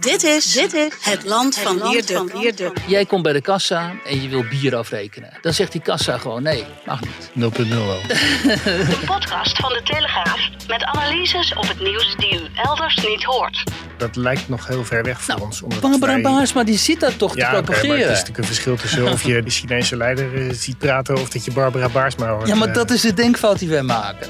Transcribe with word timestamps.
Dit 0.00 0.22
is, 0.22 0.52
dit 0.52 0.72
is 0.74 0.92
het 1.00 1.24
land 1.24 1.58
van 1.58 1.90
Wierduk. 1.90 2.72
Jij 2.86 3.04
komt 3.06 3.22
bij 3.22 3.32
de 3.32 3.40
kassa 3.40 3.92
en 4.06 4.22
je 4.22 4.28
wil 4.28 4.44
bier 4.50 4.76
afrekenen. 4.76 5.30
Dan 5.42 5.52
zegt 5.52 5.72
die 5.72 5.80
kassa 5.80 6.18
gewoon 6.18 6.42
nee, 6.42 6.64
mag 6.86 7.00
niet. 7.00 7.52
0.0 7.54 7.68
wel. 7.68 8.00
De 8.08 8.98
podcast 9.06 9.56
van 9.58 9.68
de 9.72 9.80
Telegraaf 9.84 10.38
met 10.68 10.82
analyses 10.84 11.54
op 11.54 11.68
het 11.68 11.80
nieuws 11.80 12.14
die 12.18 12.34
u 12.34 12.40
elders 12.54 12.96
niet 12.96 13.24
hoort. 13.24 13.62
Dat 13.98 14.16
lijkt 14.16 14.48
nog 14.48 14.66
heel 14.66 14.84
ver 14.84 15.02
weg 15.02 15.20
voor 15.22 15.34
ons. 15.34 15.62
omdat 15.62 15.80
Barbara 15.80 16.12
wij- 16.12 16.22
Baarsma 16.22 16.64
die 16.64 16.78
zit 16.78 17.00
daar 17.00 17.16
toch 17.16 17.36
Ja, 17.36 17.50
te 17.50 17.56
oké, 17.56 17.66
maar 17.66 17.66
het 17.66 17.68
is 17.76 17.80
propageren. 17.88 18.08
natuurlijk 18.10 18.38
een 18.38 18.44
verschil 18.44 18.76
tussen 18.76 19.12
of 19.12 19.22
je 19.22 19.42
de 19.42 19.50
Chinese 19.50 19.96
leider 19.96 20.46
eh, 20.48 20.52
ziet 20.54 20.78
praten 20.78 21.14
of 21.14 21.28
dat 21.28 21.44
je 21.44 21.52
Barbara 21.52 21.88
Baarsma 21.88 22.28
hoort. 22.28 22.48
Ja, 22.48 22.54
maar 22.54 22.68
eh, 22.68 22.74
dat 22.74 22.90
is 22.90 23.00
de 23.00 23.14
denkfout 23.14 23.58
die 23.58 23.68
wij 23.68 23.82
maken. 23.82 24.28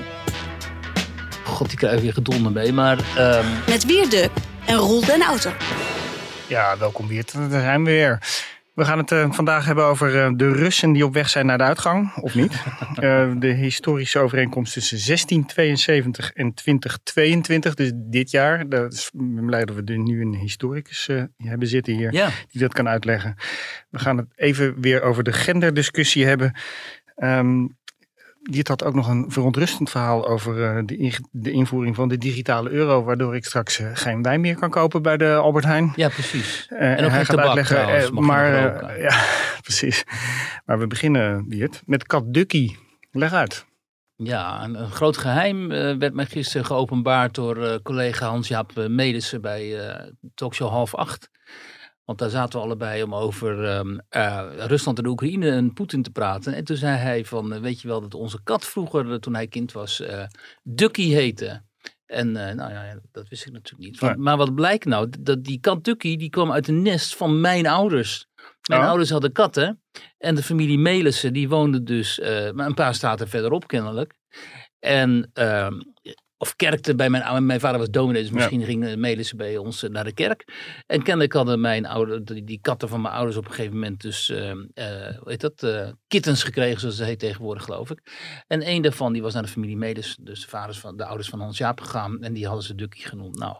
God, 1.44 1.68
die 1.68 1.78
krijgen 1.78 2.00
weer 2.02 2.12
gedonder 2.12 2.52
mee. 2.52 2.72
Maar 2.72 2.98
ehm, 3.16 3.44
Met 3.68 3.84
Wierduk 3.86 4.30
en 4.66 4.76
Roel 4.76 5.04
den 5.04 5.22
Outer. 5.22 5.56
Ja, 6.48 6.78
welkom 6.78 7.06
weer. 7.06 7.24
Daar 7.32 7.60
zijn 7.60 7.84
we 7.84 7.90
weer. 7.90 8.18
We 8.74 8.84
gaan 8.84 8.98
het 8.98 9.12
eh, 9.12 9.32
vandaag 9.32 9.64
hebben 9.64 9.84
over 9.84 10.22
eh, 10.22 10.30
de 10.34 10.52
Russen 10.52 10.92
die 10.92 11.04
op 11.04 11.14
weg 11.14 11.28
zijn 11.28 11.46
naar 11.46 11.58
de 11.58 11.64
uitgang, 11.64 12.16
of 12.16 12.34
niet. 12.34 12.52
Eh, 12.96 13.30
de 13.38 13.46
historische 13.46 14.18
overeenkomst 14.18 14.72
tussen 14.72 14.98
1672 15.06 16.32
en 16.32 16.54
2022, 16.54 17.74
dus 17.74 17.92
dit 17.94 18.30
jaar. 18.30 18.68
Dat 18.68 18.92
is, 18.92 19.06
ik 19.06 19.34
ben 19.34 19.46
blij 19.46 19.64
dat 19.64 19.76
we 19.76 19.82
er 19.84 19.98
nu 19.98 20.20
een 20.20 20.34
historicus 20.34 21.08
eh, 21.08 21.22
hebben 21.36 21.68
zitten 21.68 21.94
hier 21.94 22.12
ja, 22.12 22.30
die 22.50 22.60
dat 22.60 22.72
kan 22.72 22.88
uitleggen. 22.88 23.34
We 23.90 23.98
gaan 23.98 24.16
het 24.16 24.26
even 24.36 24.80
weer 24.80 25.02
over 25.02 25.22
de 25.22 25.32
genderdiscussie 25.32 26.26
hebben. 26.26 26.54
Ehm 27.16 27.64
dit 28.50 28.68
had 28.68 28.84
ook 28.84 28.94
nog 28.94 29.08
een 29.08 29.24
verontrustend 29.28 29.90
verhaal 29.90 30.28
over 30.28 30.64
eh, 30.64 30.82
de, 30.84 31.18
de 31.30 31.50
invoering 31.50 31.96
van 31.96 32.08
de 32.08 32.18
digitale 32.18 32.70
euro, 32.70 33.04
waardoor 33.04 33.36
ik 33.36 33.44
straks 33.44 33.78
eh, 33.78 33.90
geen 33.92 34.22
wijn 34.22 34.40
meer 34.40 34.56
kan 34.58 34.70
kopen 34.70 35.02
bij 35.02 35.16
de 35.16 35.34
Albert 35.34 35.64
Heijn. 35.64 35.92
ja, 35.96 36.08
precies. 36.08 36.66
Eh, 36.68 36.92
En 36.98 37.04
ook 37.04 37.10
hij 37.10 37.24
gaat 37.24 37.38
uitleggen, 37.38 37.76
trouwens, 37.76 38.10
maar 38.10 38.50
ja, 39.08 39.24
precies. 39.62 40.04
Maar 40.64 40.78
we 40.78 40.86
beginnen, 40.86 41.44
Wiert, 41.48 41.82
met 41.86 42.06
Kat 42.06 42.24
Ducky. 42.26 42.74
Leg 43.10 43.32
uit. 43.32 43.64
Ja, 44.16 44.64
een, 44.64 44.74
een 44.80 44.90
groot 44.90 45.16
geheim 45.16 45.70
eh, 45.72 45.96
werd 45.96 46.14
mij 46.14 46.26
gisteren 46.26 46.66
geopenbaard 46.66 47.34
door 47.34 47.82
collega 47.82 48.28
Hans-Jaap 48.28 48.72
Melissen 48.88 49.40
bij 49.40 49.74
Talkshow 50.34 50.68
Half 50.70 50.94
Acht. 50.94 51.30
Want 52.06 52.18
daar 52.18 52.30
zaten 52.30 52.58
we 52.58 52.64
allebei 52.64 53.02
om 53.02 53.14
over 53.14 53.64
ehm, 53.64 53.98
eh, 54.08 54.46
Rusland 54.58 54.98
en 54.98 55.04
de 55.04 55.10
Oekraïne 55.10 55.50
en 55.50 55.72
Poetin 55.72 56.02
te 56.02 56.10
praten. 56.10 56.54
En 56.54 56.64
toen 56.64 56.76
zei 56.76 56.96
hij 56.96 57.24
van, 57.24 57.52
eh, 57.52 57.60
weet 57.60 57.80
je 57.80 57.88
wel 57.88 58.00
dat 58.00 58.14
onze 58.14 58.42
kat 58.42 58.64
vroeger, 58.66 59.12
eh, 59.12 59.18
toen 59.18 59.34
hij 59.34 59.46
kind 59.46 59.72
was, 59.72 60.00
eh 60.00 60.24
Ducky 60.62 61.08
heette. 61.08 61.62
En 62.06 62.32
nou 62.32 62.56
ja, 62.72 63.00
dat 63.12 63.28
wist 63.28 63.46
ik 63.46 63.52
natuurlijk 63.52 63.88
niet. 63.90 63.98
Van-. 63.98 64.22
Maar 64.22 64.36
wat 64.36 64.54
blijkt 64.54 64.84
nou? 64.84 65.08
Dat 65.20 65.44
die 65.44 65.60
kat 65.60 65.84
Ducky, 65.84 66.16
die 66.16 66.30
kwam 66.30 66.52
uit 66.52 66.68
een 66.68 66.82
nest 66.82 67.16
van 67.16 67.40
mijn 67.40 67.66
ouders. 67.66 68.26
Mijn 68.68 68.80
Oh. 68.80 68.86
ouders 68.88 69.10
hadden 69.10 69.32
katten. 69.32 69.82
En 70.18 70.34
de 70.34 70.42
familie 70.42 70.78
Melissen, 70.78 71.32
die 71.32 71.48
woonde 71.48 71.82
dus 71.82 72.18
maar 72.54 72.66
een 72.66 72.74
paar 72.74 72.94
staten 72.94 73.28
verderop 73.28 73.66
kennelijk. 73.66 74.14
En, 74.78 75.30
ehm, 75.32 75.80
of 76.38 76.56
kerkte 76.56 76.94
bij 76.94 77.10
mijn 77.10 77.46
mijn 77.46 77.60
vader 77.60 77.78
was 77.78 77.90
dominee, 77.90 78.20
dus 78.22 78.30
Ja. 78.30 78.36
misschien 78.36 78.64
gingen 78.64 79.00
Melissen 79.00 79.36
bij 79.36 79.56
ons 79.56 79.82
eh, 79.82 79.90
naar 79.90 80.04
de 80.04 80.12
kerk. 80.12 80.44
En 80.86 81.02
kennelijk 81.02 81.32
hadden 81.32 81.60
mijn 81.60 81.86
oude, 81.86 82.22
die, 82.22 82.44
die 82.44 82.58
katten 82.62 82.88
van 82.88 83.00
mijn 83.00 83.14
ouders 83.14 83.36
op 83.36 83.44
een 83.44 83.50
gegeven 83.50 83.74
moment 83.74 84.00
dus, 84.00 84.30
eh, 84.30 84.50
hoe 85.18 85.24
heet 85.24 85.40
dat, 85.40 85.62
eh, 85.62 85.88
kittens 86.08 86.42
gekregen, 86.42 86.80
zoals 86.80 86.98
het 86.98 87.06
heet 87.06 87.18
tegenwoordig 87.18 87.64
geloof 87.64 87.90
ik. 87.90 88.00
En 88.46 88.68
een 88.68 88.82
daarvan, 88.82 89.12
die 89.12 89.22
was 89.22 89.34
naar 89.34 89.42
de 89.42 89.48
familie 89.48 89.76
Melissen, 89.76 90.24
dus 90.24 90.40
de, 90.40 90.48
vaders 90.48 90.78
van, 90.78 90.96
de 90.96 91.04
ouders 91.04 91.28
van 91.28 91.40
Hans 91.40 91.58
Jaap 91.58 91.80
gegaan. 91.80 92.22
En 92.22 92.32
die 92.32 92.46
hadden 92.46 92.64
ze 92.64 92.74
Ducky 92.74 93.00
genoemd. 93.02 93.38
Nou, 93.38 93.56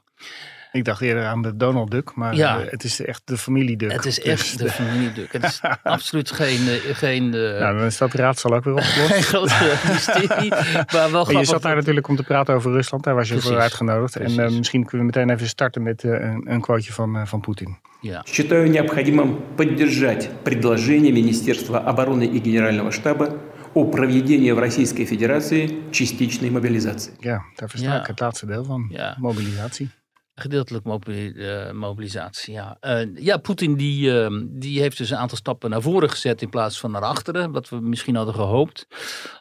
Ik 0.75 0.85
dacht 0.85 1.01
eerder 1.01 1.25
aan 1.25 1.41
de 1.41 1.55
Donald 1.57 1.91
Duck, 1.91 2.15
maar 2.15 2.35
Ja. 2.35 2.59
eh, 2.59 2.71
het 2.71 2.83
is 2.83 3.01
echt 3.05 3.21
de 3.25 3.37
familie 3.37 3.77
Duck. 3.77 3.91
het 3.91 4.05
is 4.05 4.15
Dus 4.15 4.23
echt 4.23 4.57
de 4.57 4.63
de- 4.63 4.69
familie 4.69 5.11
Duck. 5.13 5.31
Het 5.33 5.43
is 5.43 5.61
absoluut 5.83 6.31
geen, 6.31 6.67
eh, 6.67 6.95
geen, 6.95 7.33
eh, 7.33 7.59
Nou, 7.59 7.77
dan 7.77 7.85
is 7.85 7.97
dat 7.97 8.13
raadsel 8.13 8.53
ook 8.53 8.63
weer 8.63 8.81
geen 8.83 9.03
opgelost. 9.03 9.23
groot 9.23 9.49
eh, 9.49 9.89
mysterie, 9.91 10.49
maar 10.49 10.85
wel 10.91 11.03
En 11.03 11.09
je 11.11 11.25
grappig. 11.25 11.45
zat 11.45 11.61
daar 11.61 11.75
natuurlijk 11.75 12.07
om 12.07 12.15
te 12.15 12.23
praten 12.23 12.55
over 12.55 12.71
Rusland. 12.71 13.03
Daar 13.03 13.15
was 13.15 13.27
je 13.27 13.33
voor 13.33 13.41
Precies. 13.43 13.61
uitgenodigd. 13.61 14.15
En 14.15 14.25
eh, 14.29 14.35
Precies. 14.35 14.57
misschien 14.57 14.85
kunnen 14.85 15.07
we 15.07 15.13
meteen 15.15 15.35
even 15.35 15.47
starten 15.47 15.83
met 15.83 16.03
eh, 16.03 16.11
een, 16.11 16.41
een 16.51 16.61
quoteje 16.61 16.93
van, 16.93 17.15
eh, 17.15 17.25
van 17.25 17.39
Poetin. 17.41 17.77
Ja. 18.01 18.23
Считаю 18.25 18.67
необходимым 18.69 19.37
поддержать 19.55 20.29
предложение 20.43 21.11
Министерства 21.11 21.77
обороны 21.85 22.23
и 22.23 22.39
Генерального 22.43 22.91
штаба 22.91 23.35
о 23.73 23.83
проведении 23.85 24.51
в 24.51 24.59
Российской 24.59 25.05
Федерации 25.05 25.69
частичной 25.91 26.49
мобилизации. 26.49 27.13
Ja, 27.19 27.41
daar 27.55 27.69
versta 27.69 27.87
Ja. 27.93 27.99
ik 27.99 28.07
het 28.07 28.19
laatste 28.19 28.45
deel 28.45 28.63
van. 28.65 28.87
Ja. 28.89 29.15
Mobilisatie. 29.19 29.89
Gedeeltelijk 30.38 30.86
eh, 30.86 31.70
mobilisatie, 31.70 32.52
ja. 32.52 32.76
Eh, 32.80 33.14
ja, 33.14 33.36
Poetin 33.36 33.76
die, 33.76 34.20
eh, 34.20 34.40
die 34.48 34.80
heeft 34.80 34.98
dus 34.98 35.10
een 35.10 35.16
aantal 35.16 35.36
stappen 35.36 35.70
naar 35.70 35.82
voren 35.82 36.10
gezet 36.10 36.42
in 36.42 36.50
plaats 36.50 36.80
van 36.80 36.90
naar 36.90 37.02
achteren. 37.02 37.52
Wat 37.52 37.68
we 37.68 37.80
misschien 37.80 38.14
hadden 38.14 38.34
gehoopt. 38.34 38.86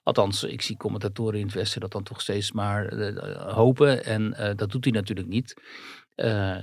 Althans, 0.04 0.44
ik 0.44 0.62
zie 0.62 0.78
commentatoren 0.78 1.40
in 1.40 1.46
het 1.46 1.56
Westen 1.56 1.82
dat 1.82 1.92
dan 1.92 2.04
toch 2.04 2.22
steeds 2.22 2.52
maar 2.52 2.88
eh, 2.88 3.54
hopen. 3.54 4.06
En 4.06 4.54
dat 4.56 4.72
doet 4.72 4.84
hij 4.84 4.94
natuurlijk 4.94 5.28
niet. 5.28 5.62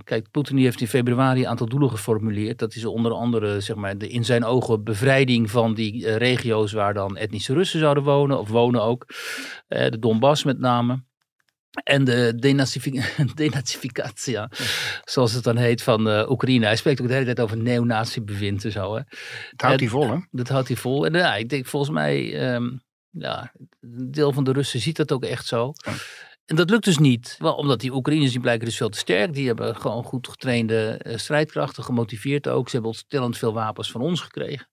Kijk, 0.04 0.30
Poetin 0.30 0.56
heeft 0.56 0.80
in 0.80 0.88
februari 0.88 1.40
een 1.40 1.48
aantal 1.48 1.68
doelen 1.68 1.90
geformuleerd. 1.90 2.58
Dat 2.58 2.74
is 2.74 2.84
onder 2.84 3.12
andere, 3.12 3.60
zeg 3.60 3.76
maar, 3.76 3.98
de, 3.98 4.08
in 4.08 4.24
zijn 4.24 4.44
ogen 4.44 4.84
bevrijding 4.84 5.50
van 5.50 5.74
die 5.74 6.16
regio's 6.16 6.72
waar 6.72 6.94
dan 6.94 7.16
etnische 7.16 7.54
Russen 7.54 7.80
zouden 7.80 8.02
wonen, 8.02 8.38
of 8.38 8.48
wonen 8.48 8.82
ook. 8.82 9.06
De 9.68 9.98
Donbass 9.98 10.44
met 10.44 10.58
name. 10.58 11.02
En 11.72 12.04
de 12.04 12.34
denazifi- 12.36 13.02
denazificatie, 13.34 14.32
ja, 14.32 14.50
zoals 15.04 15.32
het 15.32 15.44
dan 15.44 15.56
heet, 15.56 15.82
van 15.82 16.08
eh, 16.08 16.30
Oekraïne. 16.30 16.66
Hij 16.66 16.76
spreekt 16.76 17.00
ook 17.00 17.06
de 17.06 17.12
hele 17.12 17.24
tijd 17.24 17.40
over 17.40 17.56
neonazi-bewind 17.56 18.64
en 18.64 18.72
zo. 18.72 18.94
Hè. 18.94 19.00
Het 19.50 19.62
houdt 19.62 19.80
hij 19.80 19.88
vol, 19.88 20.10
hè? 20.10 20.18
Dat 20.30 20.48
houdt 20.48 20.68
hij 20.68 20.76
vol. 20.76 21.06
En 21.06 21.12
ja, 21.12 21.34
ik 21.36 21.48
denk 21.48 21.66
volgens 21.66 21.92
mij, 21.92 22.40
ehm, 22.40 22.70
ja, 23.10 23.52
een 23.80 24.10
deel 24.10 24.32
van 24.32 24.44
de 24.44 24.52
Russen 24.52 24.80
ziet 24.80 24.96
dat 24.96 25.12
ook 25.12 25.24
echt 25.24 25.46
zo. 25.46 25.72
Ja. 25.74 25.92
En 26.46 26.56
dat 26.56 26.70
lukt 26.70 26.84
dus 26.84 26.98
niet. 26.98 27.36
Wel, 27.38 27.54
omdat 27.54 27.80
die 27.80 27.92
Oekraïners 27.94 28.30
die 28.30 28.40
blijken 28.40 28.66
dus 28.66 28.76
veel 28.76 28.88
te 28.88 28.98
sterk. 28.98 29.32
Die 29.32 29.46
hebben 29.46 29.76
gewoon 29.76 30.04
goed 30.04 30.28
getrainde 30.28 30.90
eh, 31.02 31.16
strijdkrachten, 31.16 31.84
gemotiveerd 31.84 32.48
ook. 32.48 32.66
Ze 32.66 32.72
hebben 32.72 32.90
ontstellend 32.90 33.38
veel 33.38 33.52
wapens 33.52 33.90
van 33.90 34.00
ons 34.00 34.20
gekregen. 34.20 34.68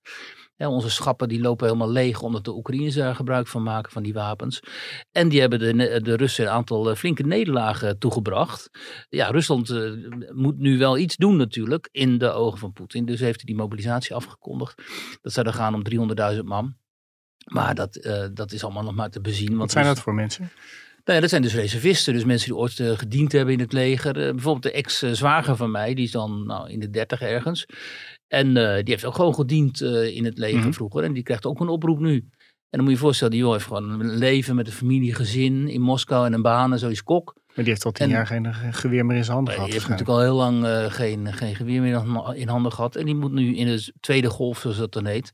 Ja, 0.59 0.70
onze 0.70 0.90
schappen 0.90 1.30
die 1.30 1.42
lopen 1.42 1.66
helemaal 1.66 1.92
leeg 1.92 2.22
omdat 2.22 2.44
de 2.44 2.56
Oekraïners 2.56 2.96
daar 2.96 3.16
gebruik 3.16 3.47
van 3.47 3.64
maken 3.64 3.92
van 3.92 4.03
die 4.03 4.14
wapens. 4.14 4.59
En 5.12 5.30
die 5.30 5.40
hebben 5.40 5.59
de, 5.59 6.02
de 6.02 6.16
Russen 6.16 6.46
een 6.46 6.52
aantal 6.52 6.90
eh, 6.90 6.96
flinke 6.96 7.24
nederlagen 7.24 8.00
toegebracht. 8.00 8.69
Ja, 9.09 9.30
Rusland 9.30 9.69
eh, 9.69 9.92
moet 10.34 10.58
nu 10.58 10.78
wel 10.78 10.98
iets 10.98 11.16
doen 11.16 11.38
natuurlijk 11.38 11.90
in 11.92 12.18
de 12.18 12.31
ogen 12.31 12.59
van 12.59 12.74
Poetin. 12.74 13.06
Dus 13.06 13.19
heeft 13.19 13.36
hij 13.36 13.46
die 13.46 13.56
mobilisatie 13.56 14.16
afgekondigd. 14.16 14.81
Dat 15.22 15.34
zou 15.34 15.48
er 15.48 15.53
gaan 15.53 15.74
om 15.74 16.09
300.000 16.36 16.40
man. 16.44 16.75
Maar 17.46 17.75
dat, 17.75 17.96
eh, 17.96 18.28
dat 18.34 18.52
is 18.52 18.64
allemaal 18.64 18.84
nog 18.84 18.96
maar 18.96 19.09
te 19.09 19.22
bezien. 19.22 19.58
Wat 19.58 19.72
zijn 19.72 19.86
dat 19.86 20.00
voor 20.00 20.14
mensen? 20.14 20.52
Nou 21.04 21.16
ja, 21.16 21.20
dat 21.20 21.30
zijn 21.30 21.42
dus 21.42 21.56
reservisten, 21.56 22.14
dus 22.14 22.24
mensen 22.24 22.50
die 22.50 22.58
ooit 22.58 22.80
eh, 22.80 22.98
gediend 22.98 23.32
hebben 23.32 23.54
in 23.54 23.60
het 23.60 23.74
leger. 23.74 24.18
Eh, 24.18 24.32
bijvoorbeeld 24.32 24.63
de 24.63 24.72
ex-zwager 24.72 25.56
van 25.56 25.72
mij, 25.72 25.94
die 25.94 26.06
is 26.06 26.12
dan 26.12 26.46
nou, 26.46 26.69
in 26.69 26.80
de 26.80 26.90
dertig 26.90 27.22
ergens. 27.22 27.66
En 28.28 28.57
eh, 28.57 28.75
die 28.75 28.94
heeft 28.94 29.06
ook 29.06 29.16
gewoon 29.16 29.34
gediend 29.34 29.81
in 29.81 30.25
het 30.25 30.38
leger 30.38 30.60
Mhm. 30.60 30.72
vroeger. 30.72 31.04
En 31.04 31.13
die 31.13 31.24
krijgt 31.24 31.46
ook 31.46 31.60
een 31.60 31.68
oproep 31.68 32.00
nu. 32.00 32.16
En 32.69 32.78
dan 32.78 32.80
moet 32.80 32.90
je 32.90 32.96
je 32.96 33.04
voorstellen, 33.04 33.34
die 33.34 33.42
jongen 33.42 33.57
heeft 33.57 33.69
gewoon 33.69 34.00
een 34.00 34.18
leven 34.18 34.56
met 34.56 34.68
een 34.68 34.74
familie, 34.74 35.16
gezin 35.16 35.68
in 35.68 35.81
Moskou 35.81 36.25
en 36.25 36.34
een 36.34 36.42
baan 36.42 36.72
en 36.72 36.80
zo 36.80 36.90
is 36.90 37.04
kok. 37.04 37.36
Maar 37.60 37.68
die 37.68 37.78
heeft 37.78 37.86
al 37.88 37.92
tien 37.92 38.06
En- 38.06 38.12
jaar 38.12 38.28
geen 38.28 38.74
geweer 38.74 39.06
meer 39.06 39.18
in 39.18 39.24
zijn 39.24 39.36
handen 39.36 39.54
Die 39.54 39.64
gehad. 39.64 39.78
heeft 39.80 39.90
natuurlijk 39.90 40.18
al 40.18 40.24
heel 40.24 40.36
lang 40.36 40.66
eh, 40.66 40.92
geen, 40.92 41.34
geen 41.34 41.56
geweer 41.56 41.82
meer 41.82 42.04
in- 42.36 42.48
handen 42.48 42.72
gehad. 42.72 42.96
En 42.96 43.06
die 43.06 43.16
moet 43.16 43.32
nu 43.32 43.56
in 43.56 43.66
de 43.68 43.94
tweede 44.00 44.30
golf, 44.30 44.60
zoals 44.60 44.78
dat 44.78 44.92
dan 44.94 45.06
heet, 45.06 45.32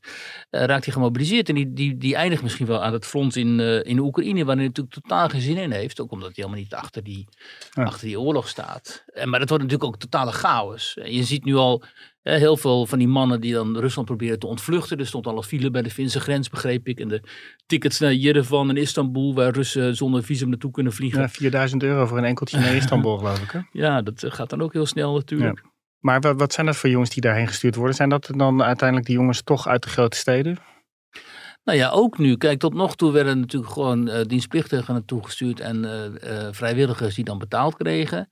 eh, 0.50 0.64
raakt 0.64 0.84
hij 0.84 0.92
gemobiliseerd. 0.94 1.48
En 1.48 1.54
die, 1.54 1.72
die, 1.72 1.96
die 1.96 2.14
eindigt 2.16 2.42
misschien 2.42 2.66
wel 2.66 2.82
aan 2.82 2.92
het 2.92 3.06
front 3.06 3.36
in, 3.36 3.60
eh, 3.60 3.84
in 3.84 3.98
Oekraïne, 3.98 4.44
waar 4.44 4.56
hij 4.56 4.64
natuurlijk 4.64 4.94
totaal 4.94 5.28
geen 5.28 5.40
zin 5.40 5.56
in 5.56 5.70
heeft. 5.70 6.00
Ook 6.00 6.10
omdat 6.12 6.26
hij 6.26 6.34
helemaal 6.36 6.58
niet 6.58 6.74
achter 6.74 7.02
die, 7.02 7.28
Ja. 7.70 7.82
achter 7.82 8.06
die 8.06 8.20
oorlog 8.20 8.48
staat. 8.48 9.04
En, 9.06 9.28
maar 9.28 9.38
dat 9.40 9.48
wordt 9.48 9.64
natuurlijk 9.64 9.90
ook 9.94 10.00
totale 10.00 10.32
chaos. 10.32 10.96
En 10.96 11.12
je 11.12 11.24
ziet 11.24 11.44
nu 11.44 11.54
al, 11.54 11.82
heel 12.34 12.56
veel 12.56 12.86
van 12.86 12.98
die 12.98 13.08
mannen 13.08 13.40
die 13.40 13.52
dan 13.52 13.78
Rusland 13.78 14.06
proberen 14.06 14.38
te 14.38 14.46
ontvluchten. 14.46 14.98
Er 14.98 15.06
stond 15.06 15.26
al 15.26 15.36
een 15.36 15.42
file 15.42 15.70
bij 15.70 15.82
de 15.82 15.90
Finse 15.90 16.20
grens, 16.20 16.48
begreep 16.48 16.88
ik. 16.88 17.00
En 17.00 17.08
de 17.08 17.22
tickets 17.66 17.98
naar 17.98 18.14
Yerevan 18.14 18.68
en 18.68 18.76
Istanbul, 18.76 19.34
waar 19.34 19.52
Russen 19.52 19.96
zonder 19.96 20.22
visum 20.22 20.48
naartoe 20.48 20.70
kunnen 20.70 20.92
vliegen. 20.92 21.20
Ja, 21.20 21.28
4000 21.28 21.82
euro 21.82 22.06
voor 22.06 22.18
een 22.18 22.24
enkeltje 22.24 22.58
naar 22.58 22.74
Istanbul, 22.82 23.18
geloof 23.18 23.42
ik. 23.42 23.50
Hè? 23.50 23.60
Ja, 23.72 24.02
dat 24.02 24.22
eh, 24.22 24.30
gaat 24.30 24.50
dan 24.50 24.62
ook 24.62 24.72
heel 24.72 24.86
snel 24.86 25.14
natuurlijk. 25.14 25.62
Maar 26.00 26.20
wat, 26.20 26.38
wat 26.38 26.52
zijn 26.52 26.66
dat 26.66 26.76
voor 26.76 26.90
jongens 26.90 27.10
die 27.10 27.22
daarheen 27.22 27.46
gestuurd 27.46 27.74
worden? 27.74 27.94
Zijn 27.94 28.08
dat 28.08 28.30
dan 28.36 28.62
uiteindelijk 28.62 29.08
die 29.08 29.16
jongens 29.16 29.42
toch 29.42 29.68
uit 29.68 29.82
de 29.82 29.88
grote 29.88 30.16
steden? 30.16 30.58
Nou 31.64 31.78
ja, 31.78 31.90
ook 31.90 32.18
nu. 32.18 32.36
Kijk, 32.36 32.58
tot 32.58 32.74
nog 32.74 32.96
toe 32.96 33.12
werden 33.12 33.40
natuurlijk 33.40 33.72
gewoon 33.72 34.08
uh, 34.08 34.22
dienstplichtigen 34.22 34.94
naartoe 34.94 35.24
gestuurd 35.24 35.60
en 35.60 35.84
uh, 35.84 36.04
uh, 36.04 36.48
vrijwilligers 36.50 37.14
die 37.14 37.24
dan 37.24 37.38
betaald 37.38 37.76
kregen. 37.76 38.30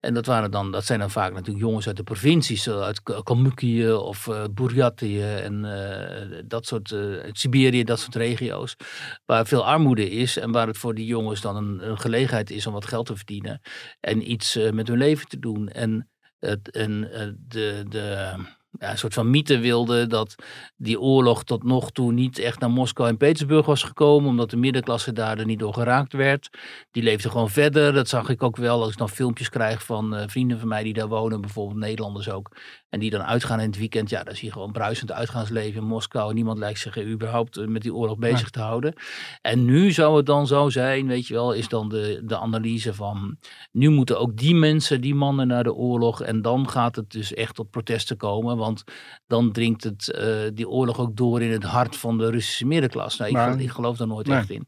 En 0.00 0.14
dat, 0.14 0.26
waren 0.26 0.50
dan, 0.50 0.72
dat 0.72 0.84
zijn 0.84 0.98
dan 0.98 1.10
vaak 1.10 1.32
natuurlijk 1.32 1.64
jongens 1.64 1.86
uit 1.86 1.96
de 1.96 2.02
provincies, 2.02 2.68
uit 2.68 3.02
Kalmykië 3.22 3.92
of 3.92 4.26
uh, 4.26 4.44
en 5.44 5.64
uh, 5.64 6.38
dat 6.46 6.66
soort, 6.66 6.90
uh, 6.90 7.24
Siberië, 7.32 7.84
dat 7.84 8.00
soort 8.00 8.14
regio's. 8.14 8.76
Waar 9.24 9.46
veel 9.46 9.66
armoede 9.66 10.10
is 10.10 10.36
en 10.36 10.52
waar 10.52 10.66
het 10.66 10.78
voor 10.78 10.94
die 10.94 11.06
jongens 11.06 11.40
dan 11.40 11.56
een, 11.56 11.88
een 11.88 11.98
gelegenheid 11.98 12.50
is 12.50 12.66
om 12.66 12.72
wat 12.72 12.86
geld 12.86 13.06
te 13.06 13.16
verdienen 13.16 13.60
en 14.00 14.30
iets 14.30 14.58
met 14.72 14.88
hun 14.88 14.98
leven 14.98 15.28
te 15.28 15.38
doen. 15.38 15.68
En, 15.68 16.10
het, 16.38 16.70
en 16.70 17.00
de, 17.48 17.84
de, 17.88 18.34
een 18.78 18.98
soort 18.98 19.14
van 19.14 19.30
mythe 19.30 19.58
wilde 19.58 20.06
dat 20.06 20.34
die 20.76 21.00
oorlog 21.00 21.44
tot 21.44 21.62
nog 21.62 21.90
toe 21.90 22.12
niet 22.12 22.38
echt 22.38 22.60
naar 22.60 22.70
Moskou 22.70 23.08
en 23.08 23.16
Petersburg 23.16 23.66
was 23.66 23.82
gekomen, 23.82 24.30
omdat 24.30 24.50
de 24.50 24.56
middenklasse 24.56 25.12
daar 25.12 25.38
er 25.38 25.44
niet 25.44 25.58
door 25.58 25.74
geraakt 25.74 26.12
werd. 26.12 26.58
Die 26.90 27.02
leefde 27.02 27.30
gewoon 27.30 27.50
verder. 27.50 27.92
Dat 27.92 28.08
zag 28.08 28.28
ik 28.28 28.42
ook 28.42 28.56
wel 28.56 28.82
als 28.82 28.92
ik 28.92 28.98
dan 28.98 29.08
filmpjes 29.08 29.48
krijg 29.48 29.84
van 29.84 30.14
uh, 30.14 30.22
vrienden 30.26 30.58
van 30.58 30.68
mij 30.68 30.82
die 30.82 30.92
daar 30.92 31.08
wonen, 31.08 31.40
bijvoorbeeld 31.40 31.78
Nederlanders 31.78 32.30
ook. 32.30 32.56
En 32.88 33.00
die 33.00 33.10
dan 33.10 33.22
uitgaan 33.22 33.60
in 33.60 33.66
het 33.66 33.78
weekend. 33.78 34.10
Ja, 34.10 34.22
dan 34.22 34.34
zie 34.34 34.46
je 34.46 34.52
gewoon 34.52 34.72
bruisend 34.72 35.12
uitgaansleven 35.12 35.80
in 35.80 35.86
Moskou. 35.86 36.34
Niemand 36.34 36.58
lijkt 36.58 36.78
zich 36.78 36.98
überhaupt 36.98 37.66
met 37.66 37.82
die 37.82 37.94
oorlog 37.94 38.18
bezig 38.18 38.40
ja. 38.40 38.46
te 38.50 38.60
houden. 38.60 38.94
En 39.40 39.64
nu 39.64 39.92
zou 39.92 40.16
het 40.16 40.26
dan 40.26 40.46
zo 40.46 40.68
zijn, 40.68 41.06
weet 41.06 41.26
je 41.26 41.34
wel, 41.34 41.52
is 41.52 41.68
dan 41.68 41.88
de, 41.88 42.20
de 42.24 42.38
analyse 42.38 42.94
van. 42.94 43.38
Nu 43.72 43.88
moeten 43.88 44.18
ook 44.18 44.36
die 44.36 44.54
mensen, 44.54 45.00
die 45.00 45.14
mannen 45.14 45.46
naar 45.46 45.64
de 45.64 45.74
oorlog. 45.74 46.22
En 46.22 46.42
dan 46.42 46.68
gaat 46.68 46.96
het 46.96 47.10
dus 47.10 47.34
echt 47.34 47.54
tot 47.54 47.70
protesten 47.70 48.16
komen. 48.16 48.56
Want 48.56 48.84
dan 49.26 49.52
dringt 49.52 49.84
het, 49.84 50.18
uh, 50.18 50.50
die 50.54 50.68
oorlog 50.68 50.98
ook 50.98 51.16
door 51.16 51.42
in 51.42 51.52
het 51.52 51.64
hart 51.64 51.96
van 51.96 52.18
de 52.18 52.30
Russische 52.30 52.66
middenklasse. 52.66 53.22
Nou, 53.22 53.32
Maar- 53.34 53.52
ik, 53.52 53.60
ik 53.60 53.70
geloof 53.70 53.96
daar 53.96 54.06
nooit 54.06 54.26
Nee. 54.26 54.38
echt 54.38 54.50
in. 54.50 54.66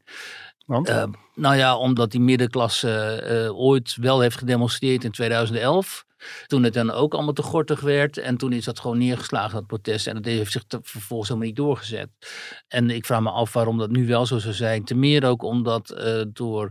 Eh, 0.71 1.03
nou 1.35 1.55
ja, 1.55 1.77
omdat 1.77 2.11
die 2.11 2.21
middenklasse 2.21 2.91
eh, 3.15 3.59
ooit 3.59 3.95
wel 3.95 4.19
heeft 4.19 4.37
gedemonstreerd 4.37 5.03
in 5.03 5.11
2011. 5.11 6.05
Toen 6.47 6.63
het 6.63 6.73
dan 6.73 6.91
ook 6.91 7.13
allemaal 7.13 7.33
te 7.33 7.41
gortig 7.41 7.79
werd. 7.79 8.17
En 8.17 8.37
toen 8.37 8.53
is 8.53 8.65
dat 8.65 8.79
gewoon 8.79 8.97
neergeslagen, 8.97 9.53
dat 9.53 9.67
protest. 9.67 10.07
En 10.07 10.15
dat 10.15 10.25
heeft 10.25 10.51
zich 10.51 10.63
vervolgens 10.67 11.29
helemaal 11.29 11.49
niet 11.49 11.57
doorgezet. 11.57 12.09
En 12.67 12.89
ik 12.89 13.05
vraag 13.05 13.21
me 13.21 13.29
af 13.29 13.53
waarom 13.53 13.77
dat 13.77 13.89
nu 13.89 14.07
wel 14.07 14.25
zo 14.25 14.37
zou 14.37 14.53
zijn. 14.53 14.83
Ten 14.83 14.99
meer 14.99 15.25
ook 15.25 15.43
omdat 15.43 15.89
eh, 15.89 16.21
door... 16.27 16.69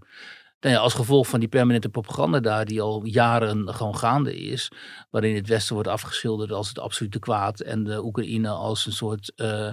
Nou 0.60 0.74
ja, 0.74 0.80
als 0.80 0.94
gevolg 0.94 1.28
van 1.28 1.40
die 1.40 1.48
permanente 1.48 1.88
propaganda 1.88 2.40
daar, 2.40 2.64
die 2.64 2.80
al 2.80 3.04
jaren 3.04 3.74
gewoon 3.74 3.96
gaande 3.96 4.36
is, 4.36 4.70
waarin 5.10 5.34
het 5.34 5.48
Westen 5.48 5.74
wordt 5.74 5.88
afgeschilderd 5.88 6.52
als 6.52 6.68
het 6.68 6.78
absolute 6.78 7.18
kwaad 7.18 7.60
en 7.60 7.84
de 7.84 8.04
Oekraïne 8.04 8.48
als 8.48 8.86
een 8.86 8.92
soort, 8.92 9.32
eh, 9.36 9.68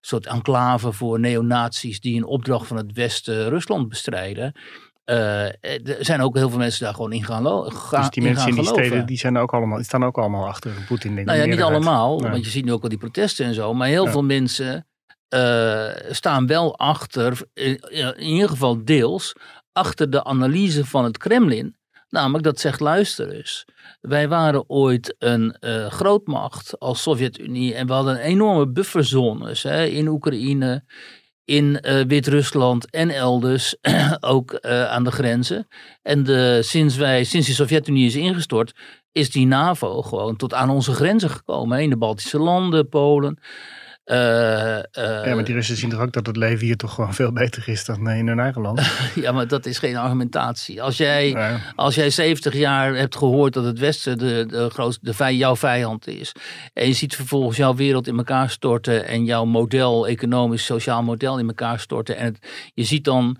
soort 0.00 0.26
enclave 0.26 0.92
voor 0.92 1.20
neonazies 1.20 2.00
die 2.00 2.14
in 2.14 2.24
opdracht 2.24 2.66
van 2.66 2.76
het 2.76 2.92
Westen 2.92 3.48
Rusland 3.48 3.88
bestrijden. 3.88 4.52
Eh, 5.04 5.44
er 5.88 5.96
zijn 6.04 6.20
ook 6.20 6.36
heel 6.36 6.48
veel 6.50 6.58
mensen 6.58 6.84
daar 6.84 6.94
gewoon 6.94 7.12
in 7.12 7.24
gaan, 7.24 7.42
lo- 7.42 7.62
ga, 7.70 8.00
dus 8.00 8.10
die 8.10 8.22
mensen 8.22 8.48
in 8.48 8.54
die 8.54 8.62
geloven. 8.64 8.84
steden 8.86 9.06
die 9.06 9.18
zijn 9.18 9.38
ook 9.38 9.52
allemaal, 9.54 9.76
die 9.76 9.86
staan 9.86 10.04
ook 10.04 10.18
allemaal 10.18 10.46
achter 10.46 10.72
Poetin. 10.86 11.14
Nou 11.14 11.26
ja, 11.26 11.32
niet 11.32 11.46
meerderheid. 11.46 11.74
allemaal, 11.86 12.18
Nee. 12.18 12.30
want 12.30 12.44
je 12.44 12.50
ziet 12.50 12.64
nu 12.64 12.72
ook 12.72 12.82
al 12.82 12.88
die 12.88 12.98
protesten 12.98 13.46
en 13.46 13.54
zo. 13.54 13.74
Maar 13.74 13.88
heel 13.88 14.04
Ja. 14.04 14.10
veel 14.10 14.24
mensen 14.24 14.86
eh, 15.28 15.88
staan 16.10 16.46
wel 16.46 16.78
achter, 16.78 17.40
in, 17.54 17.76
in 17.90 18.20
ieder 18.26 18.48
geval 18.48 18.84
deels, 18.84 19.32
achter 19.78 20.10
de 20.10 20.24
analyse 20.24 20.84
van 20.84 21.04
het 21.04 21.18
Kremlin. 21.18 21.76
Namelijk 22.08 22.44
dat 22.44 22.60
zegt, 22.60 22.80
luister 22.80 23.30
eens, 23.30 23.64
wij 24.00 24.28
waren 24.28 24.68
ooit 24.68 25.14
een 25.18 25.52
eh, 25.52 25.86
grootmacht 25.86 26.78
als 26.78 27.02
Sovjet-Unie 27.02 27.74
en 27.74 27.86
we 27.86 27.92
hadden 27.92 28.18
enorme 28.18 28.68
bufferzones 28.68 29.62
hè, 29.62 29.84
in 29.84 30.08
Oekraïne, 30.08 30.84
in 31.44 31.80
eh, 31.80 32.04
Wit-Rusland 32.06 32.90
en 32.90 33.10
elders, 33.10 33.76
ook 34.20 34.52
eh, 34.52 34.84
aan 34.84 35.04
de 35.04 35.10
grenzen. 35.10 35.68
En 36.02 36.22
de, 36.22 36.58
sinds, 36.62 36.96
wij, 36.96 37.24
sinds 37.24 37.46
de 37.46 37.52
Sovjet-Unie 37.52 38.06
is 38.06 38.16
ingestort, 38.16 38.72
is 39.12 39.30
die 39.30 39.46
NAVO 39.46 40.02
gewoon 40.02 40.36
tot 40.36 40.54
aan 40.54 40.70
onze 40.70 40.92
grenzen 40.92 41.30
gekomen. 41.30 41.76
hè, 41.76 41.82
In 41.82 41.90
de 41.90 41.96
Baltische 41.96 42.38
landen, 42.38 42.88
Polen. 42.88 43.38
Eh, 44.08 44.76
eh, 44.76 44.82
Ja, 45.26 45.34
maar 45.34 45.44
die 45.44 45.54
Russen 45.54 45.76
zien 45.76 45.90
toch 45.90 46.00
ook 46.00 46.12
dat 46.12 46.26
het 46.26 46.36
leven 46.36 46.66
hier 46.66 46.76
toch 46.76 46.94
gewoon 46.94 47.14
veel 47.14 47.32
beter 47.32 47.68
is 47.68 47.84
dan 47.84 48.10
in 48.10 48.26
hun 48.28 48.38
eigen 48.40 48.62
land. 48.62 48.80
ja, 49.14 49.32
maar 49.32 49.48
dat 49.48 49.66
is 49.66 49.78
geen 49.78 49.96
argumentatie. 49.96 50.82
Als 50.82 50.96
jij, 50.96 51.32
als 51.76 51.94
jij 51.94 52.10
70 52.10 52.54
jaar 52.54 52.94
hebt 52.94 53.16
gehoord 53.16 53.52
dat 53.52 53.64
het 53.64 53.78
Westen 53.78 54.18
de, 54.18 54.44
de 54.46 54.70
grootste, 54.70 55.04
de, 55.04 55.14
vij- 55.14 55.34
jouw 55.34 55.56
vijand 55.56 56.06
is. 56.06 56.32
En 56.72 56.86
je 56.86 56.92
ziet 56.92 57.14
vervolgens 57.16 57.56
jouw 57.56 57.74
wereld 57.74 58.06
in 58.06 58.16
elkaar 58.18 58.50
storten. 58.50 59.06
En 59.06 59.24
jouw 59.24 59.44
model, 59.44 60.06
economisch, 60.08 60.64
sociaal 60.64 61.02
model 61.02 61.38
in 61.38 61.46
elkaar 61.48 61.80
storten. 61.80 62.16
En 62.16 62.24
het, 62.24 62.46
je 62.74 62.84
ziet 62.84 63.04
dan. 63.04 63.38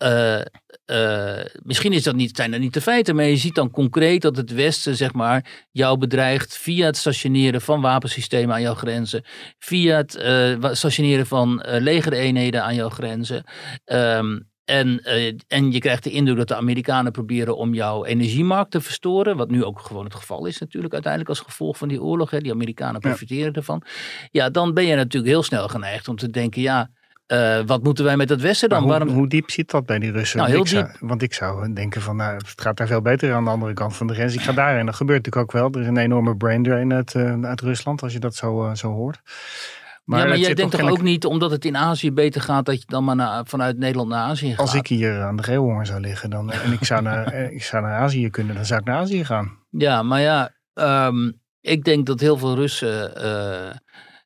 Eh, 0.00 0.40
eh, 0.84 1.44
misschien 1.62 1.92
is 1.92 2.02
dat 2.02 2.14
niet, 2.14 2.36
zijn 2.36 2.50
dat 2.50 2.60
niet 2.60 2.74
de 2.74 2.80
feiten, 2.80 3.14
maar 3.16 3.24
je 3.24 3.36
ziet 3.36 3.54
dan 3.54 3.70
concreet 3.70 4.22
dat 4.22 4.36
het 4.36 4.52
Westen 4.52 4.96
zeg 4.96 5.12
maar, 5.12 5.66
jou 5.70 5.98
bedreigt 5.98 6.56
via 6.56 6.86
het 6.86 6.96
stationeren 6.96 7.60
van 7.60 7.80
wapensystemen 7.80 8.54
aan 8.54 8.60
jouw 8.60 8.74
grenzen, 8.74 9.24
via 9.58 9.96
het 9.96 10.16
eh, 10.16 10.56
stationeren 10.72 11.26
van 11.26 11.62
legereenheden 11.64 12.64
aan 12.64 12.74
jouw 12.74 12.88
grenzen. 12.88 13.44
Ehm, 13.84 14.38
en, 14.64 15.02
en 15.48 15.72
je 15.72 15.78
krijgt 15.78 16.04
de 16.04 16.10
indruk 16.10 16.36
dat 16.36 16.48
de 16.48 16.56
Amerikanen 16.56 17.12
proberen 17.12 17.56
om 17.56 17.74
jouw 17.74 18.04
energiemarkt 18.04 18.70
te 18.70 18.80
verstoren. 18.80 19.36
Wat 19.36 19.50
nu 19.50 19.64
ook 19.64 19.80
gewoon 19.80 20.04
het 20.04 20.14
geval 20.14 20.46
is 20.46 20.58
natuurlijk 20.58 20.92
uiteindelijk 20.92 21.30
als 21.32 21.40
gevolg 21.40 21.76
van 21.78 21.88
die 21.88 22.02
oorlog. 22.02 22.30
Hè. 22.30 22.38
Die 22.38 22.52
Amerikanen 22.52 23.00
Ja. 23.00 23.08
profiteren 23.08 23.52
ervan. 23.52 23.82
Ja, 24.30 24.50
dan 24.50 24.74
ben 24.74 24.84
je 24.86 24.94
natuurlijk 24.94 25.32
heel 25.32 25.42
snel 25.42 25.68
geneigd 25.68 26.08
om 26.08 26.16
te 26.16 26.30
denken, 26.30 26.62
ja, 26.62 26.90
eh, 27.30 27.60
wat 27.66 27.82
moeten 27.82 28.04
wij 28.04 28.16
met 28.16 28.28
het 28.28 28.40
Westen 28.40 28.68
Maar 28.68 28.78
dan? 28.78 28.88
hoe, 28.88 28.98
Waarom, 28.98 29.16
hoe 29.16 29.28
diep 29.28 29.50
zit 29.50 29.70
dat 29.70 29.86
bij 29.86 29.98
die 29.98 30.10
Russen? 30.10 30.38
Nou, 30.38 30.52
Want 30.52 30.68
heel 30.68 30.80
ik 30.80 30.86
zou, 30.86 31.08
want 31.08 31.22
ik 31.22 31.34
zou 31.34 31.72
denken 31.72 32.02
van, 32.02 32.16
nou, 32.16 32.36
het 32.36 32.60
gaat 32.60 32.76
daar 32.76 32.86
veel 32.86 33.02
beter 33.02 33.34
aan 33.34 33.44
de 33.44 33.50
andere 33.50 33.72
kant 33.72 33.96
van 33.96 34.06
de 34.06 34.14
grens. 34.14 34.34
Ik 34.34 34.40
ga 34.40 34.52
daarheen. 34.52 34.86
Dat 34.86 34.94
gebeurt 34.94 35.24
natuurlijk 35.24 35.54
ook 35.54 35.60
wel. 35.60 35.70
Er 35.72 35.80
is 35.80 35.86
een 35.86 35.96
enorme 35.96 36.36
brain 36.36 36.62
drain 36.62 36.92
uit, 36.92 37.14
eh, 37.14 37.42
uit 37.42 37.60
Rusland, 37.60 38.02
als 38.02 38.12
je 38.12 38.18
dat 38.18 38.34
zo, 38.34 38.66
eh, 38.66 38.74
zo 38.74 38.92
hoort. 38.92 39.20
ja, 39.24 40.24
maar 40.24 40.38
jij 40.38 40.54
denkt 40.54 40.78
toch 40.78 40.90
ook 40.90 41.02
niet, 41.02 41.24
omdat 41.24 41.50
het 41.50 41.64
in 41.64 41.76
Azië 41.76 42.12
beter 42.12 42.40
gaat, 42.40 42.66
dat 42.66 42.80
je 42.80 42.86
dan 42.86 43.04
maar 43.04 43.16
naar, 43.16 43.46
vanuit 43.46 43.78
Nederland 43.78 44.08
naar 44.08 44.24
Azië 44.24 44.50
gaat? 44.50 44.58
Als 44.58 44.74
ik 44.74 44.86
hier 44.86 45.22
aan 45.22 45.36
de 45.36 45.42
geelhonger 45.42 45.86
zou 45.86 46.00
liggen 46.00 46.30
dan, 46.30 46.52
en 46.52 46.72
ik 46.72 46.84
zou, 46.84 47.02
naar, 47.02 47.34
ik 47.52 47.62
zou 47.62 47.82
naar 47.82 48.00
Azië 48.00 48.30
kunnen, 48.30 48.54
dan 48.54 48.64
zou 48.64 48.80
ik 48.80 48.86
naar 48.86 48.98
Azië 48.98 49.24
gaan. 49.24 49.58
Ja, 49.70 50.02
maar 50.02 50.20
ja, 50.20 50.50
ehm, 50.74 51.30
ik 51.60 51.84
denk 51.84 52.06
dat 52.06 52.20
heel 52.20 52.36
veel 52.36 52.54
Russen 52.54 53.12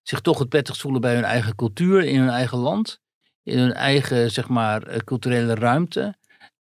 zich 0.04 0.20
toch 0.20 0.38
het 0.38 0.48
prettigst 0.48 0.80
voelen 0.80 1.00
bij 1.00 1.14
hun 1.14 1.24
eigen 1.24 1.54
cultuur, 1.54 2.04
in 2.04 2.20
hun 2.20 2.28
eigen 2.28 2.58
land, 2.58 3.00
in 3.42 3.58
hun 3.58 3.72
eigen, 3.72 4.30
zeg 4.30 4.48
maar, 4.48 4.82
eh, 4.82 4.98
culturele 4.98 5.54
ruimte. 5.54 6.14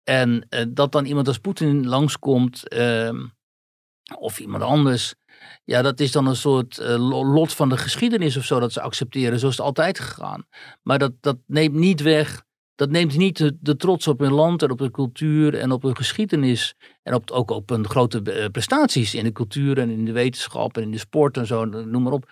En 0.03 0.45
eh, 0.49 0.65
dat 0.69 0.91
dan 0.91 1.05
iemand 1.05 1.27
als 1.27 1.37
Poetin 1.37 1.87
langskomt, 1.87 2.67
ehm, 2.67 3.25
of 4.17 4.39
iemand 4.39 4.63
anders, 4.63 5.13
ja, 5.65 5.81
dat 5.81 5.99
is 5.99 6.11
dan 6.11 6.27
een 6.27 6.35
soort 6.35 6.77
eh, 6.77 7.09
lo- 7.09 7.25
lot 7.25 7.53
van 7.53 7.69
de 7.69 7.77
geschiedenis 7.77 8.37
of 8.37 8.43
zo, 8.45 8.59
dat 8.59 8.73
ze 8.73 8.81
accepteren. 8.81 9.39
Zo 9.39 9.47
is 9.47 9.57
het 9.57 9.65
altijd 9.65 9.99
gegaan. 9.99 10.45
Maar 10.81 10.99
dat, 10.99 11.11
dat 11.19 11.37
neemt 11.47 11.75
niet 11.75 12.01
weg, 12.01 12.43
dat 12.75 12.89
neemt 12.89 13.17
niet 13.17 13.53
de, 13.59 13.75
trots 13.75 14.07
op 14.07 14.19
hun 14.19 14.31
land 14.33 14.63
en 14.63 14.71
op 14.71 14.79
hun 14.79 14.91
cultuur 14.91 15.55
en 15.55 15.71
op 15.71 15.81
hun 15.83 15.95
geschiedenis 15.95 16.75
en 17.03 17.13
op, 17.13 17.31
ook 17.31 17.51
op 17.51 17.69
hun 17.69 17.87
grote 17.87 18.49
prestaties 18.51 19.15
in 19.15 19.23
de 19.23 19.31
cultuur 19.31 19.77
en 19.79 19.89
in 19.89 20.05
de 20.05 20.11
wetenschap 20.11 20.77
en 20.77 20.83
in 20.83 20.91
de 20.91 20.97
sport 20.97 21.37
en 21.37 21.45
zo, 21.45 21.65
noem 21.65 22.03
maar 22.03 22.13
op. 22.13 22.31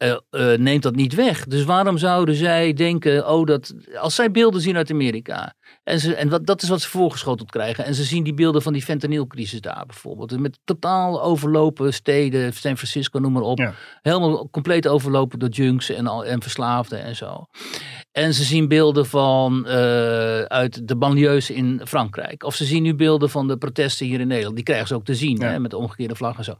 eh, 0.00 0.52
neemt 0.58 0.82
dat 0.82 0.94
niet 0.94 1.14
weg. 1.14 1.44
Dus 1.46 1.64
waarom 1.64 1.98
zouden 1.98 2.34
zij 2.34 2.72
denken, 2.72 3.28
oh, 3.28 3.46
dat, 3.46 3.74
als 3.98 4.14
zij 4.14 4.30
beelden 4.30 4.60
zien 4.60 4.76
uit 4.76 4.90
Amerika, 4.90 5.54
en, 5.84 6.00
ze, 6.00 6.14
en 6.14 6.28
wat, 6.28 6.46
dat 6.46 6.62
is 6.62 6.68
wat 6.68 6.80
ze 6.80 6.88
voorgeschoteld 6.88 7.50
krijgen, 7.50 7.84
en 7.84 7.94
ze 7.94 8.04
zien 8.04 8.22
die 8.24 8.34
beelden 8.34 8.62
van 8.62 8.72
die 8.72 8.82
fentanylcrisis 8.82 9.60
daar 9.60 9.84
bijvoorbeeld, 9.86 10.38
met 10.38 10.58
totaal 10.64 11.22
overlopen 11.22 11.94
steden, 11.94 12.52
San 12.52 12.76
Francisco, 12.76 13.18
noem 13.18 13.32
maar 13.32 13.42
op, 13.42 13.58
Ja. 13.58 13.74
helemaal 14.02 14.48
compleet 14.50 14.88
overlopen 14.88 15.38
door 15.38 15.48
junks 15.48 15.90
en, 15.90 16.06
al- 16.06 16.24
en 16.24 16.42
verslaafden 16.42 17.02
en 17.02 17.16
zo. 17.16 17.46
En 18.12 18.34
ze 18.34 18.44
zien 18.44 18.68
beelden 18.68 19.06
van 19.06 19.66
eh, 19.66 20.40
uit 20.42 20.88
de 20.88 20.96
banlieues 20.96 21.50
in 21.50 21.80
Frankrijk. 21.84 22.42
Of 22.44 22.54
ze 22.54 22.64
zien 22.64 22.82
nu 22.82 22.94
beelden 22.94 23.30
van 23.30 23.48
de 23.48 23.56
protesten 23.56 24.06
hier 24.06 24.20
in 24.20 24.26
Nederland. 24.26 24.54
Die 24.54 24.64
krijgen 24.64 24.86
ze 24.88 24.94
ook 24.94 25.04
te 25.04 25.14
zien, 25.14 25.36
Ja. 25.36 25.46
hè, 25.46 25.58
met 25.58 25.70
de 25.70 25.76
omgekeerde 25.76 26.14
vlag 26.14 26.36
en 26.38 26.44
zo. 26.44 26.54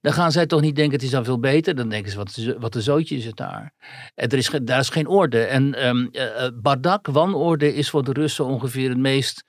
Dan 0.00 0.12
gaan 0.12 0.32
zij 0.32 0.46
toch 0.46 0.60
niet 0.60 0.76
denken, 0.76 0.94
het 0.94 1.02
is 1.02 1.10
dan 1.10 1.24
veel 1.24 1.38
beter. 1.40 1.74
Dan 1.74 1.88
denken 1.88 2.10
ze, 2.10 2.16
wat, 2.16 2.38
wat 2.58 2.74
een 2.74 2.82
zootje 2.82 3.16
is 3.16 3.24
het 3.24 3.36
daar. 3.36 3.72
En 4.14 4.28
er 4.28 4.38
is, 4.38 4.50
daar 4.62 4.80
is 4.80 4.88
geen 4.88 5.06
orde. 5.06 5.42
En 5.44 5.74
eh, 5.74 6.48
bardak, 6.54 7.06
wanorde, 7.06 7.74
is 7.74 7.90
voor 7.90 8.04
de 8.04 8.12
Russen 8.12 8.44
ongeveer 8.44 8.88
het 8.88 8.98
meest 8.98 9.44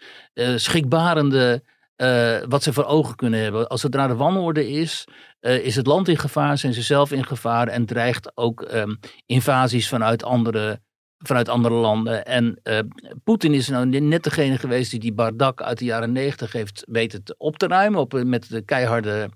schrikbarende 0.55 1.63
eh, 1.95 2.37
wat 2.47 2.63
ze 2.63 2.73
voor 2.73 2.85
ogen 2.85 3.15
kunnen 3.15 3.39
hebben. 3.39 3.67
Als 3.67 3.83
het 3.83 3.93
naar 3.93 4.07
de 4.07 4.15
wanorde 4.15 4.69
is, 4.69 5.07
is 5.39 5.75
het 5.75 5.87
land 5.87 6.07
in 6.07 6.17
gevaar, 6.17 6.57
zijn 6.57 6.73
ze 6.73 6.81
zelf 6.81 7.11
in 7.11 7.25
gevaar 7.25 7.67
en 7.67 7.85
dreigt 7.85 8.31
ook 8.37 8.61
ehm, 8.61 8.95
invasies 9.25 9.87
vanuit 9.89 10.23
andere, 10.23 10.79
vanuit 11.17 11.49
andere 11.49 11.73
landen. 11.75 12.25
En 12.25 12.59
uh, 12.63 12.79
Poetin 13.23 13.53
is 13.53 13.67
nou 13.67 13.85
net 13.85 14.23
degene 14.23 14.57
geweest 14.57 14.91
die 14.91 14.99
die 14.99 15.13
Bardak 15.13 15.61
uit 15.61 15.77
de 15.77 15.85
jaren 15.85 16.11
negentig 16.11 16.51
heeft 16.51 16.83
weten 16.89 17.23
te 17.23 17.35
op 17.37 17.57
te 17.57 17.67
ruimen 17.67 17.99
op, 17.99 18.23
met 18.23 18.49
de 18.49 18.61
keiharde, 18.61 19.29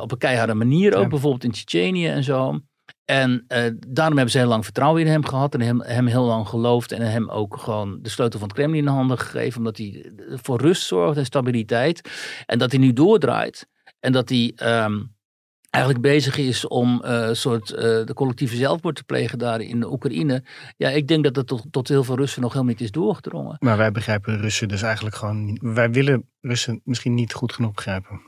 op 0.00 0.12
een 0.12 0.18
keiharde 0.18 0.54
manier 0.54 0.94
ook, 0.94 1.02
Ja. 1.02 1.08
bijvoorbeeld 1.08 1.44
in 1.44 1.50
Tsjetsjenië 1.50 2.06
en 2.06 2.24
zo. 2.24 2.60
En 3.04 3.44
eh, 3.48 3.70
daarom 3.88 4.14
hebben 4.14 4.32
ze 4.32 4.38
heel 4.38 4.48
lang 4.48 4.64
vertrouwen 4.64 5.00
in 5.02 5.06
hem 5.06 5.24
gehad 5.24 5.54
en 5.54 5.60
hem, 5.60 5.80
hem 5.82 6.06
heel 6.06 6.24
lang 6.24 6.48
geloofd 6.48 6.92
en 6.92 7.02
hem 7.02 7.30
ook 7.30 7.56
gewoon 7.56 7.98
de 8.02 8.08
sleutel 8.08 8.38
van 8.38 8.48
het 8.48 8.56
Kremlin 8.56 8.78
in 8.78 8.84
de 8.84 8.90
handen 8.90 9.18
gegeven, 9.18 9.58
omdat 9.58 9.76
hij 9.76 10.12
voor 10.28 10.60
rust 10.60 10.86
zorgt 10.86 11.18
en 11.18 11.24
stabiliteit. 11.24 12.10
En 12.46 12.58
dat 12.58 12.70
hij 12.70 12.80
nu 12.80 12.92
doordraait 12.92 13.66
en 14.00 14.12
dat 14.12 14.28
hij 14.28 14.52
ehm, 14.56 15.02
eigenlijk 15.74 16.02
bezig 16.04 16.36
is 16.36 16.66
om 16.66 17.02
eh, 17.02 17.26
een 17.26 17.36
soort 17.36 17.70
eh, 17.70 17.82
de 17.82 18.14
collectieve 18.14 18.56
zelfmoord 18.56 18.96
te 18.96 19.04
plegen 19.04 19.38
daar 19.38 19.60
in 19.60 19.80
de 19.80 19.92
Oekraïne. 19.92 20.44
Ja, 20.76 20.88
ik 20.88 21.08
denk 21.08 21.24
dat 21.24 21.34
dat 21.34 21.46
tot, 21.46 21.64
tot 21.70 21.88
heel 21.88 22.04
veel 22.04 22.16
Russen 22.16 22.42
nog 22.42 22.52
helemaal 22.52 22.72
niet 22.72 22.82
is 22.82 22.90
doorgedrongen. 22.90 23.56
Maar 23.58 23.76
wij 23.76 23.92
begrijpen 23.92 24.40
Russen 24.40 24.68
dus 24.68 24.82
eigenlijk 24.82 25.16
gewoon 25.16 25.44
niet. 25.44 25.58
Wij 25.62 25.90
willen 25.90 26.28
Russen 26.40 26.80
misschien 26.84 27.14
niet 27.14 27.32
goed 27.32 27.52
genoeg 27.52 27.72
begrijpen. 27.72 28.20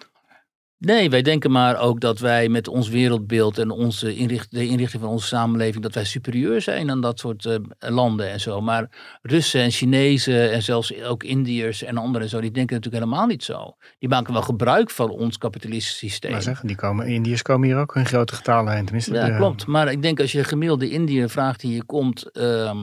Nee, 0.79 1.11
wij 1.11 1.23
denken 1.23 1.51
maar 1.51 1.79
ook 1.79 2.01
dat 2.01 2.19
wij 2.19 2.49
met 2.49 2.69
ons 2.69 2.89
wereldbeeld 2.89 3.59
en 3.59 3.71
onze 3.71 4.15
inricht, 4.15 4.51
de 4.51 4.67
inrichting 4.67 5.03
van 5.03 5.11
onze 5.11 5.27
samenleving, 5.27 5.83
dat 5.83 5.95
wij 5.95 6.05
superieur 6.05 6.61
zijn 6.61 6.91
aan 6.91 7.01
dat 7.01 7.19
soort 7.19 7.45
eh, 7.45 7.55
landen 7.79 8.31
en 8.31 8.41
zo. 8.41 8.61
Maar 8.61 8.89
Russen 9.23 9.61
en 9.61 9.71
Chinezen 9.71 10.53
en 10.53 10.63
zelfs 10.63 11.03
ook 11.03 11.23
Indiërs 11.23 11.83
en 11.83 11.97
anderen 11.97 12.23
en 12.23 12.29
zo, 12.29 12.41
die 12.41 12.51
denken 12.51 12.75
natuurlijk 12.75 13.05
helemaal 13.05 13.27
niet 13.27 13.45
zo. 13.45 13.77
Die 13.99 14.09
maken 14.09 14.33
wel 14.33 14.43
gebruik 14.43 14.91
van 14.91 15.11
ons 15.11 15.39
kapitalistisch 15.39 15.97
systeem. 15.99 16.31
Maar 16.31 16.43
zeggen, 16.43 16.67
die 16.67 16.77
komen, 16.77 17.07
Indiërs 17.07 17.43
komen 17.43 17.69
hier 17.69 17.77
ook 17.79 17.97
in 17.97 18.07
grote 18.07 18.35
getalen 18.35 18.75
heen. 18.75 18.85
Tenminste, 18.85 19.15
Ja, 19.15 19.27
de- 19.27 19.37
klopt. 19.37 19.67
Maar 19.67 19.91
ik 19.93 20.03
denk 20.03 20.21
als 20.21 20.33
je 20.33 20.39
een 20.39 20.45
gemiddelde 20.45 20.91
Indiër 20.91 21.31
vraagt 21.31 21.61
die 21.61 21.71
hier 21.71 21.85
komt, 21.85 22.31
ehm, 22.31 22.79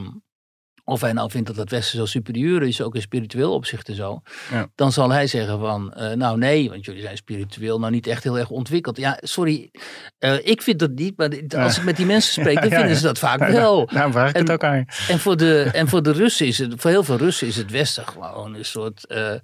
of 0.84 1.00
hij 1.00 1.12
nou 1.12 1.30
vindt 1.30 1.46
dat 1.46 1.56
het 1.56 1.70
Westen 1.70 1.98
zo 1.98 2.06
superieur 2.06 2.62
is, 2.62 2.80
ook 2.82 2.94
in 2.94 3.00
spiritueel 3.00 3.52
opzicht 3.54 3.88
en 3.88 3.94
zo, 3.94 4.20
Ja. 4.50 4.68
dan 4.74 4.92
zal 4.92 5.10
hij 5.10 5.26
zeggen 5.26 5.58
van, 5.58 5.92
eh, 5.92 6.12
nou 6.12 6.38
nee, 6.38 6.70
want 6.70 6.84
jullie 6.84 7.00
zijn 7.02 7.16
spiritueel 7.16 7.78
nou 7.78 7.92
niet 7.92 8.06
echt 8.06 8.22
heel 8.24 8.38
erg 8.38 8.50
ontwikkeld. 8.50 8.96
Ja, 8.96 9.18
sorry, 9.22 9.70
eh, 10.18 10.46
ik 10.46 10.62
vind 10.62 10.78
dat 10.78 10.90
niet, 10.90 11.16
maar 11.16 11.30
als 11.62 11.78
ik 11.78 11.84
met 11.84 11.96
die 11.96 12.06
mensen 12.06 12.32
spreek, 12.42 12.60
dan 12.62 12.70
vinden 12.80 12.96
ze 12.96 13.02
dat 13.02 13.18
vaak 13.18 13.38
wel. 13.38 13.88
Nou, 13.92 14.12
vraag 14.12 14.28
ik 14.30 14.36
het 14.36 14.48
En- 14.48 14.54
ook 14.54 14.64
aan. 14.64 14.84
En 15.08 15.18
voor 15.18 15.36
de, 15.36 15.70
en 15.72 15.88
voor 15.94 16.02
de 16.02 16.12
Russen 16.12 16.46
is 16.46 16.58
het, 16.58 16.74
voor 16.76 16.90
heel 16.90 17.04
veel 17.04 17.16
Russen 17.16 17.46
is 17.46 17.56
het 17.56 17.70
Westen 17.70 18.06
gewoon 18.06 18.54
een 18.54 18.64
soort, 18.64 19.06
eh, 19.06 19.34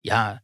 ja, 0.00 0.42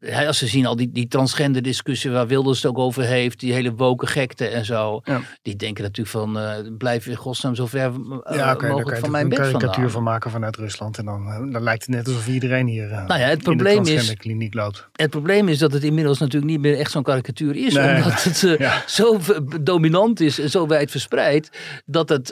hè, 0.00 0.26
als 0.26 0.38
ze 0.38 0.46
zien 0.46 0.66
al 0.66 0.76
die, 0.76 0.90
die 0.92 1.08
transgender 1.08 1.62
discussie 1.62 2.10
waar 2.10 2.26
Wilders 2.26 2.62
het 2.62 2.70
ook 2.70 2.78
over 2.78 3.02
heeft, 3.02 3.40
die 3.40 3.52
hele 3.52 3.74
woke 3.74 4.06
gekte 4.06 4.46
en 4.46 4.64
zo, 4.64 5.00
Ja. 5.04 5.20
die 5.42 5.56
denken 5.56 5.82
natuurlijk 5.82 6.16
van, 6.16 6.38
eh 6.38 6.54
blijf 6.78 7.06
in 7.06 7.16
godsnaam 7.16 7.54
zo 7.54 7.66
ver 7.66 7.92
Ja, 8.30 8.54
kan 8.54 8.70
mogelijk 8.70 8.98
van 8.98 9.10
mijn 9.10 9.24
een 9.24 9.28
bed 9.30 9.38
karikatuur 9.38 9.90
van 9.90 10.02
maken 10.02 10.30
vanuit 10.30 10.56
Rusland. 10.56 10.98
En 10.98 11.04
dan, 11.04 11.50
dan 11.52 11.62
lijkt 11.62 11.86
het 11.86 11.94
net 11.94 12.06
alsof 12.06 12.28
iedereen 12.28 12.66
hier 12.66 12.88
Nou 12.88 13.06
ja, 13.20 13.26
het 13.26 13.38
in 13.38 13.44
probleem 13.44 13.84
de 13.84 13.92
is- 13.92 14.14
kliniek 14.14 14.54
loopt. 14.54 14.88
Het 14.92 15.10
probleem 15.10 15.48
is 15.48 15.58
dat 15.58 15.72
het 15.72 15.82
inmiddels 15.84 16.18
natuurlijk 16.18 16.52
niet 16.52 16.60
meer 16.60 16.78
echt 16.78 16.90
zo'n 16.90 17.02
karikatuur 17.02 17.56
is. 17.56 17.74
Nee. 17.74 17.94
Omdat 17.96 18.22
het 18.24 18.40
Ja. 18.58 18.82
zo 18.86 19.18
dominant 19.62 20.20
is 20.20 20.38
en 20.40 20.50
zo 20.50 20.66
wijd 20.66 20.90
verspreid. 20.90 21.50
Dat 21.86 22.08
het 22.08 22.30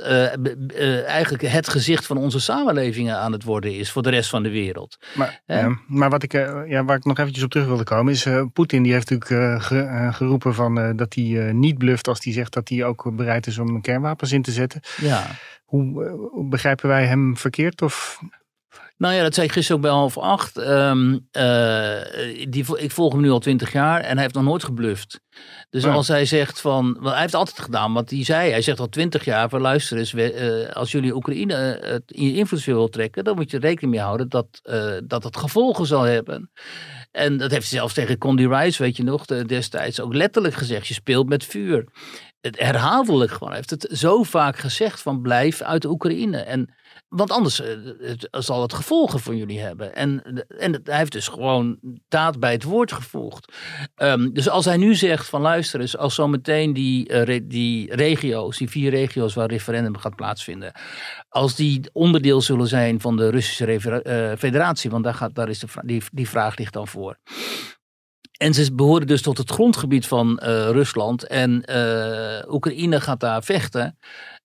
eigenlijk 1.07 1.43
het 1.43 1.69
gezicht 1.69 2.07
van 2.07 2.17
onze 2.17 2.41
samenlevingen 2.41 3.17
aan 3.17 3.33
het 3.33 3.43
worden 3.45 3.75
is 3.75 3.91
voor 3.91 4.03
de 4.03 4.11
rest 4.11 4.31
van 4.31 4.43
de 4.43 4.51
wereld. 4.51 4.97
Maar, 5.15 5.41
maar 5.87 6.11
wat 6.11 6.23
ik, 6.23 6.33
ja, 6.67 6.85
waar 6.85 6.97
ik 6.97 7.05
nog 7.11 7.19
eventjes 7.19 7.45
op 7.45 7.51
terug 7.51 7.67
wilde 7.67 7.85
komen 7.85 8.13
is... 8.13 8.27
eh, 8.27 8.43
Poetin 8.53 8.83
die 8.83 8.93
heeft 8.93 9.11
natuurlijk 9.11 9.55
eh, 9.55 9.67
ge- 9.67 9.81
eh, 9.83 10.15
geroepen 10.15 10.55
van, 10.55 10.97
dat 10.97 11.15
hij 11.15 11.53
niet 11.53 11.79
bluft 11.79 12.09
als 12.09 12.25
hij 12.25 12.33
zegt 12.33 12.53
dat 12.53 12.69
hij 12.69 12.85
ook 12.85 13.11
bereid 13.17 13.47
is 13.47 13.59
om 13.59 13.81
kernwapens 13.81 14.33
in 14.33 14.43
te 14.43 14.53
zetten. 14.53 14.81
Ja. 15.01 15.27
Hoe, 15.65 16.09
hoe 16.33 16.49
begrijpen 16.49 16.89
wij 16.89 17.07
hem 17.07 17.37
verkeerd? 17.37 17.83
Of, 17.83 18.21
Nou 19.01 19.15
ja, 19.15 19.23
dat 19.23 19.35
zei 19.35 19.47
ik 19.47 19.53
gisteren 19.53 19.77
ook 19.77 19.83
bij 19.83 19.93
half 19.95 20.19
acht. 20.19 20.57
Ehm, 20.57 21.19
eh, 21.31 21.97
die, 22.49 22.65
ik 22.79 22.91
volg 22.91 23.13
hem 23.13 23.21
nu 23.23 23.31
al 23.31 23.39
twintig 23.39 23.73
jaar 23.73 24.01
en 24.01 24.13
hij 24.13 24.23
heeft 24.23 24.35
nog 24.35 24.45
nooit 24.45 24.65
gebluft. 24.65 25.21
Dus 25.71 25.83
Ja. 25.85 25.93
als 25.93 26.09
hij 26.09 26.25
zegt 26.25 26.61
van, 26.61 26.97
wel, 27.01 27.13
hij 27.13 27.21
heeft 27.21 27.35
altijd 27.35 27.59
gedaan 27.59 27.93
wat 27.93 28.11
hij 28.11 28.25
zei. 28.25 28.51
Hij 28.51 28.63
zegt 28.63 28.81
al 28.81 28.89
twintig 28.89 29.25
jaar 29.25 29.49
van 29.49 29.61
luister 29.61 29.99
eens, 29.99 30.13
we, 30.13 30.33
eh, 30.33 30.77
als 30.77 30.91
jullie 30.93 31.15
Oekraïne 31.15 31.55
eh, 31.55 31.95
in 32.07 32.25
je 32.27 32.35
invloedssfeer 32.37 32.75
wil 32.75 32.89
trekken, 32.89 33.25
dan 33.25 33.37
moet 33.37 33.51
je 33.51 33.59
rekening 33.59 33.93
mee 33.95 34.03
houden 34.05 34.29
dat, 34.29 34.47
dat 35.05 35.25
het 35.25 35.37
gevolgen 35.37 35.87
zal 35.87 36.03
hebben. 36.03 36.51
En 37.11 37.37
dat 37.37 37.51
heeft 37.51 37.69
hij 37.71 37.79
zelfs 37.79 37.95
tegen 37.95 38.19
Condi 38.19 38.49
Rice, 38.49 38.83
weet 38.83 38.97
je 38.97 39.03
nog, 39.03 39.25
de- 39.27 39.45
destijds 39.47 40.01
ook 40.01 40.15
letterlijk 40.15 40.55
gezegd. 40.55 40.87
Je 40.87 40.95
speelt 40.95 41.29
met 41.29 41.45
vuur. 41.45 41.85
Het 42.41 42.59
herhaaldelijk 42.59 43.31
gewoon. 43.33 43.49
Hij 43.49 43.57
heeft 43.57 43.71
het 43.71 43.99
zo 43.99 44.23
vaak 44.23 44.59
gezegd 44.59 45.01
van 45.03 45.21
blijf 45.21 45.61
uit 45.63 45.83
de 45.83 45.89
Oekraïne. 45.89 46.37
En 46.39 46.75
want 47.11 47.31
anders 47.31 47.61
eh, 47.61 47.77
het, 48.01 48.29
zal 48.31 48.63
het 48.63 48.73
gevolgen 48.73 49.21
voor 49.21 49.37
jullie 49.37 49.61
hebben. 49.61 49.95
En, 49.95 50.23
en 50.59 50.81
hij 50.85 50.97
heeft 50.97 51.13
dus 51.13 51.29
gewoon 51.29 51.79
daad 52.09 52.41
bij 52.41 52.53
het 52.53 52.63
woord 52.63 52.93
gevoegd. 52.93 53.53
Ehm, 53.95 54.33
dus 54.33 54.49
als 54.49 54.65
hij 54.65 54.77
nu 54.77 54.95
zegt 54.95 55.29
van 55.29 55.41
luister 55.41 55.81
eens, 55.81 55.97
als 55.97 56.15
zometeen 56.15 56.73
die, 56.73 57.09
eh, 57.09 57.41
die 57.45 57.95
regio's, 57.95 58.59
die 58.59 58.71
vier 58.71 58.91
regio's 58.91 59.35
waar 59.35 59.49
referendum 59.49 59.97
gaat 59.97 60.17
plaatsvinden, 60.17 60.73
als 61.29 61.55
die 61.55 61.91
onderdeel 61.93 62.41
zullen 62.41 62.69
zijn 62.69 63.01
van 63.01 63.17
de 63.17 63.31
Russische 63.31 63.67
eh, 64.03 64.39
federatie, 64.39 64.91
want 64.91 65.05
daar, 65.05 65.15
gaat, 65.15 65.35
daar 65.35 65.49
is 65.49 65.59
de, 65.59 65.67
die, 65.83 66.03
die 66.13 66.29
vraag 66.29 66.57
ligt 66.57 66.73
dan 66.73 66.89
voor. 66.89 67.19
En 68.39 68.55
ze 68.55 68.75
behoren 68.75 69.07
dus 69.07 69.23
tot 69.23 69.39
het 69.39 69.51
grondgebied 69.51 70.07
van 70.07 70.39
Rusland. 70.73 71.27
En 71.27 71.65
Oekraïne 72.49 73.01
gaat 73.01 73.21
daar 73.21 73.43
vechten. 73.43 73.99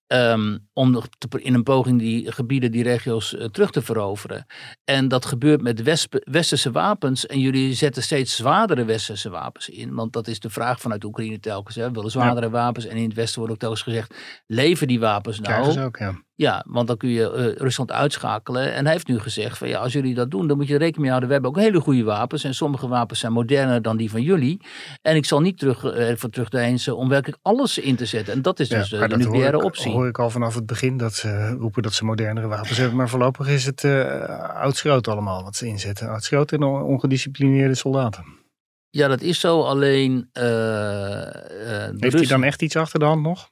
Ehm, 0.06 0.58
om 0.72 1.02
te, 1.18 1.42
in 1.42 1.54
een 1.54 1.62
poging 1.62 1.98
die 1.98 2.32
gebieden, 2.32 2.70
die 2.70 2.82
regio's 2.82 3.34
eh, 3.36 3.44
terug 3.44 3.70
te 3.70 3.82
veroveren. 3.82 4.46
En 4.84 5.08
dat 5.08 5.24
gebeurt 5.26 5.62
met 5.62 5.82
wesp- 5.82 6.24
westerse 6.30 6.70
wapens. 6.70 7.26
En 7.26 7.40
jullie 7.40 7.74
zetten 7.74 8.02
steeds 8.02 8.36
zwaardere 8.36 8.84
westerse 8.84 9.30
wapens 9.30 9.68
in. 9.68 9.94
Want 9.94 10.12
dat 10.12 10.28
is 10.28 10.40
de 10.40 10.50
vraag 10.50 10.80
vanuit 10.80 11.04
Oekraïne 11.04 11.40
telkens. 11.40 11.76
Hè. 11.76 11.86
We 11.86 11.92
willen 11.92 12.10
zwaardere 12.10 12.50
wapens. 12.50 12.86
En 12.86 12.96
in 12.96 13.04
het 13.04 13.14
westen 13.14 13.38
wordt 13.38 13.52
ook 13.52 13.60
telkens 13.60 13.82
gezegd, 13.82 14.14
leven 14.46 14.86
die 14.86 15.00
wapens 15.00 15.40
nou? 15.40 15.80
ook, 15.80 15.96
ja. 15.96 16.24
Ja, 16.38 16.64
want 16.68 16.86
dan 16.86 16.96
kun 16.96 17.08
je 17.08 17.30
eh, 17.32 17.52
Rusland 17.62 17.92
uitschakelen. 17.92 18.72
En 18.74 18.84
hij 18.84 18.92
heeft 18.92 19.06
nu 19.08 19.18
gezegd 19.18 19.58
van 19.58 19.68
ja, 19.68 19.78
als 19.78 19.92
jullie 19.92 20.14
dat 20.14 20.30
doen, 20.30 20.46
dan 20.46 20.56
moet 20.56 20.66
je 20.66 20.72
er 20.72 20.78
rekening 20.78 20.98
mee 21.00 21.08
houden. 21.08 21.28
We 21.28 21.34
hebben 21.34 21.50
ook 21.52 21.58
hele 21.66 21.80
goede 21.80 22.02
wapens. 22.04 22.44
En 22.44 22.54
sommige 22.54 22.88
wapens 22.88 23.20
zijn 23.20 23.32
moderner 23.32 23.82
dan 23.82 23.96
die 23.96 24.10
van 24.10 24.22
jullie. 24.22 24.60
En 25.02 25.16
ik 25.16 25.24
zal 25.24 25.40
niet 25.40 25.58
terug, 25.58 25.84
eh, 25.84 26.16
voor 26.16 26.30
terugdeinzen 26.30 26.96
om 26.96 27.08
werkelijk 27.08 27.38
alles 27.42 27.78
in 27.78 27.96
te 27.96 28.06
zetten. 28.06 28.34
En 28.34 28.42
dat 28.42 28.60
is 28.60 28.68
dus 28.68 28.88
Ja, 28.90 28.96
eh, 28.96 29.02
de 29.02 29.08
dat 29.08 29.18
nucleaire 29.18 29.50
hoor 29.52 29.60
ik, 29.60 29.66
optie. 29.66 29.92
hoor 29.92 30.06
ik 30.08 30.18
al 30.18 30.30
vanaf 30.30 30.54
het 30.54 30.66
begin 30.66 30.96
dat 30.96 31.14
ze 31.14 31.50
roepen 31.58 31.82
dat 31.82 31.92
ze 31.92 32.04
modernere 32.04 32.46
wapens 32.46 32.76
hebben. 32.78 32.96
Maar 32.96 33.08
voorlopig 33.08 33.48
is 33.48 33.64
het 33.64 33.84
eh 33.84 34.54
oud 34.54 34.76
schroot 34.76 35.08
allemaal 35.08 35.42
wat 35.42 35.56
ze 35.56 35.66
inzetten. 35.66 36.08
Oud 36.08 36.24
schroot 36.24 36.52
en 36.52 36.62
on- 36.62 36.82
ongedisciplineerde 36.82 37.74
soldaten. 37.74 38.24
Ja, 38.90 39.08
dat 39.08 39.20
is 39.20 39.40
zo. 39.40 39.62
Alleen. 39.62 40.28
Heeft 40.32 42.00
hij 42.00 42.10
Russen- 42.10 42.28
dan 42.28 42.44
echt 42.44 42.62
iets 42.62 42.76
achter 42.76 42.98
de 42.98 43.04
hand 43.04 43.22
nog? 43.22 43.48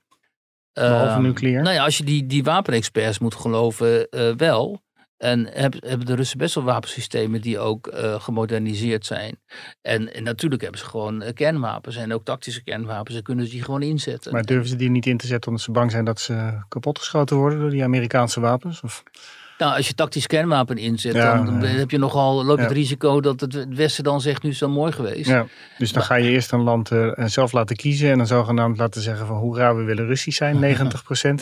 Behalve 0.74 1.12
Ehm, 1.12 1.22
nucleair? 1.22 1.62
Nou 1.62 1.74
ja, 1.74 1.84
als 1.84 1.98
je 1.98 2.04
die, 2.04 2.26
die 2.26 2.44
wapenexperts 2.44 3.18
moet 3.18 3.34
geloven, 3.34 4.08
eh, 4.08 4.30
wel. 4.36 4.82
En 5.16 5.48
heb- 5.52 5.74
hebben 5.86 6.06
de 6.06 6.14
Russen 6.14 6.38
best 6.38 6.54
wel 6.54 6.64
wapensystemen 6.64 7.40
die 7.40 7.58
ook 7.58 7.86
eh, 7.86 8.20
gemoderniseerd 8.22 9.06
zijn. 9.06 9.40
En, 9.82 10.14
en 10.14 10.22
natuurlijk 10.22 10.62
hebben 10.62 10.80
ze 10.80 10.86
gewoon 10.86 11.22
eh, 11.22 11.32
kernwapens 11.34 11.96
en 11.96 12.12
ook 12.14 12.24
tactische 12.24 12.62
kernwapens. 12.62 13.16
En 13.16 13.22
kunnen 13.22 13.44
ze 13.44 13.50
die 13.50 13.62
gewoon 13.62 13.82
inzetten. 13.82 14.32
Maar 14.32 14.42
durven 14.44 14.68
ze 14.68 14.76
die 14.76 14.90
niet 14.90 15.06
in 15.06 15.16
te 15.16 15.26
zetten 15.26 15.48
omdat 15.50 15.64
ze 15.64 15.70
bang 15.70 15.90
zijn 15.90 16.04
dat 16.04 16.20
ze 16.20 16.64
kapotgeschoten 16.68 17.36
worden 17.36 17.58
door 17.60 17.70
die 17.70 17.84
Amerikaanse 17.84 18.40
wapens? 18.40 18.80
Of? 18.80 19.02
Nou, 19.58 19.76
als 19.76 19.88
je 19.88 19.94
tactisch 19.94 20.26
kernwapen 20.26 20.76
inzet, 20.76 21.14
Ja, 21.14 21.42
dan 21.42 21.60
ja. 21.60 21.66
heb 21.66 21.90
je 21.90 21.98
nogal, 21.98 22.44
loop 22.44 22.56
je 22.56 22.62
het 22.62 22.72
risico 22.72 23.20
dat 23.20 23.40
het 23.40 23.66
Westen 23.68 24.04
dan 24.04 24.20
zegt, 24.20 24.42
nu 24.42 24.50
is 24.50 24.60
mooi 24.60 24.92
geweest. 24.92 25.28
Ja, 25.28 25.46
dus 25.78 25.92
dan 25.92 26.02
ga 26.02 26.14
je 26.14 26.30
eerst 26.30 26.52
een 26.52 26.62
land 26.62 26.90
eh, 26.90 27.10
zelf 27.26 27.52
laten 27.52 27.76
kiezen 27.76 28.10
en 28.10 28.18
dan 28.18 28.26
zogenaamd 28.26 28.78
laten 28.78 29.02
zeggen 29.02 29.26
van 29.26 29.36
hoera, 29.36 29.74
we 29.74 29.82
willen 29.82 30.06
Russisch 30.06 30.38
zijn, 30.38 30.56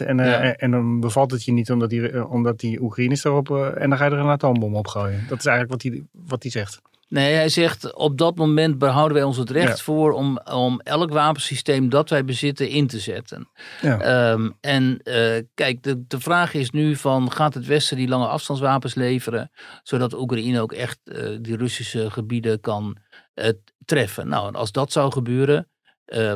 90%. 0.01 0.07
En, 0.07 0.21
eh, 0.21 0.45
en, 0.45 0.57
en 0.57 0.71
dan 0.71 1.01
bevalt 1.01 1.31
het 1.31 1.45
je 1.45 1.53
niet 1.53 1.71
omdat 1.71 1.91
die, 1.91 2.11
eh, 2.11 2.33
omdat 2.33 2.61
die 2.61 2.83
Oekraïners 2.83 3.23
daarop, 3.23 3.51
en 3.51 3.89
dan 3.89 3.99
ga 3.99 4.05
je 4.05 4.11
er 4.11 4.19
een 4.19 4.27
atoombom 4.27 4.75
op 4.75 4.87
gooien. 4.87 5.25
Dat 5.29 5.39
is 5.39 5.47
eigenlijk 5.47 5.83
wat 5.83 5.93
hij 5.93 6.03
wat 6.27 6.43
hij 6.43 6.51
zegt. 6.51 6.81
Nee, 7.13 7.35
hij 7.35 7.49
zegt 7.49 7.95
op 7.95 8.19
dat 8.19 8.37
moment 8.37 8.79
behouden 8.79 9.17
wij 9.17 9.27
ons 9.27 9.37
het 9.37 9.51
recht 9.51 9.79
Ja. 9.79 9.85
voor 9.85 10.13
om, 10.13 10.39
om 10.39 10.81
elk 10.81 11.11
wapensysteem 11.11 11.89
dat 11.89 12.11
wij 12.11 12.25
bezitten 12.25 12.69
in 12.69 12.87
te 12.87 12.99
zetten. 12.99 13.49
Ja. 13.81 14.01
Ehm, 14.01 14.51
en 14.61 15.01
eh, 15.03 15.43
kijk, 15.55 15.83
de, 15.83 16.07
de 16.07 16.21
vraag 16.21 16.55
is 16.55 16.71
nu 16.71 16.97
van 16.97 17.33
gaat 17.33 17.55
het 17.55 17.67
Westen 17.67 17.97
die 17.97 18.09
lange 18.09 18.27
afstandswapens 18.27 18.95
leveren, 18.95 19.51
zodat 19.83 20.15
Oekraïne 20.15 20.61
ook 20.61 20.73
echt 20.73 20.99
eh, 21.05 21.37
die 21.41 21.57
Russische 21.57 22.11
gebieden 22.11 22.61
kan 22.61 22.97
eh, 23.35 23.49
treffen. 23.85 24.29
Nou, 24.29 24.49
en 24.49 24.55
als 24.55 24.73
dat 24.73 24.93
zou 24.93 25.13
gebeuren, 25.13 25.69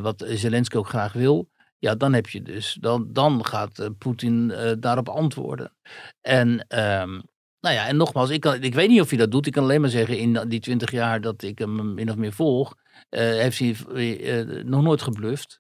wat 0.03 0.25
Zelensky 0.29 0.77
ook 0.77 0.89
graag 0.89 1.13
wil, 1.13 1.51
ja, 1.79 1.95
dan 1.95 2.13
heb 2.13 2.29
je 2.29 2.43
dus, 2.43 2.77
dan, 2.81 3.07
dan 3.13 3.45
gaat 3.45 3.89
Poetin 3.99 4.53
daarop 4.79 5.09
antwoorden. 5.09 5.73
En 6.21 6.65
ehm, 6.69 7.21
nou 7.67 7.79
ja, 7.79 7.87
en 7.87 7.97
nogmaals, 7.97 8.31
ik, 8.31 8.41
kan, 8.41 8.63
ik 8.63 8.75
weet 8.75 8.89
niet 8.89 9.01
of 9.01 9.09
hij 9.09 9.19
dat 9.19 9.31
doet. 9.31 9.47
Ik 9.47 9.53
kan 9.53 9.63
alleen 9.63 9.81
maar 9.81 9.91
zeggen, 9.91 10.19
in 10.19 10.45
die 10.49 10.61
twintig 10.61 10.91
jaar 10.91 11.21
dat 11.21 11.43
ik 11.43 11.59
hem 11.59 11.95
min 11.95 12.11
of 12.11 12.17
meer 12.17 12.33
volg, 12.33 12.75
uh, 13.11 13.21
heeft 13.21 13.59
hij 13.59 13.77
uh, 14.47 14.65
nog 14.65 14.83
nooit 14.83 15.03
gebluft. 15.03 15.57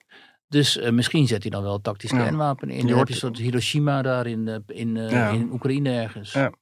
Dus 0.48 0.76
uh, 0.76 0.90
misschien 0.90 1.26
zet 1.26 1.42
hij 1.42 1.50
dan 1.50 1.62
wel 1.62 1.74
een 1.74 1.80
tactisch 1.82 2.10
Ja. 2.10 2.22
kernwapen 2.22 2.68
in. 2.68 2.74
Je 2.74 2.80
Dan 2.80 2.88
heb 2.88 2.96
hoort- 2.96 3.08
je 3.08 3.14
een 3.14 3.20
soort 3.20 3.38
Hiroshima 3.38 4.02
daar 4.02 4.26
in, 4.26 4.48
eh, 4.48 4.56
in, 4.66 4.96
eh, 4.96 5.10
Ja. 5.10 5.28
in 5.28 5.48
Oekraïne 5.52 5.90
ergens. 5.90 6.32
Ja. 6.32 6.52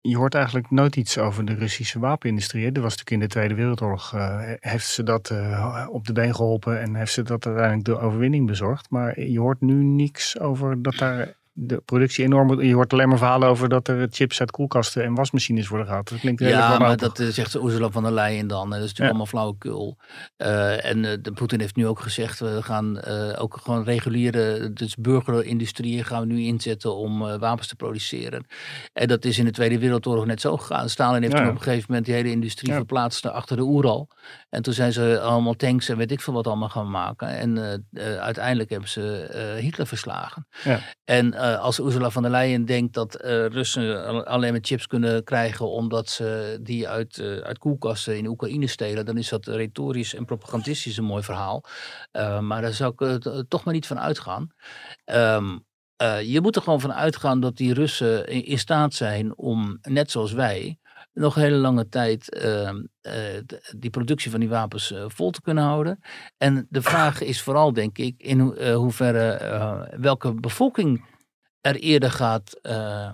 Je 0.00 0.16
hoort 0.16 0.34
eigenlijk 0.34 0.70
nooit 0.70 0.96
iets 0.96 1.18
over 1.18 1.44
de 1.44 1.54
Russische 1.54 1.98
wapenindustrie. 1.98 2.64
hè. 2.64 2.70
Er 2.72 2.80
was 2.82 2.96
natuurlijk 2.96 3.10
in 3.10 3.20
de 3.20 3.26
Tweede 3.34 3.54
Wereldoorlog, 3.54 4.12
eh, 4.14 4.40
heeft 4.60 4.86
ze 4.86 5.02
dat 5.02 5.30
eh, 5.30 5.86
op 5.90 6.06
de 6.06 6.12
been 6.12 6.34
geholpen 6.34 6.80
en 6.80 6.94
heeft 6.94 7.12
ze 7.12 7.22
dat 7.22 7.46
uiteindelijk 7.46 7.84
de 7.84 7.98
overwinning 7.98 8.46
bezorgd. 8.46 8.90
Maar 8.90 9.20
je 9.20 9.40
hoort 9.40 9.60
nu 9.60 9.84
niks 9.84 10.38
over 10.38 10.82
dat 10.82 10.94
daar 10.94 11.34
de 11.58 11.82
productie 11.84 12.24
enorm... 12.24 12.60
Je 12.62 12.74
hoort 12.74 12.92
alleen 12.92 13.08
maar 13.08 13.18
verhalen 13.18 13.48
over 13.48 13.68
dat 13.68 13.88
er 13.88 14.08
chips 14.10 14.40
uit 14.40 14.50
koelkasten 14.50 15.04
en 15.04 15.14
wasmachines 15.14 15.68
worden 15.68 15.86
gehaald. 15.86 16.10
Dat 16.10 16.18
klinkt 16.18 16.40
Ja, 16.42 16.78
maar 16.78 16.96
dat 16.96 17.18
eh, 17.18 17.26
zegt 17.26 17.54
Ursula 17.54 17.90
van 17.90 18.02
der 18.02 18.12
Leyen 18.12 18.46
dan. 18.46 18.70
Dat 18.70 18.78
is 18.78 18.80
natuurlijk 18.80 18.98
Ja. 18.98 19.06
allemaal 19.06 19.26
flauwekul. 19.26 19.96
Eh, 20.36 20.84
en 20.84 21.04
eh, 21.04 21.16
de 21.22 21.32
Poetin 21.32 21.60
heeft 21.60 21.76
nu 21.76 21.86
ook 21.86 22.00
gezegd, 22.00 22.38
we 22.38 22.62
gaan 22.62 23.04
ook 23.36 23.56
gewoon 23.62 23.84
reguliere, 23.84 24.72
dus 24.72 24.94
burgerindustrieën 24.96 26.04
gaan 26.04 26.20
we 26.20 26.26
nu 26.34 26.40
inzetten 26.40 26.94
om 26.96 27.18
wapens 27.38 27.66
te 27.68 27.76
produceren. 27.76 28.46
En 28.92 29.08
dat 29.08 29.24
is 29.24 29.38
in 29.38 29.44
de 29.44 29.50
Tweede 29.50 29.78
Wereldoorlog 29.78 30.26
net 30.26 30.40
zo 30.40 30.56
gegaan. 30.56 30.88
Stalin 30.88 31.22
heeft 31.22 31.34
Ja. 31.34 31.38
toen 31.40 31.48
op 31.48 31.54
een 31.56 31.62
gegeven 31.62 31.84
moment 31.88 32.06
die 32.06 32.14
hele 32.14 32.30
industrie 32.30 32.70
Ja. 32.70 32.76
verplaatst 32.76 33.24
naar 33.24 33.32
achter 33.32 33.56
de 33.56 33.62
Oeral. 33.62 34.08
En 34.50 34.62
toen 34.62 34.72
zijn 34.74 34.92
ze 34.92 35.20
allemaal 35.20 35.54
tanks 35.54 35.88
en 35.88 35.96
weet 35.96 36.10
ik 36.10 36.20
veel 36.20 36.32
wat 36.32 36.46
allemaal 36.46 36.68
gaan 36.68 36.90
maken. 36.90 37.28
En 37.28 37.58
uiteindelijk 38.20 38.70
hebben 38.70 38.88
ze 38.88 39.56
Hitler 39.60 39.86
verslagen. 39.86 40.46
Ja. 40.64 40.80
En 41.04 41.34
eh, 41.52 41.60
als 41.60 41.78
Ursula 41.78 42.10
van 42.10 42.22
der 42.22 42.30
Leyen 42.30 42.64
denkt 42.64 42.94
dat 42.94 43.14
eh, 43.14 43.46
Russen 43.46 44.06
al- 44.06 44.24
alleen 44.24 44.52
maar 44.52 44.60
chips 44.64 44.86
kunnen 44.86 45.24
krijgen 45.24 45.70
omdat 45.70 46.08
ze 46.10 46.58
die 46.62 46.88
uit, 46.88 47.18
eh, 47.18 47.36
uit 47.36 47.58
koelkasten 47.58 48.16
in 48.16 48.26
Oekraïne 48.26 48.66
stelen, 48.66 49.04
dan 49.06 49.16
is 49.18 49.28
dat 49.28 49.46
retorisch 49.46 50.14
en 50.14 50.24
propagandistisch 50.24 50.96
een 50.96 51.04
mooi 51.04 51.22
verhaal. 51.22 51.64
Maar 52.40 52.62
daar 52.62 52.72
zou 52.72 52.92
ik 52.96 53.22
toch 53.48 53.64
maar 53.64 53.74
niet 53.74 53.86
van 53.86 54.00
uitgaan. 54.00 54.48
Ehm, 55.04 55.58
eh, 55.96 56.22
je 56.22 56.40
moet 56.40 56.56
er 56.56 56.62
gewoon 56.62 56.80
van 56.80 56.92
uitgaan 56.92 57.40
dat 57.40 57.56
die 57.56 57.74
Russen 57.74 58.26
in, 58.26 58.58
staat 58.58 58.94
zijn 58.94 59.36
om, 59.36 59.78
net 59.82 60.10
zoals 60.10 60.32
wij, 60.32 60.78
nog 61.12 61.34
hele 61.34 61.56
lange 61.56 61.88
tijd 61.88 62.24
d- 63.46 63.72
die 63.76 63.90
productie 63.90 64.30
van 64.30 64.40
die 64.40 64.48
wapens 64.48 64.94
vol 65.06 65.30
te 65.30 65.40
kunnen 65.42 65.64
houden. 65.64 65.98
En 66.38 66.66
de 66.70 66.82
vraag 66.82 67.20
is 67.20 67.42
vooral, 67.42 67.72
denk 67.72 67.98
ik, 67.98 68.14
in 68.18 68.40
ho- 68.40 68.72
hoeverre 68.74 69.96
welke 69.98 70.34
bevolking 70.34 71.04
er 71.66 71.76
eerder 71.76 72.10
gaat 72.10 72.58
eh, 72.62 73.08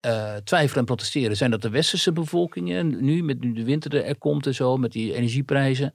eh, 0.00 0.34
twijfelen 0.44 0.78
en 0.78 0.84
protesteren. 0.84 1.36
Zijn 1.36 1.50
dat 1.50 1.62
de 1.62 1.70
westerse 1.70 2.12
bevolkingen, 2.12 3.04
nu 3.04 3.22
met 3.22 3.40
nu 3.40 3.52
de 3.52 3.64
winter 3.64 4.04
er 4.04 4.18
komt 4.18 4.46
en 4.46 4.54
zo, 4.54 4.76
met 4.76 4.92
die 4.92 5.14
energieprijzen, 5.14 5.94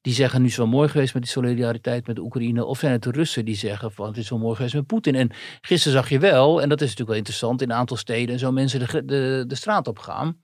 die 0.00 0.14
zeggen 0.14 0.40
nu 0.40 0.46
is 0.46 0.56
het 0.56 0.60
wel 0.60 0.72
mooi 0.72 0.88
geweest 0.88 1.14
met 1.14 1.22
die 1.22 1.32
solidariteit 1.32 2.06
met 2.06 2.16
de 2.16 2.22
Oekraïne, 2.22 2.64
of 2.64 2.78
zijn 2.78 2.92
het 2.92 3.02
de 3.02 3.10
Russen 3.10 3.44
die 3.44 3.54
zeggen 3.54 3.92
van 3.92 4.06
het 4.06 4.16
is 4.16 4.28
wel 4.30 4.38
mooi 4.38 4.56
geweest 4.56 4.74
met 4.74 4.86
Poetin. 4.86 5.14
En 5.14 5.30
gisteren 5.60 5.98
zag 5.98 6.08
je 6.08 6.18
wel, 6.18 6.62
en 6.62 6.68
dat 6.68 6.80
is 6.80 6.88
natuurlijk 6.88 7.08
wel 7.08 7.18
interessant, 7.18 7.62
in 7.62 7.70
een 7.70 7.76
aantal 7.76 7.96
steden 7.96 8.34
en 8.34 8.38
zo 8.40 8.52
mensen 8.52 8.78
de, 8.78 9.04
de, 9.04 9.44
de 9.46 9.54
straat 9.54 9.88
op 9.88 9.98
gaan 9.98 10.42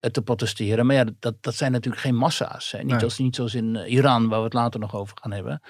eh, 0.00 0.10
te 0.10 0.22
protesteren. 0.22 0.86
Maar 0.86 0.96
ja, 0.96 1.04
dat, 1.18 1.34
dat 1.40 1.54
zijn 1.54 1.72
natuurlijk 1.72 2.02
geen 2.02 2.16
massa's. 2.16 2.70
Hè. 2.70 2.78
Niet, 2.78 2.86
Nee. 2.92 3.02
als, 3.02 3.18
niet 3.18 3.36
zoals 3.36 3.54
in 3.54 3.74
Iran, 3.74 4.28
waar 4.28 4.38
we 4.38 4.44
het 4.44 4.54
later 4.54 4.80
nog 4.80 4.94
over 4.94 5.16
gaan 5.20 5.32
hebben. 5.32 5.60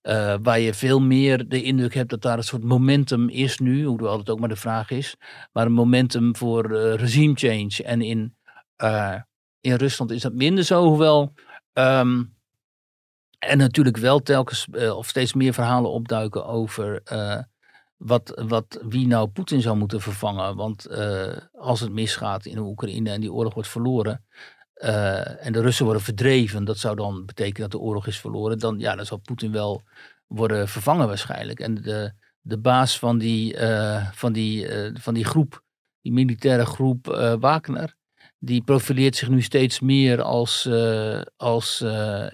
Eh, 0.00 0.34
waar 0.42 0.60
je 0.60 0.74
veel 0.74 1.00
meer 1.00 1.48
de 1.48 1.62
indruk 1.62 1.94
hebt 1.94 2.10
dat 2.10 2.22
daar 2.22 2.36
een 2.36 2.44
soort 2.44 2.64
momentum 2.64 3.28
is 3.28 3.58
nu, 3.58 3.84
hoewel 3.84 4.18
het 4.18 4.30
ook 4.30 4.40
maar 4.40 4.48
de 4.48 4.56
vraag 4.56 4.90
is, 4.90 5.16
maar 5.52 5.66
een 5.66 5.72
momentum 5.72 6.36
voor 6.36 6.64
eh, 6.64 6.94
regime 6.94 7.34
change. 7.34 7.82
En 7.84 8.02
in, 8.02 8.36
eh, 8.76 9.16
in 9.60 9.74
Rusland 9.74 10.10
is 10.10 10.22
dat 10.22 10.32
minder 10.32 10.64
zo, 10.64 10.84
hoewel 10.84 11.32
ehm, 11.72 12.22
er 13.38 13.56
natuurlijk 13.56 13.96
wel 13.96 14.20
telkens 14.20 14.66
of 14.70 15.08
steeds 15.08 15.34
meer 15.34 15.52
verhalen 15.52 15.90
opduiken 15.90 16.46
over 16.46 17.02
wat, 17.96 18.42
wat, 18.46 18.80
wie 18.88 19.06
nou 19.06 19.28
Poetin 19.28 19.60
zou 19.60 19.76
moeten 19.76 20.00
vervangen. 20.00 20.56
Want 20.56 20.88
als 21.52 21.80
het 21.80 21.92
misgaat 21.92 22.46
in 22.46 22.58
Oekraïne 22.58 23.10
en 23.10 23.20
die 23.20 23.32
oorlog 23.32 23.54
wordt 23.54 23.68
verloren, 23.68 24.24
eh, 24.80 25.46
en 25.46 25.52
de 25.52 25.60
Russen 25.60 25.84
worden 25.84 26.02
verdreven, 26.02 26.64
dat 26.64 26.78
zou 26.78 26.96
dan 26.96 27.24
betekenen 27.24 27.70
dat 27.70 27.80
de 27.80 27.86
oorlog 27.86 28.06
is 28.06 28.20
verloren, 28.20 28.58
dan, 28.58 28.78
ja, 28.78 28.96
dan 28.96 29.06
zal 29.06 29.18
Poetin 29.18 29.52
wel 29.52 29.82
worden 30.26 30.68
vervangen 30.68 31.06
waarschijnlijk. 31.06 31.60
En 31.60 31.74
de, 31.74 32.12
de 32.40 32.58
baas 32.58 32.98
van 32.98 33.18
die, 33.18 33.56
eh, 33.56 34.06
van, 34.12 34.32
die, 34.32 34.68
eh, 34.68 34.94
van 34.94 35.14
die 35.14 35.24
groep, 35.24 35.62
die 36.00 36.12
militaire 36.12 36.66
groep 36.66 37.06
Wagner, 37.40 37.94
die 38.38 38.62
profileert 38.62 39.16
zich 39.16 39.28
nu 39.28 39.42
steeds 39.42 39.80
meer 39.80 40.22
als, 40.22 40.68
als 41.36 41.84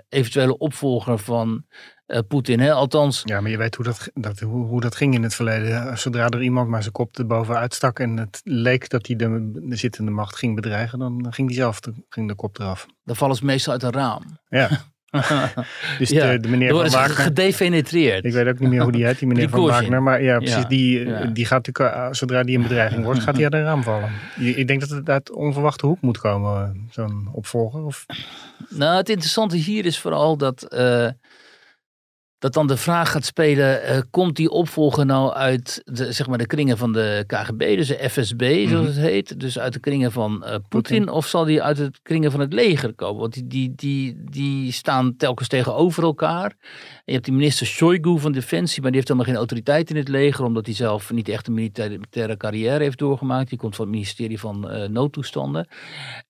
eventuele 0.09 0.59
opvolger 0.59 1.19
van 1.19 1.67
eh, 2.07 2.19
Poetin. 2.29 2.61
Hè? 2.61 2.73
Althans, 2.73 3.23
Ja, 3.25 3.41
maar 3.41 3.51
je 3.51 3.57
weet 3.57 3.75
hoe 3.75 3.85
dat, 3.85 4.11
dat, 4.15 4.41
hoe, 4.41 4.67
hoe 4.67 4.81
dat 4.81 4.97
ging 4.97 5.15
in 5.15 5.23
het 5.23 5.35
verleden. 5.35 5.99
Zodra 5.99 6.29
er 6.29 6.43
iemand 6.43 6.69
maar 6.69 6.81
zijn 6.81 6.93
kop 6.93 7.19
erbovenuit 7.19 7.75
stak 7.75 7.99
en 7.99 8.17
het 8.17 8.41
leek 8.45 8.89
dat 8.89 9.07
hij 9.07 9.17
de, 9.17 9.51
de 9.65 9.77
zittende 9.77 10.11
macht 10.11 10.37
ging 10.37 10.55
bedreigen, 10.55 10.99
dan 10.99 11.27
ging 11.31 11.49
hij 11.49 11.57
zelf 11.57 11.81
de, 11.81 11.93
ging 12.09 12.29
de 12.29 12.35
kop 12.35 12.59
eraf. 12.59 12.87
dan 13.05 13.17
vallen 13.17 13.37
ze 13.37 13.45
meestal 13.45 13.73
uit 13.73 13.83
een 13.83 13.93
raam. 13.93 14.23
Ja, 14.49 14.69
dus 15.99 16.09
Ja, 16.11 16.31
de, 16.31 16.41
de 16.41 16.49
meneer 16.49 16.71
van 16.71 16.91
Wagner, 16.91 17.11
gedepenetreerd. 17.17 18.25
ik 18.25 18.33
weet 18.33 18.47
ook 18.47 18.59
niet 18.59 18.69
meer 18.71 18.83
hoe 18.83 18.93
die 18.93 19.05
heet, 19.05 19.19
die 19.19 19.29
meneer 19.33 19.49
van. 19.49 19.61
Wagner. 19.67 20.03
Maar 20.03 20.23
ja, 20.23 20.39
precies, 20.39 20.57
Ja, 20.57 20.65
die, 20.69 21.33
die 21.33 21.47
gaat 21.47 21.67
natuurlijk, 21.67 21.97
eh, 21.97 22.09
zodra 22.11 22.43
die 22.43 22.57
een 22.57 22.63
bedreiging 22.63 23.05
wordt, 23.05 23.21
gaat 23.21 23.35
hij 23.35 23.45
uit 23.45 23.53
een 23.53 23.63
raam 23.63 23.83
vallen. 23.83 24.11
Ik 24.37 24.67
denk 24.67 24.81
dat 24.81 24.89
het 24.89 25.09
uit 25.09 25.31
onverwachte 25.33 25.87
hoek 25.87 26.01
moet 26.01 26.19
komen, 26.19 26.63
eh, 26.63 26.81
zo'n 26.91 27.29
opvolger. 27.33 27.85
Of, 27.85 28.07
Nou, 28.69 28.97
het 28.97 29.09
interessante 29.09 29.57
hier 29.57 29.85
is 29.85 29.99
vooral 29.99 30.37
dat, 30.37 30.63
eh, 30.63 31.09
dat 32.47 32.55
dan 32.55 32.67
de 32.67 32.77
vraag 32.77 33.11
gaat 33.11 33.25
spelen: 33.25 33.83
eh, 33.83 34.01
komt 34.11 34.37
die 34.37 34.51
opvolger 34.51 35.07
nou 35.07 35.33
uit 35.33 35.83
de, 35.85 36.13
zeg 36.13 36.27
maar 36.27 36.39
de 36.39 36.47
kringen 36.47 36.79
van 36.79 36.93
de 36.93 37.25
KGB, 37.27 37.77
dus 37.77 37.89
de 37.89 38.11
FSB 38.11 38.67
zoals 38.69 38.87
het 38.87 38.97
heet, 38.97 39.41
dus 39.41 39.59
uit 39.59 39.73
de 39.73 39.79
kringen 39.79 40.13
van 40.13 40.45
eh, 40.45 40.55
Poetin, 40.69 41.09
of 41.09 41.27
zal 41.27 41.45
die 41.45 41.63
uit 41.63 41.77
de 41.77 41.91
kringen 42.03 42.31
van 42.31 42.41
het 42.41 42.53
leger 42.53 42.95
komen? 42.95 43.21
Want 43.21 43.33
die, 43.35 43.47
die, 43.47 43.73
die, 43.75 44.25
die 44.31 44.73
staan 44.73 45.17
telkens 45.17 45.49
tegenover 45.49 46.03
elkaar. 46.03 46.45
En 46.45 47.03
je 47.05 47.13
hebt 47.13 47.25
die 47.25 47.35
minister 47.35 47.67
Shoigu 47.67 48.19
van 48.19 48.33
Defensie, 48.33 48.83
maar 48.83 48.91
die 48.91 49.01
heeft 49.01 49.09
helemaal 49.09 49.31
geen 49.31 49.41
autoriteit 49.41 49.91
in 49.91 49.97
het 49.97 50.09
leger, 50.09 50.45
omdat 50.45 50.67
hij 50.67 50.75
zelf 50.75 51.13
niet 51.13 51.29
echt 51.29 51.47
een 51.47 51.55
militaire, 51.55 51.95
militaire 51.95 52.37
carrière 52.37 52.83
heeft 52.83 52.99
doorgemaakt. 52.99 53.49
Die 53.49 53.59
komt 53.59 53.77
van 53.77 53.85
het 53.85 53.95
ministerie 53.95 54.41
van 54.41 54.71
eh, 54.71 54.89
Noodtoestanden. 54.89 55.69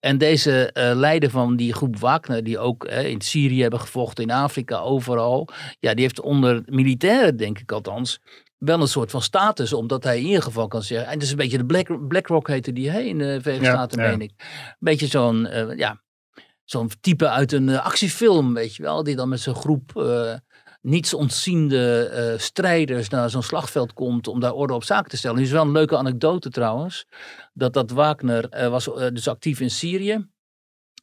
En 0.01 0.19
deze 0.19 0.71
leider 0.95 1.31
van 1.31 1.57
die 1.57 1.73
groep 1.73 1.99
Wagner, 1.99 2.45
die 2.45 2.59
ook 2.59 2.85
in 2.85 3.21
Syrië 3.21 3.61
hebben 3.61 3.81
gevochten, 3.81 4.25
in 4.25 4.31
Afrika, 4.31 4.79
overal. 4.79 5.49
Ja, 5.81 5.95
die 5.95 6.05
heeft 6.07 6.21
onder 6.21 6.63
militairen, 6.67 7.37
denk 7.37 7.59
ik 7.59 7.73
althans, 7.73 8.21
wel 8.59 8.81
een 8.81 8.89
soort 8.89 9.11
van 9.11 9.23
status. 9.23 9.73
Omdat 9.73 10.05
hij 10.05 10.19
in 10.19 10.27
ieder 10.27 10.43
geval 10.43 10.69
kan 10.69 10.83
zeggen. 10.83 11.07
En 11.07 11.15
het 11.15 11.23
is 11.23 11.31
een 11.31 11.37
beetje 11.37 11.59
de 11.59 11.67
Black, 11.67 12.09
BlackRock 12.09 12.49
heette 12.49 12.73
die 12.73 12.91
hè, 12.91 13.01
in 13.01 13.19
de 13.19 13.39
Verenigde 13.41 13.67
Ja, 13.67 13.73
Staten, 13.73 14.03
ja. 14.03 14.09
meen 14.09 14.21
ik. 14.21 14.33
Een 14.39 14.77
beetje 14.79 15.07
zo'n, 15.07 15.47
eh, 15.47 15.77
ja, 15.77 16.03
zo'n 16.65 16.91
type 17.01 17.29
uit 17.29 17.53
een 17.53 17.69
eh, 17.69 17.85
actiefilm, 17.85 18.55
weet 18.55 18.75
je 18.75 18.83
wel. 18.83 19.03
Die 19.03 19.17
dan 19.17 19.29
met 19.29 19.41
zijn 19.41 19.55
groep 19.57 19.97
eh 19.97 20.35
niets 20.81 21.15
ontziende 21.15 22.35
strijders 22.39 23.09
naar 23.09 23.31
zo'n 23.31 23.43
slagveld 23.43 23.93
komt 23.93 24.29
om 24.29 24.41
daar 24.41 24.53
orde 24.53 24.75
op 24.75 24.85
zaken 24.85 25.11
te 25.11 25.17
stellen. 25.17 25.37
Nu 25.37 25.43
is 25.43 25.51
wel 25.51 25.63
een 25.63 25.73
leuke 25.73 25.97
anekdote 25.97 26.51
trouwens. 26.51 27.07
Dat 27.53 27.73
dat 27.73 27.91
Wagner 27.91 28.71
was 28.71 28.85
dus 29.13 29.29
actief 29.29 29.61
in 29.61 29.71
Syrië. 29.71 30.27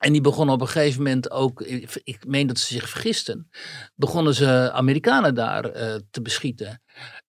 En 0.03 0.11
die 0.11 0.21
begonnen 0.21 0.55
op 0.55 0.61
een 0.61 0.67
gegeven 0.67 1.03
moment 1.03 1.31
ook, 1.31 1.61
ik, 1.61 2.01
ik 2.03 2.25
meen 2.25 2.47
dat 2.47 2.59
ze 2.59 2.73
zich 2.73 2.89
vergisten, 2.89 3.49
begonnen 3.95 4.33
ze 4.33 4.71
Amerikanen 4.71 5.35
daar 5.35 5.65
eh, 5.65 5.95
te 6.11 6.21
beschieten. 6.21 6.81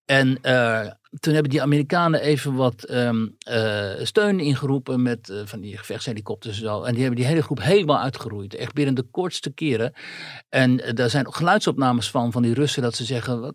En 0.04 0.38
eh, 0.42 0.90
toen 1.20 1.33
hebben 1.33 1.50
die 1.50 1.62
Amerikanen 1.62 2.20
even 2.20 2.55
wat 2.55 2.85
ehm, 2.85 3.27
eh, 3.38 3.90
steun 4.03 4.40
ingeroepen 4.40 5.03
met 5.03 5.29
eh, 5.29 5.37
van 5.44 5.61
die 5.61 5.77
gevechtshelikopters 5.77 6.57
en 6.57 6.64
zo. 6.64 6.83
En 6.83 6.92
die 6.92 7.00
hebben 7.00 7.20
die 7.20 7.29
hele 7.29 7.42
groep 7.42 7.62
helemaal 7.62 7.98
uitgeroeid. 7.98 8.55
Echt 8.55 8.72
binnen 8.72 8.94
de 8.94 9.03
kortste 9.03 9.50
keren. 9.50 9.92
En 10.48 10.81
eh, 10.81 10.94
daar 10.94 11.11
zijn 11.11 11.27
ook 11.27 11.35
geluidsopnames 11.35 12.11
van, 12.11 12.33
van 12.33 12.42
die 12.42 12.55
Russen, 12.55 12.83
dat 12.83 12.94
ze 12.94 13.05
zeggen, 13.05 13.40
wat, 13.40 13.55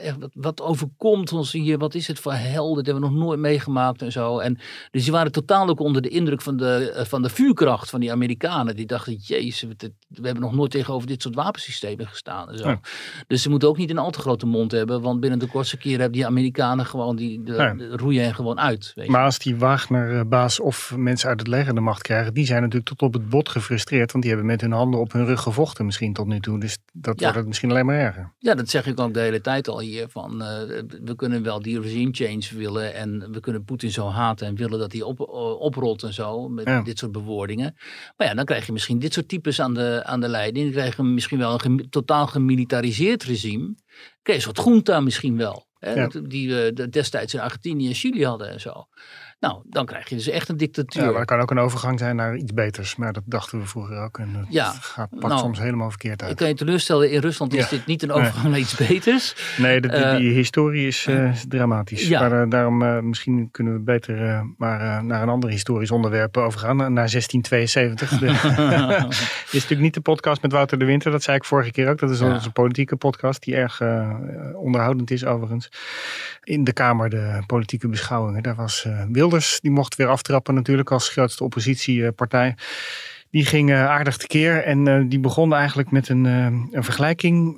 echt, 0.00 0.18
wat, 0.18 0.30
wat 0.34 0.60
overkomt 0.60 1.32
ons 1.32 1.52
hier? 1.52 1.78
Wat 1.78 1.94
is 1.94 2.06
het 2.06 2.18
voor 2.18 2.32
helden? 2.32 2.76
Dat 2.76 2.86
hebben 2.86 3.02
we 3.02 3.16
nog 3.16 3.24
nooit 3.26 3.40
meegemaakt 3.40 4.02
en 4.02 4.12
zo. 4.12 4.38
En 4.38 4.58
dus 4.90 5.02
die 5.02 5.12
waren 5.12 5.32
totaal 5.32 5.68
ook 5.68 5.80
onder 5.80 6.02
de 6.02 6.08
indruk 6.08 6.42
van 6.42 6.56
de, 6.56 7.04
van 7.08 7.22
de 7.22 7.28
vuurkracht 7.28 7.90
van 7.90 8.00
die 8.00 8.12
Amerikanen. 8.12 8.76
Die 8.76 8.86
dachten, 8.86 9.14
jezus, 9.14 9.60
we, 9.60 9.92
we 10.08 10.24
hebben 10.24 10.42
nog 10.42 10.54
nooit 10.54 10.70
tegenover 10.70 11.06
dit 11.06 11.22
soort 11.22 11.34
wapensystemen 11.34 12.06
gestaan. 12.06 12.50
En 12.50 12.58
zo. 12.58 12.68
Ja. 12.68 12.80
Dus 13.26 13.42
ze 13.42 13.50
moeten 13.50 13.68
ook 13.68 13.76
niet 13.76 13.90
een 13.90 13.98
al 13.98 14.10
te 14.10 14.20
grote 14.20 14.46
mond 14.46 14.72
hebben, 14.72 15.00
want 15.00 15.20
binnen 15.20 15.38
de 15.38 15.46
kortste 15.46 15.76
keren 15.76 16.00
hebben 16.00 16.18
die 16.18 16.26
Amerikanen 16.26 16.85
gewoon, 16.86 17.16
die 17.16 17.42
de, 17.42 17.52
Ja. 17.52 17.74
de- 17.74 17.96
roeien 17.96 18.22
hen 18.24 18.34
gewoon 18.34 18.60
uit. 18.60 18.92
Weet 18.94 19.04
je. 19.06 19.10
Maar 19.10 19.24
als 19.24 19.38
die 19.38 19.56
Wagner-baas 19.56 20.60
of 20.60 20.92
mensen 20.96 21.28
uit 21.28 21.38
het 21.38 21.48
leger 21.48 21.74
de 21.74 21.80
macht 21.80 22.02
krijgen, 22.02 22.34
die 22.34 22.46
zijn 22.46 22.60
natuurlijk 22.60 22.86
tot 22.88 23.02
op 23.02 23.12
het 23.12 23.28
bot 23.28 23.48
gefrustreerd. 23.48 24.12
Want 24.12 24.24
die 24.24 24.32
hebben 24.32 24.50
met 24.50 24.60
hun 24.60 24.72
handen 24.72 25.00
op 25.00 25.12
hun 25.12 25.24
rug 25.26 25.40
gevochten 25.42 25.84
misschien 25.84 26.12
tot 26.12 26.26
nu 26.26 26.40
toe. 26.40 26.60
Dus 26.60 26.78
dat 26.92 27.18
Ja. 27.18 27.22
wordt 27.24 27.38
het 27.38 27.46
misschien 27.46 27.70
alleen 27.70 27.86
maar 27.86 27.98
erger. 27.98 28.32
Ja, 28.38 28.54
dat 28.54 28.68
zeg 28.68 28.86
ik 28.86 29.00
ook 29.00 29.14
de 29.14 29.20
hele 29.20 29.40
tijd 29.40 29.68
al 29.68 29.80
hier. 29.80 30.08
Van, 30.08 30.42
eh, 30.42 30.48
we 31.04 31.12
kunnen 31.16 31.42
wel 31.42 31.62
die 31.62 31.80
regime 31.80 32.10
change 32.12 32.48
willen 32.56 32.94
en 32.94 33.32
we 33.32 33.40
kunnen 33.40 33.64
Poetin 33.64 33.90
zo 33.90 34.08
haten 34.08 34.46
en 34.46 34.54
willen 34.54 34.78
dat 34.78 34.92
hij 34.92 35.02
op, 35.02 35.20
eh, 35.20 35.60
oprolt 35.60 36.02
en 36.02 36.12
zo 36.14 36.48
met 36.48 36.64
Ja. 36.66 36.82
dit 36.82 36.98
soort 36.98 37.12
bewoordingen. 37.12 37.74
Maar 38.16 38.26
ja, 38.26 38.34
dan 38.34 38.44
krijg 38.44 38.66
je 38.66 38.72
misschien 38.72 38.98
dit 38.98 39.12
soort 39.12 39.28
types 39.28 39.60
aan 39.60 39.74
de, 39.74 40.00
aan 40.04 40.20
de 40.20 40.28
leiding. 40.28 40.64
Dan 40.64 40.74
krijg 40.74 40.96
je 40.96 41.02
misschien 41.02 41.38
wel 41.38 41.60
een 41.64 41.86
totaal 41.90 42.26
gemilitariseerd 42.26 43.22
regime. 43.24 43.74
Een 44.22 44.40
soort 44.40 44.62
junta 44.64 45.00
misschien 45.00 45.36
wel. 45.36 45.66
Hè, 45.86 45.94
Ja. 45.94 46.06
dat- 46.08 46.30
Die 46.30 46.54
we 46.54 46.70
de- 46.74 46.88
destijds 46.88 47.34
in 47.34 47.40
Argentinië 47.40 47.88
en 47.88 47.94
Chili 47.94 48.24
hadden 48.24 48.50
en 48.50 48.60
zo. 48.60 48.88
Nou, 49.40 49.62
dan 49.64 49.86
krijg 49.86 50.08
je 50.08 50.14
dus 50.14 50.28
echt 50.28 50.48
een 50.48 50.56
dictatuur. 50.56 51.02
Ja, 51.02 51.08
maar 51.08 51.16
dat 51.18 51.26
kan 51.26 51.40
ook 51.40 51.50
een 51.50 51.58
overgang 51.58 51.98
zijn 51.98 52.16
naar 52.16 52.36
iets 52.36 52.52
beters. 52.54 52.96
Maar 52.96 53.12
dat 53.12 53.22
dachten 53.26 53.58
we 53.58 53.66
vroeger 53.66 53.96
ook. 53.98 54.18
En 54.18 54.32
dat 54.32 54.44
Ja. 54.48 54.64
gaat, 54.80 55.10
pakt 55.10 55.22
Nou, 55.26 55.38
soms 55.38 55.58
helemaal 55.58 55.88
verkeerd 55.90 56.20
Ik 56.22 56.26
uit. 56.28 56.36
kan 56.36 56.48
je 56.48 56.54
teleurstellen, 56.54 57.10
in 57.10 57.20
Rusland 57.20 57.54
is 57.54 57.62
Ja. 57.70 57.76
dit 57.76 57.86
niet 57.86 58.02
een 58.02 58.08
Nee. 58.08 58.16
overgang 58.18 58.48
naar 58.48 58.58
iets 58.58 58.76
beters. 58.76 59.54
Nee, 59.58 59.80
de, 59.80 59.88
de- 59.88 59.94
Eh, 59.96 60.16
die 60.16 60.32
historie 60.32 60.86
is, 60.86 61.06
eh, 61.06 61.30
is 61.30 61.44
dramatisch. 61.48 62.08
ja. 62.08 62.20
Maar 62.20 62.42
eh, 62.42 62.50
daarom 62.50 62.82
eh, 62.82 62.98
misschien 63.00 63.48
kunnen 63.50 63.72
we 63.72 63.78
beter 63.80 64.28
eh, 64.28 64.40
maar 64.56 64.80
eh, 64.80 65.02
naar 65.02 65.22
een 65.22 65.28
ander 65.28 65.50
historisch 65.50 65.90
onderwerp 65.90 66.36
overgaan. 66.36 66.76
Naar 66.76 67.08
1672. 67.08 68.18
De- 68.18 68.26
Dit 69.06 69.14
is 69.46 69.52
natuurlijk 69.52 69.80
niet 69.80 69.94
de 69.94 70.00
podcast 70.00 70.42
met 70.42 70.52
Wouter 70.52 70.78
de 70.78 70.84
Winter. 70.84 71.10
Dat 71.10 71.22
zei 71.22 71.36
ik 71.36 71.44
vorige 71.44 71.70
keer 71.70 71.88
ook. 71.90 71.98
Dat 71.98 72.10
is 72.10 72.20
onze 72.20 72.50
politieke 72.50 72.96
podcast. 72.96 73.42
Die 73.42 73.54
erg 73.56 73.80
eh, 73.80 74.10
onderhoudend 74.54 75.10
is 75.10 75.24
overigens. 75.24 75.68
In 76.42 76.64
de 76.64 76.72
Kamer 76.72 77.10
de 77.10 77.42
politieke 77.46 77.88
beschouwingen. 77.88 78.42
Daar 78.42 78.54
was 78.54 78.84
eh, 78.84 79.02
Die 79.60 79.70
mocht 79.70 79.94
weer 79.94 80.08
aftrappen 80.08 80.54
natuurlijk 80.54 80.90
als 80.90 81.08
grootste 81.08 81.44
oppositiepartij. 81.44 82.54
Die 83.30 83.44
ging 83.44 83.70
eh, 83.70 83.88
aardig 83.88 84.16
tekeer 84.16 84.64
en 84.64 84.88
eh, 84.88 85.00
die 85.06 85.18
begon 85.18 85.54
eigenlijk 85.54 85.90
met 85.90 86.08
een, 86.08 86.26
eh, 86.26 86.32
een 86.76 86.84
vergelijking 86.84 87.56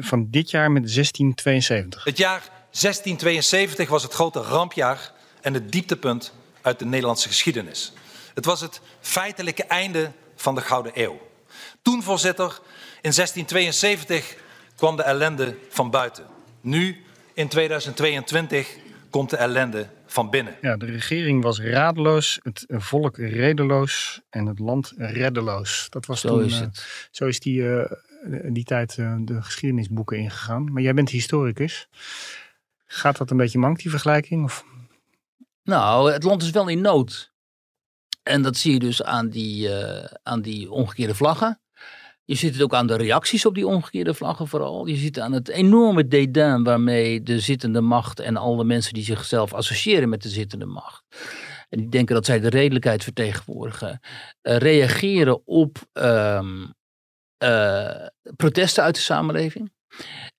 van 0.00 0.26
dit 0.30 0.50
jaar 0.50 0.70
met 0.70 0.82
1672. 0.82 2.04
Het 2.04 2.16
jaar 2.16 2.42
1672 2.70 3.88
was 3.88 4.02
het 4.02 4.12
grote 4.12 4.40
rampjaar 4.40 5.12
en 5.40 5.54
het 5.54 5.72
dieptepunt 5.72 6.32
uit 6.62 6.78
de 6.78 6.84
Nederlandse 6.84 7.28
geschiedenis. 7.28 7.92
Het 8.34 8.44
was 8.44 8.60
het 8.60 8.80
feitelijke 9.00 9.64
einde 9.64 10.10
van 10.36 10.54
de 10.54 10.60
Gouden 10.60 10.92
Eeuw. 10.94 11.20
Toen, 11.82 12.02
voorzitter, 12.02 12.60
in 13.00 13.12
1672 13.12 14.36
kwam 14.76 14.96
de 14.96 15.02
ellende 15.02 15.56
van 15.68 15.90
buiten. 15.90 16.24
Nu, 16.60 17.04
in 17.34 17.48
2022, 17.48 18.76
komt 19.10 19.30
de 19.30 19.36
ellende 19.36 19.88
van 20.12 20.30
binnen. 20.30 20.54
Ja, 20.60 20.76
de 20.76 20.86
regering 20.86 21.42
was 21.42 21.60
radeloos, 21.60 22.38
het 22.42 22.64
volk 22.68 23.16
redeloos 23.16 24.20
en 24.30 24.46
het 24.46 24.58
land 24.58 24.92
reddeloos. 24.96 25.86
Dat 25.90 26.06
was 26.06 26.20
Zo 26.20 26.28
toen, 26.28 26.44
is 26.44 26.54
eh, 26.54 26.60
het. 26.60 27.08
Zo 27.10 27.26
is 27.26 27.40
die, 27.40 27.74
eh, 27.74 27.90
in 28.44 28.52
die 28.52 28.64
tijd 28.64 28.98
eh, 28.98 29.16
de 29.20 29.42
geschiedenisboeken 29.42 30.18
ingegaan. 30.18 30.72
Maar 30.72 30.82
jij 30.82 30.94
bent 30.94 31.08
historicus. 31.08 31.88
Gaat 32.84 33.16
dat 33.16 33.30
een 33.30 33.36
beetje 33.36 33.58
mank, 33.58 33.78
die 33.78 33.90
vergelijking? 33.90 34.44
Of? 34.44 34.64
Nou, 35.62 36.12
het 36.12 36.22
land 36.22 36.42
is 36.42 36.50
wel 36.50 36.68
in 36.68 36.80
nood. 36.80 37.32
En 38.22 38.42
dat 38.42 38.56
zie 38.56 38.72
je 38.72 38.78
dus 38.78 39.02
aan 39.02 39.28
die, 39.28 39.74
eh, 39.74 40.16
aan 40.22 40.42
die 40.42 40.70
omgekeerde 40.70 41.14
vlaggen. 41.14 41.60
Je 42.24 42.34
ziet 42.34 42.52
het 42.52 42.62
ook 42.62 42.74
aan 42.74 42.86
de 42.86 42.96
reacties 42.96 43.46
op 43.46 43.54
die 43.54 43.66
omgekeerde 43.66 44.14
vlaggen 44.14 44.48
vooral. 44.48 44.86
Je 44.86 44.96
ziet 44.96 45.20
aan 45.20 45.32
het 45.32 45.48
enorme 45.48 46.08
dédain 46.08 46.62
waarmee 46.64 47.22
de 47.22 47.40
zittende 47.40 47.80
macht 47.80 48.20
en 48.20 48.36
alle 48.36 48.64
mensen 48.64 48.92
die 48.94 49.04
zichzelf 49.04 49.54
associëren 49.54 50.08
met 50.08 50.22
de 50.22 50.28
zittende 50.28 50.66
macht. 50.66 51.04
En 51.68 51.78
die 51.78 51.88
denken 51.88 52.14
dat 52.14 52.24
zij 52.26 52.40
de 52.40 52.48
redelijkheid 52.48 53.02
vertegenwoordigen. 53.04 54.00
eh, 54.40 54.56
reageren 54.56 55.46
op 55.46 55.78
eh, 57.38 58.06
protesten 58.36 58.82
uit 58.84 58.94
de 58.94 59.00
samenleving. 59.00 59.72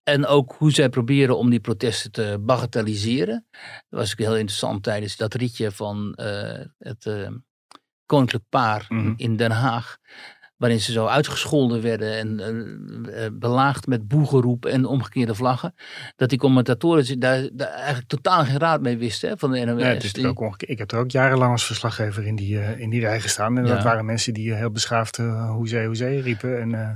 En 0.03 0.25
ook 0.25 0.55
hoe 0.57 0.71
zij 0.71 0.89
proberen 0.89 1.37
om 1.37 1.49
die 1.49 1.59
protesten 1.59 2.11
te 2.11 2.37
bagatelliseren. 2.41 3.45
Dat 3.89 3.99
was 3.99 4.11
ook 4.11 4.17
heel 4.17 4.35
interessant 4.37 4.83
tijdens 4.83 5.17
dat 5.17 5.33
ritje 5.33 5.71
van 5.71 6.13
eh, 6.13 6.65
het 6.77 7.31
Koninklijk 8.05 8.43
Paar 8.49 8.85
Mhm. 8.89 9.13
in 9.17 9.35
Den 9.35 9.51
Haag. 9.51 9.97
Waarin 10.63 10.81
ze 10.81 10.91
zo 10.91 11.05
uitgescholden 11.05 11.81
werden 11.81 12.13
en 12.17 12.39
eh, 12.39 13.25
eh, 13.25 13.31
belaagd 13.33 13.87
met 13.87 14.07
boegeroep 14.07 14.65
en 14.65 14.85
omgekeerde 14.85 15.35
vlaggen. 15.35 15.73
Dat 16.15 16.29
die 16.29 16.37
commentatoren 16.39 17.19
daar, 17.19 17.49
daar 17.53 17.67
eigenlijk 17.69 18.07
totaal 18.07 18.45
geen 18.45 18.57
raad 18.59 18.81
mee 18.81 18.97
wisten 18.97 19.29
hè, 19.29 19.37
van 19.37 19.51
de 19.51 19.65
NOS. 19.65 19.81
Nee, 19.81 19.93
het 19.93 20.03
is 20.03 20.13
Die- 20.13 20.27
ook. 20.37 20.61
Ik 20.61 20.77
heb 20.77 20.91
er 20.91 20.97
ook 20.99 21.11
jarenlang 21.11 21.51
als 21.51 21.65
verslaggever 21.65 22.25
in 22.25 22.35
die, 22.35 22.59
eh, 22.59 22.79
in 22.79 22.89
die 22.89 22.99
rij 22.99 23.21
gestaan. 23.21 23.57
En 23.57 23.65
Ja. 23.65 23.73
dat 23.73 23.83
waren 23.83 24.05
mensen 24.05 24.33
die 24.33 24.53
heel 24.53 24.71
beschaafd 24.71 25.17
uh, 25.17 25.51
hoezee, 25.51 25.85
hoezee 25.85 26.21
riepen. 26.21 26.61
En, 26.61 26.73
eh, 26.73 26.89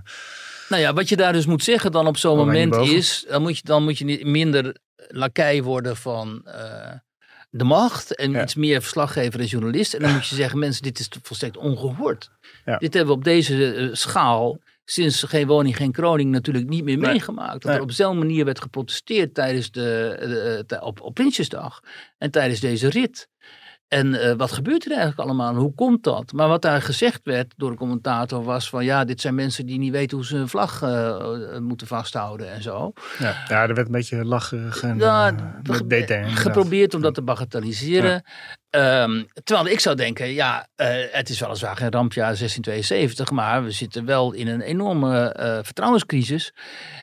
Nou 0.70 0.82
ja, 0.82 0.94
wat 0.94 1.10
je 1.10 1.16
daar 1.16 1.34
dus 1.34 1.46
moet 1.46 1.64
zeggen 1.64 1.92
dan 1.92 2.08
op 2.08 2.18
zo'n 2.18 2.38
moment 2.38 2.76
is, 2.76 3.26
dan 3.30 3.42
moet 3.42 3.58
je, 3.58 3.64
dan 3.64 3.84
moet 3.84 3.98
je 3.98 4.06
niet 4.06 4.26
minder 4.26 4.76
lakij 5.08 5.64
worden 5.64 5.96
van 5.98 6.42
eh, 6.46 6.92
de 7.50 7.64
macht 7.64 8.16
en 8.16 8.32
Ja. 8.32 8.44
iets 8.44 8.56
meer 8.56 8.82
verslaggever 8.82 9.40
en 9.40 9.46
journalist. 9.46 9.94
En 9.94 10.02
dan 10.02 10.14
moet 10.14 10.28
je 10.28 10.36
zeggen, 10.36 10.60
mensen, 10.60 10.84
dit 10.84 11.00
is 11.00 11.10
volstrekt 11.22 11.58
ongehoord. 11.58 12.30
Ja. 12.66 12.78
Dit 12.78 12.94
hebben 12.94 13.14
we 13.14 13.20
op 13.20 13.26
deze 13.26 13.74
eh, 13.74 13.88
schaal 13.92 14.60
sinds 14.86 15.24
geen 15.24 15.48
woning, 15.48 15.76
geen 15.76 15.92
kroning 15.92 16.32
natuurlijk 16.32 16.70
niet 16.70 16.84
meer 16.84 16.98
Nee. 16.98 17.12
meegemaakt. 17.12 17.62
Dat 17.64 17.76
er 17.76 17.82
op 17.82 17.88
dezelfde 17.88 18.20
manier 18.20 18.46
werd 18.46 18.62
geprotesteerd 18.62 19.34
tijdens 19.34 19.72
de, 19.72 20.16
de, 20.20 20.64
de- 20.68 20.82
op, 20.82 21.02
op 21.02 21.14
Prinsjesdag 21.14 21.80
en 22.18 22.32
tijdens 22.32 22.60
deze 22.60 22.90
rit. 22.90 23.28
En 23.88 24.14
eh, 24.22 24.34
wat 24.38 24.52
gebeurt 24.52 24.86
er 24.86 24.92
eigenlijk 24.92 25.20
allemaal? 25.20 25.56
Hoe 25.56 25.74
komt 25.76 26.04
dat? 26.04 26.32
Maar 26.32 26.48
wat 26.48 26.62
daar 26.62 26.82
gezegd 26.82 27.20
werd 27.24 27.54
door 27.58 27.72
de 27.72 27.78
commentator 27.78 28.44
was 28.44 28.70
van 28.70 28.86
ja, 28.86 29.06
dit 29.06 29.22
zijn 29.22 29.36
mensen 29.36 29.66
die 29.66 29.78
niet 29.80 29.92
weten 29.92 30.18
hoe 30.18 30.26
ze 30.26 30.38
een 30.38 30.48
vlag 30.50 30.82
eh, 30.82 31.08
eh, 31.08 31.60
moeten 31.62 31.88
vasthouden 31.88 32.52
en 32.52 32.62
zo. 32.62 32.94
ja. 33.20 33.36
ja, 33.48 33.62
er 33.68 33.74
werd 33.76 33.88
een 33.88 33.92
beetje 33.94 34.26
lacherig 34.26 34.82
en 34.82 34.98
Ja, 34.98 35.30
ge- 35.64 36.36
geprobeerd 36.36 36.94
om 36.94 37.02
dat 37.02 37.14
te 37.14 37.22
bagatelliseren. 37.22 38.24
Ehm, 38.70 39.24
terwijl 39.44 39.68
ik 39.68 39.80
zou 39.80 39.96
denken, 39.96 40.34
ja, 40.34 40.68
het 41.12 41.30
is 41.30 41.40
weliswaar 41.40 41.76
geen 41.78 41.92
rampjaar 41.92 42.36
1672, 42.36 43.32
maar 43.32 43.64
we 43.64 43.72
zitten 43.72 44.06
wel 44.06 44.34
in 44.34 44.48
een 44.48 44.62
enorme 44.62 45.36
vertrouwenscrisis. 45.64 46.54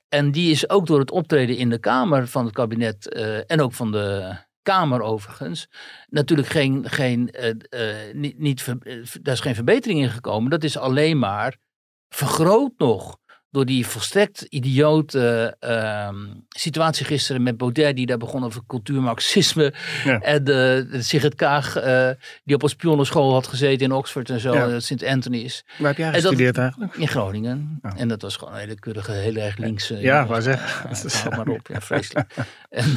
En 0.08 0.30
die 0.30 0.50
is 0.50 0.68
ook 0.68 0.86
door 0.86 0.98
het 0.98 1.10
optreden 1.10 1.56
in 1.56 1.70
de 1.70 1.78
Kamer 1.78 2.28
van 2.28 2.44
het 2.44 2.54
kabinet 2.54 3.08
en 3.46 3.60
ook 3.60 3.72
van 3.72 3.92
de 3.92 4.36
Kamer 4.64 5.00
overigens, 5.00 5.68
natuurlijk 6.08 6.48
geen, 6.48 6.90
geen, 6.90 7.30
eh, 7.30 7.50
eh, 8.08 8.14
niet, 8.14 8.38
niet, 8.38 8.66
eh, 8.68 8.74
daar 9.22 9.34
is 9.34 9.40
geen 9.40 9.54
verbetering 9.54 10.00
in 10.00 10.10
gekomen. 10.10 10.50
Dat 10.50 10.64
is 10.64 10.76
alleen 10.76 11.18
maar 11.18 11.56
vergroot 12.08 12.72
nog 12.76 13.18
door 13.54 13.64
die 13.64 13.86
volstrekt 13.86 14.42
idiote 14.42 15.56
ehm, 15.60 16.16
situatie 16.48 17.04
gisteren 17.06 17.42
met 17.42 17.56
Baudet, 17.56 17.96
die 17.96 18.06
daar 18.06 18.18
begon 18.18 18.44
over 18.44 18.60
cultuurmarxisme. 18.66 19.72
Ja. 20.04 20.20
En 20.20 20.50
uh, 20.50 21.00
Sigrid 21.02 21.34
Kaag, 21.34 21.84
uh, 21.84 22.10
die 22.44 22.54
op 22.54 22.62
een 22.62 22.68
spionnenschool 22.68 23.32
had 23.32 23.46
gezeten 23.46 23.86
in 23.86 23.92
Oxford 23.92 24.30
en 24.30 24.40
zo, 24.40 24.52
Ja. 24.54 24.68
uh, 24.68 24.74
Sint 24.78 25.04
Anthony's. 25.04 25.64
Waar 25.78 25.88
heb 25.88 25.96
jij 25.96 26.06
En 26.06 26.12
dat- 26.12 26.20
gestudeerd 26.22 26.58
eigenlijk? 26.58 26.96
In 26.96 27.08
Groningen. 27.08 27.78
En 27.96 28.08
dat 28.08 28.22
was 28.22 28.36
gewoon 28.36 28.54
een 28.54 28.60
hele 28.60 28.78
keurige, 28.78 29.12
heel 29.12 29.36
erg 29.36 29.56
linkse. 29.56 29.94
Ja, 29.94 30.00
jongen. 30.14 30.28
wou 30.28 30.42
zeggen. 30.42 30.90
Ja, 31.08 31.18
hou 31.30 31.36
maar 31.36 31.48
op, 31.56 31.66
ja, 31.68 31.80
vreselijk. 31.80 32.34
en, 32.70 32.96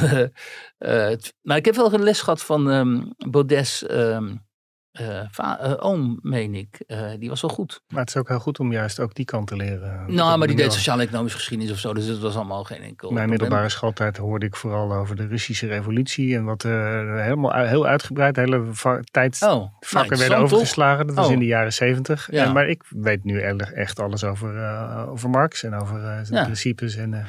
eh, 0.80 1.12
eh, 1.12 1.18
maar 1.42 1.58
ik 1.58 1.66
heb 1.66 1.76
wel 1.76 1.94
een 1.94 2.04
les 2.04 2.22
gehad 2.22 2.44
van 2.44 2.72
ehm 2.72 3.02
Baudet's 3.30 3.86
ehm, 3.86 4.36
eh, 4.98 5.20
eh, 5.72 5.74
oom, 5.80 6.20
meen 6.22 6.56
ik. 6.56 6.80
Eh, 6.88 7.00
die 7.20 7.30
was 7.30 7.42
wel 7.42 7.50
goed. 7.52 7.82
Maar 7.88 8.00
het 8.00 8.10
is 8.10 8.16
ook 8.18 8.28
heel 8.28 8.40
goed 8.40 8.60
om 8.60 8.72
juist 8.72 9.00
ook 9.00 9.16
die 9.16 9.26
kant 9.26 9.48
te 9.48 9.56
leren. 9.56 10.04
Nou, 10.14 10.38
maar 10.38 10.48
die 10.48 10.56
deed 10.56 10.74
sociaal-economische 10.74 11.38
geschiedenis 11.38 11.72
of 11.74 11.80
zo, 11.80 11.94
dus 11.94 12.06
het 12.06 12.20
was 12.20 12.36
allemaal 12.36 12.64
geen 12.64 12.82
enkel 12.82 13.12
Mijn 13.12 13.30
middelbare 13.30 13.70
schooltijd 13.70 14.18
hoorde 14.18 14.46
ik 14.46 14.56
vooral 14.56 14.94
over 14.94 15.16
de 15.16 15.28
Russische 15.28 15.68
revolutie. 15.68 16.36
En 16.36 16.44
wat 16.44 16.64
helemaal 16.64 17.54
heel 17.54 17.86
uitgebreid, 17.88 18.36
hele 18.36 18.64
va- 18.72 19.00
tijd, 19.12 19.38
Oh, 19.42 19.50
nou, 19.50 19.68
vakken 19.80 20.18
werden 20.18 20.38
toch? 20.38 20.46
overgeslagen. 20.46 21.08
Dat 21.08 21.16
was 21.16 21.26
Oh. 21.26 21.32
in 21.32 21.40
de 21.40 21.46
jaren 21.46 21.74
zeventig. 21.74 22.28
Ja. 22.32 22.52
Maar 22.52 22.68
ik 22.70 22.84
weet 22.90 23.24
nu 23.24 23.40
erg- 23.40 23.72
echt 23.72 24.00
alles 24.00 24.24
over, 24.24 24.78
over 25.10 25.30
Marx 25.30 25.64
en 25.64 25.74
over 25.76 26.00
zijn 26.00 26.40
Ja. 26.40 26.44
principes. 26.44 26.96
En, 26.96 27.12
het, 27.14 27.26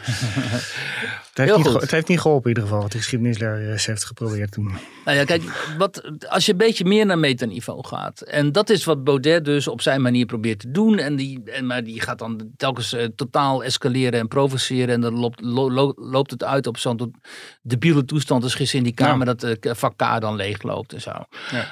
heeft 1.35 1.57
niet 1.57 1.81
het 1.81 1.90
heeft 1.90 2.09
niet 2.09 2.20
geholpen 2.20 2.50
in 2.50 2.57
ieder 2.57 2.62
geval, 2.68 2.83
wat 2.83 2.92
de 2.92 2.98
geschiedenislerares 2.98 3.87
heeft 3.87 4.04
geprobeerd 4.04 4.52
toen. 4.52 4.72
Nou 5.04 5.16
ja, 5.18 5.24
kijk, 5.24 5.42
wat, 5.78 6.02
als 6.28 6.46
je 6.46 6.52
een 6.52 6.59
beetje 6.59 6.85
meer 6.85 7.07
naar 7.07 7.18
gaat. 7.64 8.21
En 8.21 8.53
dat 8.53 8.71
is 8.71 8.85
wat 8.85 9.05
Baudet 9.05 9.44
dus 9.44 9.68
op 9.68 9.81
zijn 9.81 10.03
manier 10.03 10.27
probeert 10.27 10.59
te 10.59 10.71
doen. 10.71 10.99
En 10.99 11.16
die, 11.16 11.42
en, 11.44 11.66
maar 11.66 11.85
die 11.85 12.01
gaat 12.01 12.18
dan 12.18 12.51
telkens 12.57 12.92
eh, 12.92 13.05
totaal 13.16 13.64
escaleren 13.64 14.21
en 14.21 14.29
provoceren. 14.29 14.94
En 14.94 15.01
dan 15.01 15.18
loopt, 15.18 15.40
lo- 15.40 15.71
lo- 15.71 15.92
loopt 15.97 16.31
het 16.31 16.44
uit 16.44 16.66
op 16.66 16.79
zo'n 16.79 17.14
debiele 17.62 18.05
toestand. 18.05 18.42
als 18.42 18.55
gisteren 18.55 18.87
in 18.87 18.92
die 18.94 19.05
kamer 19.07 19.27
dat 19.27 19.40
de 19.40 19.75
vak 19.75 19.97
K 19.97 20.21
dan 20.21 20.37
leegloopt 20.37 20.92
en 20.92 21.01
zo. 21.01 21.11
Ja. 21.51 21.68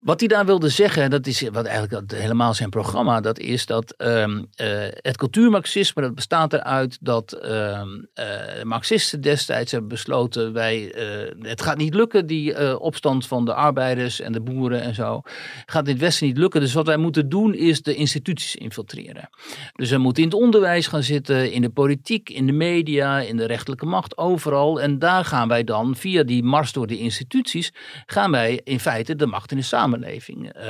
Wat 0.00 0.20
hij 0.20 0.28
daar 0.28 0.46
wilde 0.46 0.68
zeggen, 0.68 1.10
dat 1.10 1.26
is 1.26 1.48
wat 1.52 1.64
eigenlijk 1.64 2.12
helemaal 2.12 2.54
zijn 2.54 2.70
programma, 2.70 3.20
dat 3.20 3.38
is 3.38 3.66
dat 3.66 3.94
um, 3.98 4.36
uh, 4.38 4.44
het 4.90 5.16
cultuurmarxisme, 5.16 6.02
dat 6.02 6.14
bestaat 6.14 6.52
eruit 6.52 6.98
dat 7.00 7.44
um, 7.44 8.08
uh, 8.14 8.62
Marxisten 8.62 9.20
destijds 9.20 9.72
hebben 9.72 9.88
besloten, 9.88 10.52
wij, 10.52 10.94
uh, 10.94 11.48
het 11.48 11.62
gaat 11.62 11.76
niet 11.76 11.94
lukken, 11.94 12.26
die 12.26 12.78
opstand 12.80 13.26
van 13.26 13.44
de 13.44 13.54
arbeiders 13.54 14.20
en 14.20 14.32
de 14.32 14.40
boeren 14.40 14.82
en 14.82 14.94
zo, 14.94 15.20
gaat 15.66 15.86
in 15.86 15.92
het 15.92 16.00
Westen 16.00 16.26
niet 16.26 16.38
lukken. 16.38 16.60
Dus 16.60 16.72
wat 16.72 16.86
wij 16.86 16.96
moeten 16.96 17.28
doen 17.28 17.54
is 17.54 17.82
de 17.82 17.94
instituties 17.94 18.56
infiltreren. 18.56 19.28
Dus 19.72 19.90
we 19.90 19.98
moeten 19.98 20.22
in 20.22 20.28
het 20.28 20.38
onderwijs 20.38 20.86
gaan 20.86 21.02
zitten, 21.02 21.52
in 21.52 21.62
de 21.62 21.70
politiek, 21.70 22.30
in 22.30 22.46
de 22.46 22.52
media, 22.52 23.20
in 23.20 23.36
de 23.36 23.46
rechterlijke 23.46 23.86
macht, 23.86 24.18
overal. 24.18 24.80
En 24.80 24.98
daar 24.98 25.24
gaan 25.24 25.48
wij 25.48 25.64
dan, 25.64 25.96
via 25.96 26.22
die 26.22 26.42
mars 26.42 26.72
door 26.72 26.86
de 26.86 26.98
instituties, 26.98 27.72
gaan 28.06 28.30
wij 28.30 28.60
in 28.64 28.80
feite 28.80 29.16
de 29.16 29.26
macht 29.26 29.50
in 29.50 29.56
de 29.56 29.62
samenleving 29.62 29.88
samenleving 29.90 30.56
uh, 30.56 30.62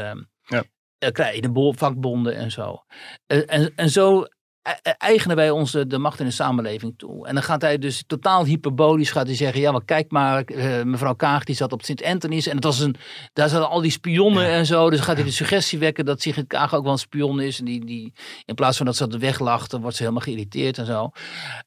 ja. 0.45 0.65
uh, 0.99 1.11
krijgen, 1.11 1.55
de 1.55 1.73
vakbonden 1.77 2.37
en 2.37 2.51
zo. 2.51 2.85
En, 3.27 3.73
en 3.77 3.91
zo 3.91 4.25
e-, 4.63 4.91
eigenen 4.91 5.37
wij 5.37 5.51
ons 5.51 5.73
de, 5.73 5.99
macht 5.99 6.21
in 6.21 6.27
de 6.27 6.33
samenleving 6.33 6.95
toe. 6.97 7.27
En 7.27 7.35
dan 7.35 7.43
gaat 7.43 7.63
hij 7.63 7.79
dus 7.79 8.05
totaal 8.07 8.45
hyperbolisch 8.45 9.11
gaat 9.11 9.27
hij 9.27 9.37
zeggen, 9.37 9.61
ja, 9.61 9.73
maar 9.73 9.85
kijk 9.85 10.11
maar, 10.11 10.51
uh, 10.51 10.83
mevrouw 10.83 11.15
Kaag 11.15 11.45
die 11.45 11.55
zat 11.55 11.73
op 11.73 11.85
Sint 11.85 12.05
Anthony's 12.05 12.47
en 12.47 12.55
het 12.55 12.65
was 12.65 12.81
een, 12.81 12.95
daar 13.33 13.49
zaten 13.49 13.69
al 13.69 13.81
die 13.81 13.91
spionnen 13.91 14.47
en 14.47 14.67
zo. 14.67 14.91
Dus 14.91 15.01
gaat 15.01 15.17
hij 15.17 15.25
de 15.25 15.31
suggestie 15.31 15.79
wekken 15.79 16.05
dat 16.05 16.21
Sigrid 16.21 16.47
Kaag 16.47 16.75
ook 16.75 16.83
wel 16.85 16.93
een 16.93 16.99
spion 16.99 17.41
is. 17.41 17.59
En 17.59 17.65
die, 17.65 17.85
die, 17.85 18.13
in 18.45 18.55
plaats 18.55 18.77
van 18.77 18.87
dat 18.87 18.97
ze 18.97 19.05
op 19.05 19.11
de 19.11 19.19
weg 19.19 19.39
lacht, 19.39 19.71
dan 19.71 19.81
wordt 19.81 19.97
ze 19.97 20.03
helemaal 20.03 20.25
geïrriteerd 20.25 20.79
en 20.79 20.87
zo. 20.87 21.11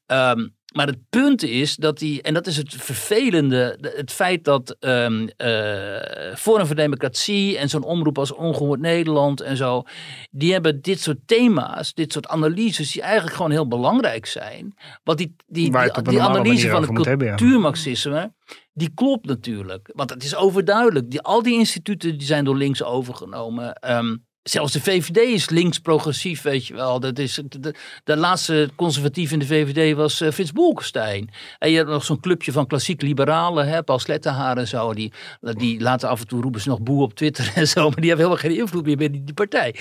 Um, 0.06 0.54
maar 0.74 0.86
het 0.86 0.98
punt 1.10 1.42
is 1.42 1.76
dat 1.76 1.98
die, 1.98 2.22
en 2.22 2.34
dat 2.34 2.46
is 2.46 2.56
het 2.56 2.74
vervelende, 2.74 3.78
het 3.96 4.12
feit 4.12 4.44
dat 4.44 4.76
um, 4.80 5.28
uh, 5.38 6.34
Forum 6.34 6.66
voor 6.66 6.76
Democratie 6.76 7.58
en 7.58 7.68
zo'n 7.68 7.82
omroep 7.82 8.18
als 8.18 8.32
Ongehoord 8.32 8.80
Nederland 8.80 9.40
en 9.40 9.56
zo, 9.56 9.82
die 10.30 10.52
hebben 10.52 10.82
dit 10.82 11.00
soort 11.00 11.18
thema's, 11.26 11.94
dit 11.94 12.12
soort 12.12 12.26
analyses, 12.26 12.92
die 12.92 13.02
eigenlijk 13.02 13.36
gewoon 13.36 13.50
heel 13.50 13.68
belangrijk 13.68 14.26
zijn. 14.26 14.74
Want 15.04 15.18
die, 15.18 15.36
die, 15.46 15.70
die, 15.70 16.02
die 16.02 16.22
analyse 16.22 16.68
van 16.68 16.82
het 16.82 16.92
cultuurmarxisme, 16.92 18.32
die 18.72 18.90
klopt 18.94 19.26
natuurlijk. 19.26 19.90
Want 19.92 20.10
het 20.10 20.24
is 20.24 20.36
overduidelijk. 20.36 21.10
Die, 21.10 21.20
al 21.20 21.42
die 21.42 21.54
instituten 21.54 22.18
die 22.18 22.26
zijn 22.26 22.44
door 22.44 22.56
links 22.56 22.82
overgenomen. 22.82 23.90
Um, 23.90 24.24
Zelfs 24.44 24.72
de 24.72 24.80
VVD 24.80 25.16
is 25.16 25.48
links-progressief, 25.48 26.42
weet 26.42 26.66
je 26.66 26.74
wel. 26.74 27.00
Dat 27.00 27.18
is, 27.18 27.40
de, 27.48 27.74
de 28.04 28.16
laatste 28.16 28.70
conservatief 28.76 29.32
in 29.32 29.38
de 29.38 29.46
VVD 29.46 29.96
was 29.96 30.20
uh, 30.20 30.30
Frits 30.30 30.52
Bolkestein. 30.52 31.30
En 31.58 31.70
je 31.70 31.76
hebt 31.76 31.88
nog 31.88 32.04
zo'n 32.04 32.20
clubje 32.20 32.52
van 32.52 32.66
klassiek 32.66 33.02
liberalen, 33.02 33.68
hè, 33.68 33.82
Paul 33.82 33.98
Slettenhaar 33.98 34.56
en 34.56 34.68
zo. 34.68 34.94
Die, 34.94 35.12
die 35.40 35.80
laten 35.80 36.08
af 36.08 36.20
en 36.20 36.26
toe 36.26 36.42
roepen 36.42 36.60
ze 36.60 36.68
nog 36.68 36.80
boe 36.80 37.02
op 37.02 37.14
Twitter 37.14 37.52
en 37.54 37.68
zo. 37.68 37.80
Maar 37.80 38.00
die 38.00 38.08
hebben 38.08 38.26
helemaal 38.26 38.50
geen 38.50 38.60
invloed 38.60 38.86
meer 38.86 38.96
binnen 38.96 39.24
die 39.24 39.34
partij. 39.34 39.74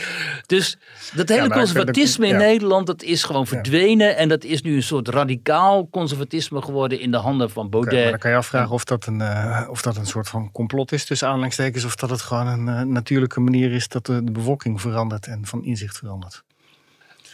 Dus 0.46 0.78
dat 1.14 1.30
hele 1.30 1.50
conservatisme 1.50 2.28
in 2.28 2.38
Nederland, 2.38 2.88
dat 2.88 3.04
is 3.04 3.24
gewoon 3.24 3.48
verdwenen. 3.48 4.18
En 4.18 4.30
dat 4.30 4.44
is 4.44 4.62
nu 4.62 4.76
een 4.76 4.84
soort 4.84 5.08
radicaal 5.08 5.88
conservatisme 5.90 6.62
geworden 6.62 7.00
in 7.00 7.12
de 7.12 7.18
handen 7.18 7.50
van 7.50 7.70
Baudet. 7.70 8.02
maar 8.02 8.10
dan 8.10 8.20
kan 8.20 8.32
je 8.32 8.38
afvragen 8.38 8.72
of 8.72 8.84
dat 8.84 9.06
een, 9.06 9.20
uh, 9.20 9.68
of 9.70 9.82
dat 9.82 9.98
een 9.98 10.06
soort 10.06 10.30
van 10.30 10.52
complot 10.52 10.92
is 10.92 11.06
tussen 11.06 11.28
aanhalingstekens. 11.28 11.86
Of 11.86 11.96
dat 11.96 12.10
het 12.10 12.22
gewoon 12.22 12.48
een 12.48 12.68
uh, 12.68 12.82
natuurlijke 12.82 13.40
manier 13.40 13.72
is 13.72 13.88
dat 13.88 14.06
de, 14.06 14.24
de 14.24 14.32
verandert 14.80 15.28
en 15.28 15.46
van 15.46 15.64
inzicht 15.64 15.98
verandert. 15.98 16.44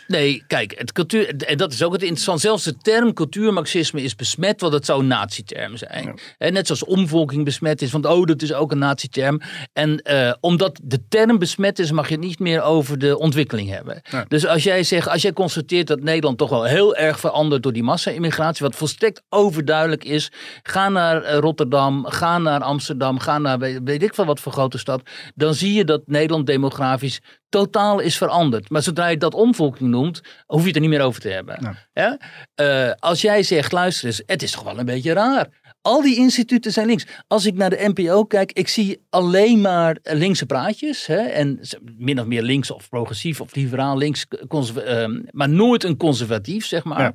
Nee, 0.09 0.43
kijk, 0.47 0.73
het 0.77 0.91
cultuur, 0.91 1.35
en 1.35 1.57
dat 1.57 1.73
is 1.73 1.83
ook 1.83 1.91
het 1.91 2.01
interessant. 2.01 2.39
Zelfs 2.39 2.63
de 2.63 2.77
term 2.77 3.13
cultuurmarxisme 3.13 4.01
is 4.01 4.15
besmet, 4.15 4.61
want 4.61 4.73
het 4.73 4.85
zou 4.85 4.99
een 4.99 5.07
nazi-term 5.07 5.77
zijn. 5.77 6.19
En 6.37 6.53
net 6.53 6.65
zoals 6.65 6.83
omvolking 6.83 7.45
besmet 7.45 7.81
is, 7.81 7.91
want 7.91 8.05
oh, 8.05 8.25
dat 8.25 8.41
is 8.41 8.53
ook 8.53 8.71
een 8.71 8.77
nazi-term. 8.77 9.41
En 9.73 10.01
uh, 10.11 10.33
omdat 10.39 10.79
de 10.83 11.07
term 11.09 11.37
besmet 11.37 11.79
is, 11.79 11.91
mag 11.91 12.07
je 12.07 12.15
het 12.15 12.23
niet 12.23 12.39
meer 12.39 12.61
over 12.61 12.99
de 12.99 13.17
ontwikkeling 13.17 13.69
hebben. 13.69 14.01
Dus 14.27 14.45
als 14.45 14.63
jij 14.63 14.83
zegt, 14.83 15.07
als 15.07 15.21
jij 15.21 15.33
constateert 15.33 15.87
dat 15.87 16.03
Nederland 16.03 16.37
toch 16.37 16.49
wel 16.49 16.63
heel 16.63 16.95
erg 16.95 17.19
verandert 17.19 17.63
door 17.63 17.73
die 17.73 17.83
massa-immigratie, 17.83 18.65
wat 18.65 18.75
volstrekt 18.75 19.23
overduidelijk 19.29 20.03
is, 20.03 20.31
ga 20.63 20.89
naar 20.89 21.23
eh, 21.23 21.37
Rotterdam, 21.37 22.05
ga 22.05 22.37
naar 22.37 22.61
Amsterdam, 22.61 23.19
ga 23.19 23.37
naar 23.37 23.59
weet 23.59 24.03
ik 24.03 24.13
veel 24.13 24.25
wat 24.25 24.39
voor 24.39 24.51
grote 24.51 24.77
stad, 24.77 25.01
dan 25.35 25.53
zie 25.53 25.73
je 25.73 25.85
dat 25.85 26.01
Nederland 26.05 26.47
demografisch 26.47 27.19
totaal 27.49 27.99
is 27.99 28.17
veranderd. 28.17 28.69
Maar 28.69 28.81
zodra 28.81 29.07
je 29.07 29.17
dat 29.17 29.33
omvolking 29.33 29.89
noemt, 29.89 30.21
hoef 30.45 30.61
je 30.61 30.67
het 30.67 30.75
er 30.75 30.81
niet 30.81 30.89
meer 30.89 31.01
over 31.01 31.21
te 31.21 31.29
hebben. 31.29 31.77
Ja? 31.93 32.19
Uh, 32.61 32.91
als 32.99 33.21
jij 33.21 33.43
zegt, 33.43 33.71
luister 33.71 34.07
eens, 34.07 34.21
het 34.25 34.43
is 34.43 34.51
toch 34.51 34.63
wel 34.63 34.79
een 34.79 34.85
beetje 34.85 35.13
raar. 35.13 35.47
Al 35.81 36.01
die 36.01 36.15
instituten 36.15 36.71
zijn 36.71 36.87
links. 36.87 37.05
Als 37.27 37.45
ik 37.45 37.53
naar 37.53 37.69
de 37.69 37.91
NPO 37.95 38.23
kijk, 38.23 38.51
ik 38.51 38.67
zie 38.67 39.05
alleen 39.09 39.61
maar 39.61 39.97
linkse 40.03 40.45
praatjes. 40.45 41.05
Hè, 41.05 41.17
en 41.17 41.59
min 41.97 42.19
of 42.19 42.25
meer 42.25 42.41
links 42.41 42.71
of 42.71 42.89
progressief 42.89 43.41
of 43.41 43.55
liberaal 43.55 43.97
links. 43.97 44.25
Uh, 44.49 45.21
maar 45.31 45.49
nooit 45.49 45.83
een 45.83 45.97
conservatief, 45.97 46.65
zeg 46.65 46.83
maar. 46.83 46.99
Ja. 46.99 47.13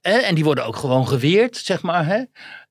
Eh, 0.00 0.28
en 0.28 0.34
die 0.34 0.44
worden 0.44 0.66
ook 0.66 0.76
gewoon 0.76 1.08
geweerd, 1.08 1.56
zeg 1.56 1.82
maar. 1.82 2.06
Hè. 2.06 2.22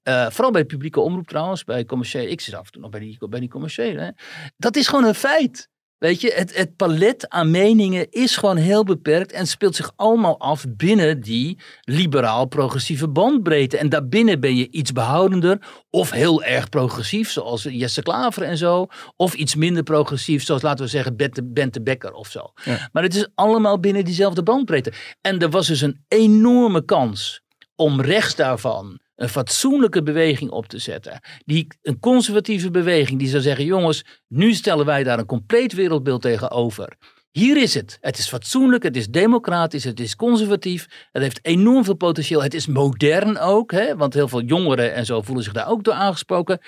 Uh, 0.03 0.29
vooral 0.29 0.51
bij 0.51 0.65
publieke 0.65 0.99
omroep 0.99 1.27
trouwens, 1.27 1.63
bij 1.63 1.85
commerciële. 1.85 2.29
Ik 2.29 2.41
zit 2.41 2.53
af 2.53 2.65
en 2.65 2.71
toe 2.71 2.81
nog 2.81 2.91
bij 2.91 2.99
die, 2.99 3.17
bij 3.29 3.39
die 3.39 3.49
commerciële. 3.49 4.01
Hè. 4.01 4.09
Dat 4.57 4.75
is 4.75 4.87
gewoon 4.87 5.05
een 5.05 5.15
feit. 5.15 5.69
Weet 6.01 6.21
je, 6.21 6.33
het, 6.35 6.55
het 6.55 6.75
palet 6.75 7.29
aan 7.29 7.51
meningen 7.51 8.11
is 8.11 8.37
gewoon 8.37 8.57
heel 8.57 8.83
beperkt 8.83 9.31
en 9.31 9.47
speelt 9.47 9.75
zich 9.75 9.91
allemaal 9.95 10.39
af 10.39 10.65
binnen 10.69 11.19
die 11.19 11.57
liberaal-progressieve 11.81 13.07
bandbreedte. 13.07 13.77
En 13.77 13.89
daarbinnen 13.89 14.39
ben 14.39 14.55
je 14.55 14.71
iets 14.71 14.91
behoudender 14.91 15.61
of 15.89 16.11
heel 16.11 16.43
erg 16.43 16.69
progressief, 16.69 17.31
zoals 17.31 17.63
Jesse 17.63 18.01
Klaver 18.01 18.43
en 18.43 18.57
zo. 18.57 18.87
Of 19.15 19.33
iets 19.33 19.55
minder 19.55 19.83
progressief, 19.83 20.43
zoals 20.43 20.61
laten 20.61 20.85
we 20.85 20.91
zeggen 20.91 21.15
Bente, 21.15 21.43
Bente 21.43 21.81
Becker 21.81 22.13
of 22.13 22.27
zo. 22.27 22.51
Maar 22.91 23.03
het 23.03 23.15
is 23.15 23.27
allemaal 23.35 23.79
binnen 23.79 24.05
diezelfde 24.05 24.43
bandbreedte. 24.43 24.93
En 25.21 25.39
er 25.39 25.49
was 25.49 25.67
dus 25.67 25.81
een 25.81 26.05
enorme 26.07 26.85
kans 26.85 27.41
om 27.75 28.01
rechts 28.01 28.35
daarvan 28.35 28.99
een 29.21 29.29
fatsoenlijke 29.29 30.03
beweging 30.03 30.51
op 30.51 30.67
te 30.67 30.77
zetten. 30.77 31.19
Die, 31.45 31.67
een 31.81 31.99
conservatieve 31.99 32.71
beweging 32.71 33.19
die 33.19 33.27
zou 33.27 33.41
zeggen: 33.41 33.65
jongens, 33.65 34.03
nu 34.27 34.53
stellen 34.53 34.85
wij 34.85 35.03
daar 35.03 35.19
een 35.19 35.25
compleet 35.25 35.73
wereldbeeld 35.73 36.21
tegenover. 36.21 36.95
Hier 37.31 37.57
is 37.57 37.73
het. 37.73 37.97
Het 38.01 38.17
is 38.17 38.27
fatsoenlijk, 38.27 38.83
het 38.83 38.95
is 38.95 39.07
democratisch, 39.07 39.83
het 39.83 39.99
is 39.99 40.15
conservatief. 40.15 41.07
Het 41.11 41.21
heeft 41.21 41.39
enorm 41.41 41.83
veel 41.83 41.95
potentieel. 41.95 42.43
Het 42.43 42.53
is 42.53 42.67
modern 42.67 43.37
ook, 43.37 43.71
hè, 43.71 43.95
want 43.95 44.13
heel 44.13 44.27
veel 44.27 44.41
jongeren 44.41 44.93
en 44.93 45.05
zo 45.05 45.21
voelen 45.21 45.43
zich 45.43 45.53
daar 45.53 45.69
ook 45.69 45.83
door 45.83 45.93
aangesproken. 45.93 46.59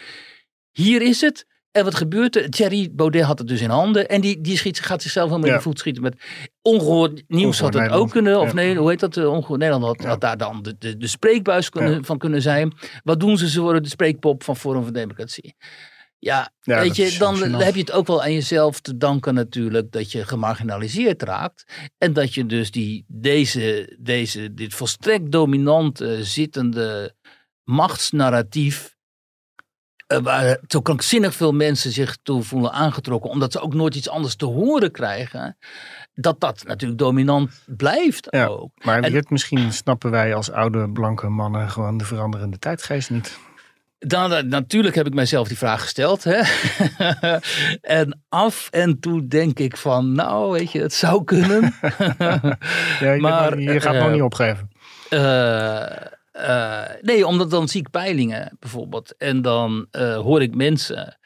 Hier 0.71 1.01
is 1.01 1.21
het. 1.21 1.45
En 1.73 1.83
wat 1.83 1.95
gebeurt 1.95 2.35
er? 2.35 2.49
Thierry 2.49 2.89
Baudet 2.91 3.23
had 3.23 3.39
het 3.39 3.47
dus 3.47 3.61
in 3.61 3.69
handen. 3.69 4.09
En 4.09 4.21
die, 4.21 4.41
die 4.41 4.57
schiet, 4.57 4.79
gaat 4.79 5.01
zichzelf 5.01 5.29
helemaal 5.29 5.49
in 5.49 5.55
de 5.55 5.61
voet 5.61 5.79
schieten 5.79 6.03
met 6.03 6.15
ongehoord 6.61 7.23
nieuws 7.27 7.59
had 7.59 7.73
het 7.73 7.91
ook 7.91 8.09
kunnen. 8.09 8.39
Of 8.39 8.53
nee, 8.53 8.75
hoe 8.75 8.89
heet 8.89 8.99
dat? 8.99 9.17
Eh, 9.17 9.31
ongehoord 9.31 9.59
Nederland 9.59 9.85
had, 9.85 10.07
had 10.07 10.21
daar 10.21 10.37
dan 10.37 10.61
de, 10.61 10.75
de, 10.77 10.97
de 10.97 11.07
spreekbuis 11.07 11.69
kunnen, 11.69 12.05
van 12.05 12.17
kunnen 12.17 12.41
zijn. 12.41 12.73
Wat 13.03 13.19
doen 13.19 13.37
ze? 13.37 13.49
Ze 13.49 13.61
worden 13.61 13.83
de 13.83 13.89
spreekpop 13.89 14.43
van 14.43 14.57
Forum 14.57 14.83
voor 14.83 14.93
Democratie. 14.93 15.55
Ja, 16.19 16.51
weet 16.63 16.95
je, 16.95 17.15
dan 17.17 17.37
heb 17.53 17.73
je 17.73 17.79
het 17.79 17.91
ook 17.91 18.07
wel 18.07 18.23
aan 18.23 18.33
jezelf 18.33 18.79
te 18.79 18.97
danken 18.97 19.33
natuurlijk 19.33 19.91
dat 19.91 20.11
je 20.11 20.25
gemarginaliseerd 20.25 21.21
raakt. 21.21 21.63
En 21.97 22.13
dat 22.13 22.33
je 22.33 22.45
dus 22.45 22.71
die, 22.71 23.05
deze, 23.07 23.95
deze, 23.99 24.53
dit 24.53 24.73
volstrekt 24.73 25.31
dominante 25.31 26.23
zittende 26.23 27.15
machtsnarratief 27.63 28.95
uh, 30.07 30.17
waar 30.17 30.57
zo 30.67 30.81
krankzinnig 30.81 31.33
veel 31.33 31.51
mensen 31.51 31.91
zich 31.91 32.17
toe 32.23 32.43
voelen 32.43 32.71
aangetrokken, 32.71 33.29
omdat 33.29 33.51
ze 33.51 33.59
ook 33.59 33.73
nooit 33.73 33.95
iets 33.95 34.09
anders 34.09 34.35
te 34.35 34.45
horen 34.45 34.91
krijgen, 34.91 35.57
dat 36.13 36.39
dat 36.39 36.63
natuurlijk 36.67 36.99
dominant 36.99 37.63
blijft 37.65 38.27
ja, 38.29 38.45
ook. 38.45 38.71
Maar 38.83 39.01
en, 39.03 39.25
misschien 39.29 39.73
snappen 39.73 40.11
wij 40.11 40.35
als 40.35 40.51
oude 40.51 40.89
blanke 40.89 41.29
mannen 41.29 41.69
gewoon 41.69 41.97
de 41.97 42.05
veranderende 42.05 42.59
tijdgeest 42.59 43.09
niet. 43.09 43.37
Dan, 43.99 44.47
natuurlijk 44.47 44.95
heb 44.95 45.07
ik 45.07 45.13
mijzelf 45.13 45.47
die 45.47 45.57
vraag 45.57 45.81
gesteld. 45.81 46.23
Hè? 46.23 46.41
en 48.01 48.21
af 48.29 48.67
en 48.71 48.99
toe 48.99 49.27
denk 49.27 49.59
ik 49.59 49.77
van, 49.77 50.11
nou 50.11 50.51
weet 50.51 50.71
je, 50.71 50.81
het 50.81 50.93
zou 50.93 51.23
kunnen. 51.23 51.61
ja, 52.99 53.11
je, 53.11 53.17
maar, 53.19 53.59
je 53.59 53.79
gaat 53.79 53.93
uh, 53.93 54.01
nog 54.01 54.11
niet 54.11 54.21
opgeven. 54.21 54.69
Uh, 55.09 55.85
uh, 56.33 56.81
nee, 57.01 57.27
omdat 57.27 57.49
dan 57.49 57.67
zie 57.67 57.79
ik 57.79 57.89
peilingen 57.89 58.57
bijvoorbeeld. 58.59 59.17
En 59.17 59.41
dan 59.41 59.87
uh, 59.91 60.15
hoor 60.17 60.41
ik 60.41 60.55
mensen. 60.55 61.17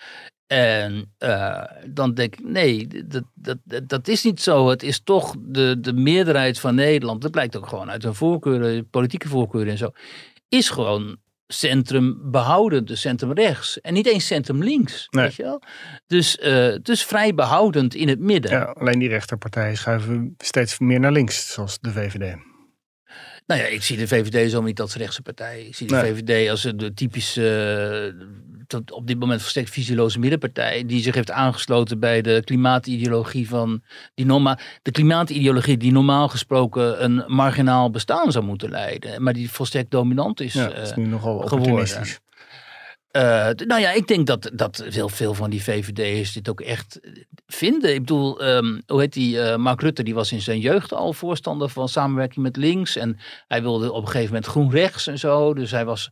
En 0.48 1.13
uh, 1.20 1.63
dan 1.88 2.13
denk 2.13 2.36
ik, 2.36 2.43
nee, 2.43 2.88
dat, 3.08 3.24
dat, 3.34 3.58
dat 3.89 4.08
is 4.08 4.24
niet 4.24 4.41
zo. 4.41 4.70
Het 4.70 4.84
is 4.84 5.00
toch 5.04 5.36
de, 5.39 5.80
de 5.80 5.93
meerderheid 5.93 6.60
van 6.60 6.76
Nederland. 6.76 7.22
Dat 7.22 7.32
blijkt 7.32 7.58
ook 7.58 7.67
gewoon 7.67 7.91
uit 7.91 8.04
hun 8.04 8.15
voorkeuren, 8.15 8.89
politieke 8.89 9.28
voorkeuren 9.28 9.72
en 9.72 9.78
zo. 9.78 9.91
Is 10.50 10.70
gewoon 10.70 11.17
centrum 11.48 12.32
behoudend, 12.32 12.88
dus 12.88 13.02
centrum 13.02 13.34
rechts. 13.34 13.82
En 13.82 13.93
niet 13.93 14.08
eens 14.08 14.28
centrum 14.28 14.63
links. 14.63 15.08
Nee. 15.10 15.24
Weet 15.24 15.36
je 15.36 15.43
wel? 15.43 15.62
Dus, 16.08 16.38
dus 16.82 17.04
vrij 17.04 17.34
behoudend 17.34 17.96
in 17.96 18.08
het 18.08 18.20
midden. 18.20 18.52
Ja, 18.52 18.63
alleen 18.63 19.00
die 19.00 19.10
rechterpartijen 19.10 19.78
schuiven 19.78 20.36
steeds 20.38 20.80
meer 20.80 21.00
naar 21.00 21.12
links, 21.12 21.54
zoals 21.54 21.80
de 21.80 21.91
VVD. 21.91 22.36
Nou 23.48 23.62
ja, 23.62 23.68
ik 23.68 23.84
zie 23.84 23.98
de 23.98 24.08
VVD 24.08 24.52
zo 24.52 24.62
niet 24.62 24.82
als 24.82 24.96
rechtse 24.96 25.22
partij. 25.22 25.62
Ik 25.66 25.76
zie 25.76 25.88
de 25.88 25.96
Nee. 25.96 26.14
VVD 26.16 26.50
als 26.50 26.62
de 26.62 26.94
typische, 26.94 28.14
eh, 28.20 28.26
tot 28.68 28.92
op 28.92 29.08
dit 29.08 29.20
moment 29.20 29.42
volstrekt 29.42 29.70
visieloze 29.70 30.20
middenpartij. 30.20 30.86
Die 30.86 31.02
zich 31.02 31.16
heeft 31.16 31.32
aangesloten 31.32 32.00
bij 32.00 32.22
de 32.22 32.42
klimaatideologie 32.46 33.48
van 33.50 33.82
die 34.16 34.26
normaal, 34.26 34.58
de 34.82 34.92
klimaatideologie 34.92 35.78
die 35.78 35.92
normaal 35.92 36.28
gesproken 36.28 37.04
een 37.04 37.24
marginaal 37.28 37.90
bestaan 37.90 38.32
zou 38.32 38.46
moeten 38.46 38.70
leiden. 38.70 39.24
Maar 39.24 39.34
die 39.34 39.52
volstrekt 39.52 39.92
dominant 39.92 40.40
is. 40.42 40.54
Ja, 40.54 40.70
eh, 40.70 40.76
dat 40.76 40.86
is 40.86 40.96
nu 40.96 41.06
nogal 41.06 41.34
geworden. 41.40 41.58
opportunistisch. 41.60 42.20
Eh, 43.18 43.68
nou 43.68 43.82
ja, 43.82 43.92
ik 43.92 44.08
denk 44.08 44.28
dat, 44.28 44.52
dat 44.54 44.84
heel 44.90 45.10
veel 45.10 45.34
van 45.34 45.50
die 45.50 45.64
VVD'ers 45.64 46.34
dit 46.34 46.50
ook 46.50 46.62
echt 46.62 47.00
eh, 47.00 47.12
vinden. 47.48 47.94
Ik 47.94 48.00
bedoel, 48.00 48.42
ehm, 48.42 48.80
hoe 48.88 49.00
heet 49.00 49.14
die? 49.14 49.42
eh, 49.42 49.58
Mark 49.58 49.82
Rutte, 49.82 50.04
die 50.04 50.14
was 50.14 50.32
in 50.32 50.42
zijn 50.42 50.60
jeugd 50.60 50.94
al 50.94 51.14
voorstander 51.14 51.70
van 51.70 51.90
samenwerking 51.90 52.44
met 52.46 52.56
links. 52.56 52.96
En 52.96 53.20
hij 53.48 53.62
wilde 53.62 53.92
op 53.92 54.02
een 54.02 54.08
gegeven 54.08 54.28
moment 54.34 54.46
groen 54.46 54.72
rechts 54.72 55.08
en 55.08 55.20
zo. 55.20 55.54
Dus 55.54 55.72
hij 55.72 55.86
was, 55.86 56.10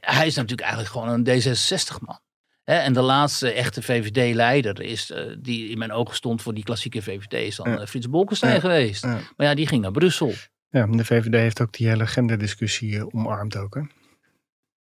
hij 0.00 0.26
is 0.26 0.34
natuurlijk 0.34 0.68
eigenlijk 0.68 0.90
gewoon 0.90 1.08
een 1.08 1.24
D66-man. 1.42 2.20
en 2.64 2.92
de 2.92 3.00
laatste 3.00 3.52
echte 3.52 3.82
VVD-leider 3.82 4.80
is, 4.82 5.12
die 5.38 5.68
in 5.68 5.78
mijn 5.78 5.92
ogen 5.92 6.14
stond 6.14 6.42
voor 6.42 6.54
die 6.54 6.64
klassieke 6.64 7.02
VVD, 7.02 7.32
is 7.32 7.56
dan 7.56 7.70
Ja. 7.70 7.86
Frits 7.86 8.08
Bolkestein 8.10 8.54
Ja. 8.54 8.60
geweest. 8.60 9.02
Ja. 9.02 9.18
Maar 9.36 9.46
ja, 9.46 9.54
die 9.54 9.66
ging 9.66 9.82
naar 9.82 9.90
Brussel. 9.90 10.32
Ja, 10.70 10.86
de 10.86 11.04
VVD 11.04 11.34
heeft 11.34 11.60
ook 11.60 11.72
die 11.72 11.88
hele 11.88 12.06
genderdiscussie 12.06 13.12
omarmd 13.14 13.56
ook. 13.56 13.74
Hè? 13.74 13.80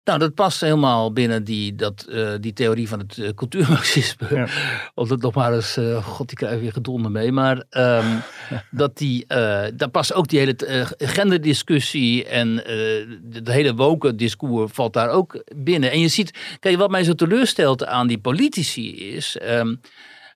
Nou, 0.04 0.18
dat 0.18 0.34
past 0.34 0.60
helemaal 0.60 1.12
binnen 1.12 1.44
die, 1.44 1.74
dat, 1.74 2.02
eh, 2.02 2.32
die 2.40 2.52
theorie 2.52 2.88
van 2.88 2.98
het 2.98 3.18
eh, 3.18 3.28
cultuurmarxisme. 3.34 4.26
Ja. 4.30 4.48
Of 4.94 5.08
dat 5.08 5.20
nog 5.20 5.34
maar 5.34 5.54
eens, 5.54 5.76
eh, 5.76 6.04
god, 6.04 6.28
die 6.28 6.36
krijgen 6.36 6.60
weer 6.60 6.72
gedonder 6.72 7.10
mee. 7.10 7.32
Maar 7.32 7.64
ehm, 7.70 8.16
dat 8.70 8.96
die, 8.96 9.26
daar 9.26 9.90
past 9.90 10.12
ook 10.12 10.28
die 10.28 10.38
hele 10.38 10.56
genderdiscussie 10.96 12.24
en 12.24 12.56
de, 12.56 13.40
de 13.42 13.52
hele 13.52 13.74
woke 13.74 14.14
discours 14.14 14.72
valt 14.72 14.92
daar 14.92 15.08
ook 15.08 15.44
binnen. 15.56 15.90
En 15.90 16.00
je 16.00 16.08
ziet, 16.08 16.56
kijk, 16.60 16.76
wat 16.76 16.90
mij 16.90 17.04
zo 17.04 17.14
teleurstelt 17.14 17.84
aan 17.84 18.06
die 18.06 18.18
politici 18.18 18.96
is, 18.96 19.36
ehm, 19.36 19.74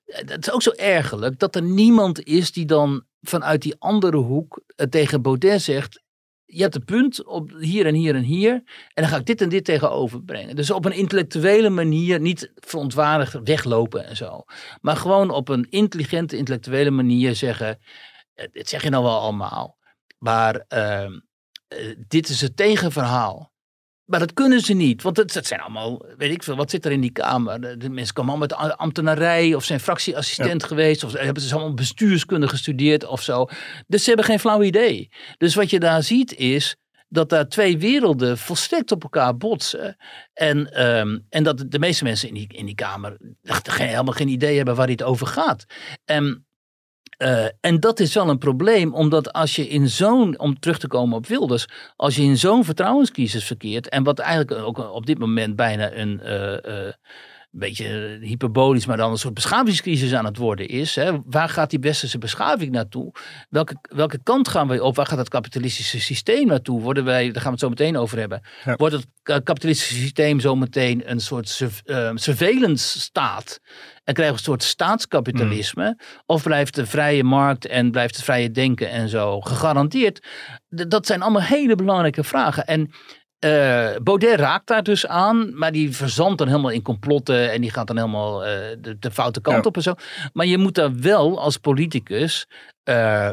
het 0.07 0.46
is 0.46 0.52
ook 0.52 0.62
zo 0.62 0.70
ergerlijk 0.70 1.38
dat 1.38 1.54
er 1.54 1.62
niemand 1.62 2.22
is 2.22 2.52
die 2.52 2.66
dan 2.66 3.04
vanuit 3.22 3.62
die 3.62 3.74
andere 3.78 4.16
hoek 4.16 4.62
tegen 4.90 5.22
Baudet 5.22 5.62
zegt, 5.62 6.02
je 6.50 6.62
hebt 6.62 6.74
een 6.74 6.84
punt 6.84 7.24
op 7.24 7.50
hier 7.58 7.87
en 7.87 7.94
hier 7.94 8.14
en 8.14 8.22
hier. 8.22 8.52
En 8.52 9.02
dan 9.02 9.08
ga 9.08 9.16
ik 9.16 9.26
dit 9.26 9.40
en 9.40 9.48
dit 9.48 9.64
tegenover 9.64 10.22
brengen. 10.22 10.56
Dus 10.56 10.70
op 10.70 10.84
een 10.84 10.92
intellectuele 10.92 11.70
manier, 11.70 12.20
niet 12.20 12.52
verontwaardigd 12.54 13.37
weglopen 13.44 14.06
en 14.06 14.16
zo. 14.16 14.44
Maar 14.80 14.96
gewoon 14.96 15.30
op 15.30 15.48
een 15.48 15.66
intelligente, 15.70 16.37
intellectuele 16.37 16.90
manier 16.90 17.34
zeggen: 17.34 17.78
eh, 18.34 18.46
Dit 18.52 18.68
zeg 18.68 18.82
je 18.82 18.90
nou 18.90 19.04
wel 19.04 19.20
allemaal. 19.20 19.78
Maar 20.18 20.64
ehm, 20.68 21.18
eh, 21.68 21.96
dit 22.08 22.28
is 22.28 22.40
het 22.40 22.56
tegenverhaal. 22.56 23.52
Maar 24.08 24.20
dat 24.20 24.32
kunnen 24.32 24.60
ze 24.60 24.72
niet, 24.72 25.02
want 25.02 25.16
het, 25.16 25.34
het 25.34 25.46
zijn 25.46 25.60
allemaal, 25.60 26.02
weet 26.16 26.30
ik 26.30 26.42
veel, 26.42 26.56
wat 26.56 26.70
zit 26.70 26.84
er 26.84 26.92
in 26.92 27.00
die 27.00 27.12
kamer? 27.12 27.78
De, 27.78 27.90
mensen 27.90 28.14
komen 28.14 28.34
allemaal 28.34 28.66
met 28.66 28.78
ambtenarij 28.78 29.54
of 29.54 29.64
zijn 29.64 29.80
fractieassistent 29.80 30.64
geweest, 30.64 31.04
of 31.04 31.12
hebben 31.12 31.42
ze 31.42 31.54
allemaal 31.54 31.74
bestuurskunde 31.74 32.48
gestudeerd 32.48 33.04
of 33.06 33.22
zo. 33.22 33.46
Dus 33.86 34.02
ze 34.02 34.08
hebben 34.08 34.26
geen 34.26 34.38
flauw 34.38 34.62
idee. 34.62 35.08
Dus 35.38 35.54
wat 35.54 35.70
je 35.70 35.78
daar 35.78 36.02
ziet 36.02 36.34
is 36.34 36.76
dat 37.08 37.28
daar 37.28 37.48
twee 37.48 37.78
werelden 37.78 38.38
volstrekt 38.38 38.92
op 38.92 39.02
elkaar 39.02 39.36
botsen. 39.36 39.96
En, 40.32 40.72
ehm, 40.72 41.18
en 41.28 41.42
dat 41.42 41.64
de 41.68 41.78
meeste 41.78 42.04
mensen 42.04 42.28
in 42.28 42.34
die, 42.34 42.48
in 42.48 42.66
die 42.66 42.74
kamer 42.74 43.16
echt 43.42 43.68
geen, 43.70 43.88
helemaal 43.88 44.14
geen 44.14 44.28
idee 44.28 44.56
hebben 44.56 44.74
waar 44.76 44.86
dit 44.86 45.02
over 45.02 45.26
gaat. 45.26 45.64
En, 46.04 46.47
eh, 47.18 47.46
en 47.61 47.81
dat 47.81 48.00
is 48.00 48.14
wel 48.14 48.28
een 48.28 48.38
probleem, 48.38 48.94
omdat 48.94 49.33
als 49.33 49.57
je 49.57 49.68
in 49.68 49.88
zo'n, 49.88 50.38
om 50.38 50.59
terug 50.61 50.78
te 50.78 50.87
komen 50.88 51.16
op 51.16 51.26
Wilders, 51.26 51.66
als 51.96 52.16
je 52.16 52.22
in 52.22 52.37
zo'n 52.38 52.64
vertrouwenscrisis 52.64 53.44
verkeert, 53.44 53.88
en 53.88 54.02
wat 54.04 54.18
eigenlijk 54.18 54.62
ook 54.66 54.78
op 54.94 55.07
dit 55.07 55.18
moment 55.18 55.57
bijna 55.57 55.92
een. 55.92 56.20
eh, 56.20 56.87
eh, 56.88 56.94
een 57.52 57.58
beetje 57.58 58.18
hyperbolisch, 58.20 58.87
maar 58.87 58.96
dan 58.96 59.11
een 59.11 59.18
soort 59.18 59.34
beschavingscrisis 59.34 60.14
aan 60.14 60.24
het 60.24 60.37
worden 60.37 60.68
is. 60.68 60.94
Hè. 60.94 61.12
Waar 61.24 61.48
gaat 61.48 61.70
die 61.70 61.78
westerse 61.78 62.18
beschaving 62.18 62.70
naartoe? 62.72 63.12
Welke, 63.48 63.76
welke 63.82 64.22
kant 64.22 64.48
gaan 64.48 64.68
wij 64.68 64.80
op? 64.80 64.96
Waar 64.96 65.06
gaat 65.06 65.18
het 65.18 65.28
kapitalistische 65.28 66.00
systeem 66.00 66.46
naartoe? 66.46 66.80
Worden 66.80 67.04
wij, 67.04 67.24
daar 67.24 67.34
gaan 67.34 67.42
we 67.44 67.50
het 67.50 67.61
zo 67.61 67.68
meteen 67.68 67.96
over 67.96 68.18
hebben. 68.18 68.40
Ja. 68.64 68.76
Wordt 68.76 68.94
het 68.94 69.06
ka- 69.22 69.38
kapitalistische 69.40 69.94
systeem 69.94 70.40
zo 70.40 70.56
meteen 70.56 71.11
een 71.11 71.20
soort 71.20 71.61
eh, 71.84 72.11
surveillance 72.14 73.00
staat? 73.00 73.58
En 74.04 74.14
krijgen 74.14 74.34
we 74.34 74.40
een 74.40 74.46
soort 74.46 74.62
staatskapitalisme? 74.62 75.98
Of 76.26 76.42
blijft 76.42 76.74
de 76.74 76.87
vrije 76.87 77.24
markt 77.24 77.66
en 77.66 77.90
blijft 77.90 78.16
het 78.16 78.24
vrije 78.24 78.50
denken 78.50 78.90
en 78.90 79.08
zo 79.08 79.40
gegarandeerd? 79.40 80.18
D- 80.76 80.90
dat 80.90 81.06
zijn 81.06 81.22
allemaal 81.22 81.42
hele 81.42 81.74
belangrijke 81.74 82.24
vragen. 82.24 82.66
En 82.66 82.90
eh, 83.38 83.96
Baudet 84.03 84.38
raakt 84.40 84.66
daar 84.66 84.83
dus 84.83 85.07
aan, 85.07 85.59
maar 85.59 85.72
die 85.72 85.96
verzandt 85.96 86.38
dan 86.38 86.46
helemaal 86.48 86.70
in 86.70 86.83
complotten 86.83 87.53
en 87.53 87.61
die 87.61 87.70
gaat 87.70 87.87
dan 87.87 87.96
helemaal 87.96 88.44
eh, 88.44 88.77
de, 88.81 88.98
de 88.98 89.11
foute 89.11 89.40
kant 89.40 89.57
Ja. 89.57 89.62
op 89.62 89.77
en 89.77 89.83
zo. 89.83 89.94
Maar 90.33 90.46
je 90.46 90.59
moet 90.59 90.74
daar 90.74 90.94
wel 91.01 91.40
als 91.40 91.57
politicus 91.57 92.46
eh, 92.83 93.31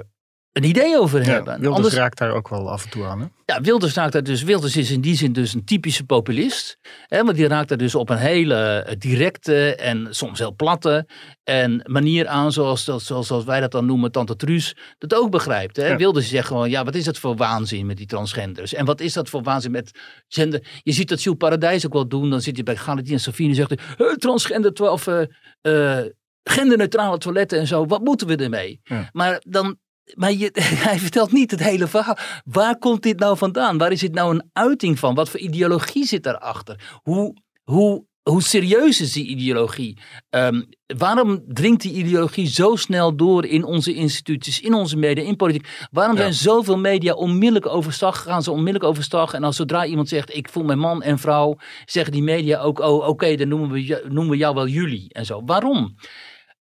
een 0.56 0.64
idee 0.64 1.00
over 1.00 1.20
Ja, 1.26 1.26
hebben. 1.32 1.54
Wilders 1.60 1.76
Anders, 1.76 1.94
raakt 1.96 2.18
daar 2.18 2.32
ook 2.32 2.50
wel 2.50 2.70
af 2.72 2.84
en 2.84 2.90
toe 2.90 3.06
aan. 3.06 3.20
Hè? 3.20 3.26
ja, 3.46 3.62
Wilders 3.62 3.94
raakt 3.94 4.12
daar 4.14 4.24
dus. 4.24 4.44
Wilders 4.44 4.78
is 4.78 4.92
in 4.92 5.02
die 5.02 5.16
zin 5.16 5.34
dus 5.34 5.54
een 5.54 5.66
typische 5.66 6.04
populist. 6.06 6.78
Hè, 7.08 7.24
want 7.24 7.36
die 7.38 7.48
raakt 7.48 7.70
daar 7.70 7.78
dus 7.78 7.96
op 7.96 8.10
een 8.10 8.18
hele 8.18 8.56
eh, 8.56 8.96
directe 9.00 9.76
en 9.76 10.08
soms 10.10 10.40
heel 10.40 10.54
platte 10.56 11.08
en 11.44 11.82
manier 11.86 12.28
aan, 12.28 12.52
zoals, 12.52 12.84
zoals, 12.84 13.06
zoals 13.28 13.44
wij 13.46 13.60
dat 13.60 13.72
dan 13.72 13.86
noemen, 13.86 14.12
Tante 14.12 14.36
Truus 14.36 14.76
dat 14.98 15.16
ook 15.16 15.32
begrijpt. 15.32 15.76
Hè? 15.76 15.88
Ja. 15.88 15.96
Wilders 15.96 16.30
zegt 16.30 16.48
gewoon, 16.48 16.70
ja, 16.70 16.84
wat 16.84 16.96
is 16.96 17.04
dat 17.04 17.18
voor 17.18 17.36
waanzin 17.36 17.86
met 17.86 17.98
die 17.98 18.08
transgenders? 18.08 18.74
En 18.74 18.86
wat 18.86 19.02
is 19.02 19.14
dat 19.14 19.30
voor 19.30 19.44
waanzin 19.44 19.72
met 19.72 20.00
gender? 20.28 20.68
Je 20.84 20.92
ziet 20.92 21.10
dat 21.10 21.24
Jules 21.24 21.40
Paradijs 21.40 21.86
ook 21.86 21.94
wel 21.94 22.08
doen. 22.08 22.30
Dan 22.30 22.42
zit 22.42 22.58
je 22.58 22.64
bij 22.64 22.76
Galit 22.76 23.12
en 23.12 23.20
Sofie 23.20 23.50
en 23.50 23.56
zegt 23.56 23.70
hij, 23.70 24.08
"Eh, 24.08 24.14
transgender 24.14 24.74
to- 24.74 24.92
of 24.92 25.08
eh, 25.08 25.22
eh, 25.62 26.06
genderneutrale 26.44 27.18
toiletten 27.18 27.60
en 27.60 27.68
zo. 27.68 27.86
Wat 27.86 28.02
moeten 28.04 28.28
we 28.28 28.36
ermee? 28.36 28.80
Ja. 28.84 29.10
Maar 29.12 29.42
dan 29.48 29.78
maar 30.14 30.32
je, 30.34 30.50
hij 30.90 31.00
vertelt 31.00 31.32
niet 31.32 31.52
het 31.52 31.60
hele 31.64 31.88
verhaal. 31.88 32.18
Waar 32.46 32.78
komt 32.78 33.04
dit 33.04 33.20
nou 33.20 33.38
vandaan? 33.38 33.78
Waar 33.78 33.92
is 33.92 34.00
dit 34.00 34.14
nou 34.14 34.34
een 34.36 34.50
uiting 34.54 35.00
van? 35.00 35.16
Wat 35.16 35.30
voor 35.30 35.40
ideologie 35.40 36.06
zit 36.06 36.24
daarachter? 36.24 37.00
Hoe, 37.04 37.36
hoe, 37.64 38.06
hoe 38.24 38.42
serieus 38.44 39.02
is 39.02 39.12
die 39.14 39.28
ideologie? 39.28 39.98
Ehm, 40.30 40.62
waarom 40.98 41.44
dringt 41.48 41.82
die 41.82 41.94
ideologie 41.94 42.48
zo 42.48 42.76
snel 42.76 43.16
door 43.16 43.46
in 43.46 43.64
onze 43.64 43.94
instituties, 43.94 44.60
in 44.60 44.74
onze 44.74 44.98
media, 44.98 45.24
in 45.24 45.36
politiek? 45.36 45.88
Waarom 45.92 46.16
Ja. 46.16 46.22
zijn 46.22 46.34
zoveel 46.34 46.78
media 46.78 47.14
onmiddellijk 47.14 47.66
overstag, 47.68 48.22
gaan 48.22 48.44
ze 48.44 48.52
onmiddellijk 48.52 48.84
overstag? 48.86 49.34
En 49.34 49.44
als 49.44 49.56
zodra 49.56 49.86
iemand 49.86 50.10
zegt, 50.10 50.36
ik 50.36 50.50
voel 50.50 50.64
mijn 50.64 50.80
man 50.80 51.02
en 51.02 51.20
vrouw, 51.20 51.56
zeggen 51.86 52.14
die 52.14 52.24
media 52.24 52.60
ook, 52.60 52.80
oh 52.80 53.08
oké, 53.08 53.36
dan 53.36 53.48
noemen 53.48 53.72
we, 53.72 54.04
noemen 54.10 54.30
we 54.32 54.38
jou 54.38 54.56
wel 54.56 54.68
jullie 54.68 55.14
en 55.14 55.26
zo. 55.26 55.42
Waarom? 55.46 55.96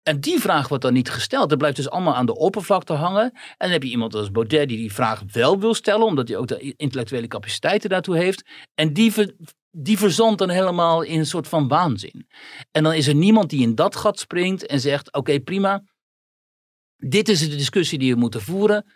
En 0.04 0.20
die 0.20 0.40
vraag 0.40 0.68
wordt 0.68 0.82
dan 0.84 0.92
niet 0.92 1.10
gesteld. 1.10 1.48
Dat 1.48 1.58
blijft 1.58 1.76
dus 1.76 1.90
allemaal 1.90 2.14
aan 2.14 2.26
de 2.26 2.36
oppervlakte 2.36 2.92
hangen. 2.92 3.30
En 3.32 3.54
dan 3.58 3.70
heb 3.70 3.82
je 3.82 3.88
iemand 3.88 4.14
als 4.14 4.30
Baudet 4.30 4.68
die 4.68 4.76
die 4.76 4.92
vraag 4.92 5.22
wel 5.32 5.60
wil 5.60 5.74
stellen, 5.74 6.06
omdat 6.06 6.28
hij 6.28 6.36
ook 6.36 6.46
de 6.46 6.74
intellectuele 6.76 7.26
capaciteiten 7.26 7.90
daartoe 7.90 8.16
heeft. 8.16 8.44
En 8.74 8.92
die, 8.92 9.12
ver, 9.12 9.34
die 9.70 9.98
verzandt 9.98 10.38
dan 10.38 10.48
helemaal 10.48 11.02
in 11.02 11.18
een 11.18 11.26
soort 11.26 11.48
van 11.48 11.68
waanzin. 11.68 12.26
En 12.70 12.82
dan 12.82 12.92
is 12.92 13.06
er 13.06 13.14
niemand 13.14 13.50
die 13.50 13.62
in 13.62 13.74
dat 13.74 13.96
gat 13.96 14.18
springt 14.18 14.66
en 14.66 14.80
zegt: 14.80 15.12
Oké, 15.12 15.40
prima. 15.40 15.82
Dit 16.96 17.28
is 17.28 17.40
de 17.40 17.56
discussie 17.56 17.98
die 17.98 18.12
we 18.12 18.20
moeten 18.20 18.40
voeren. 18.40 18.86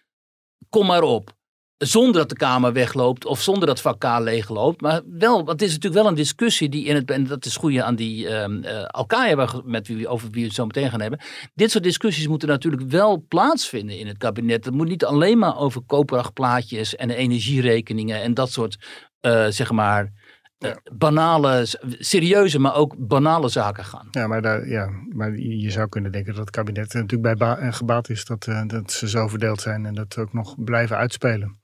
Kom 0.68 0.86
maar 0.86 1.02
op. 1.02 1.37
Zonder 1.78 2.12
dat 2.20 2.28
de 2.28 2.34
Kamer 2.36 2.72
wegloopt 2.72 3.24
of 3.24 3.40
zonder 3.42 3.66
dat 3.66 3.80
vak 3.80 3.98
K 4.00 4.04
leegloopt. 4.18 4.80
Maar 4.80 5.00
wel, 5.18 5.36
want 5.36 5.48
het 5.48 5.62
is 5.62 5.68
natuurlijk 5.72 6.02
wel 6.02 6.10
een 6.10 6.16
discussie 6.16 6.68
die 6.68 6.84
in 6.84 6.94
het. 6.94 7.10
En 7.10 7.24
dat 7.26 7.44
is 7.44 7.52
het 7.52 7.60
goede 7.60 7.82
aan 7.82 7.94
die 7.94 8.28
ehm 8.28 8.62
eh, 8.62 8.84
Alkaya, 8.84 9.34
waar- 9.34 9.60
met 9.64 9.86
wie, 9.88 9.96
we- 9.96 10.08
over 10.08 10.28
wie 10.30 10.40
we 10.40 10.46
het 10.46 10.56
zo 10.56 10.66
meteen 10.66 10.90
gaan 10.90 11.00
hebben. 11.00 11.20
Dit 11.54 11.70
soort 11.70 11.84
discussies 11.84 12.28
moeten 12.28 12.48
natuurlijk 12.48 12.82
wel 12.90 13.24
plaatsvinden 13.28 13.98
in 13.98 14.06
het 14.06 14.18
kabinet. 14.18 14.64
Het 14.64 14.74
moet 14.74 14.88
niet 14.88 15.04
alleen 15.04 15.38
maar 15.38 15.58
over 15.58 15.82
koopkrachtplaatjes 15.86 16.96
en 16.96 17.10
energierekeningen 17.10 18.22
en 18.22 18.34
dat 18.34 18.50
soort, 18.52 18.78
eh, 19.20 19.46
zeg 19.48 19.70
maar, 19.72 20.12
eh, 20.58 20.70
banale, 20.92 21.66
serieuze, 21.98 22.58
maar 22.58 22.74
ook 22.74 22.94
banale 22.98 23.48
zaken 23.48 23.84
gaan. 23.84 24.08
Ja, 24.10 24.26
maar, 24.26 24.42
daar, 24.42 24.68
ja, 24.68 24.88
maar 25.14 25.36
je 25.38 25.70
zou 25.70 25.88
kunnen 25.88 26.12
denken 26.12 26.32
dat 26.32 26.40
het 26.40 26.50
kabinet 26.50 26.92
er 26.92 27.00
natuurlijk 27.00 27.38
bij 27.38 27.48
ba- 27.48 27.70
gebaat 27.70 28.08
is 28.10 28.24
dat, 28.24 28.48
dat 28.66 28.92
ze 28.92 29.08
zo 29.08 29.28
verdeeld 29.28 29.60
zijn 29.60 29.86
en 29.86 29.94
dat 29.94 30.18
ook 30.18 30.32
nog 30.32 30.54
blijven 30.64 30.96
uitspelen. 30.96 31.58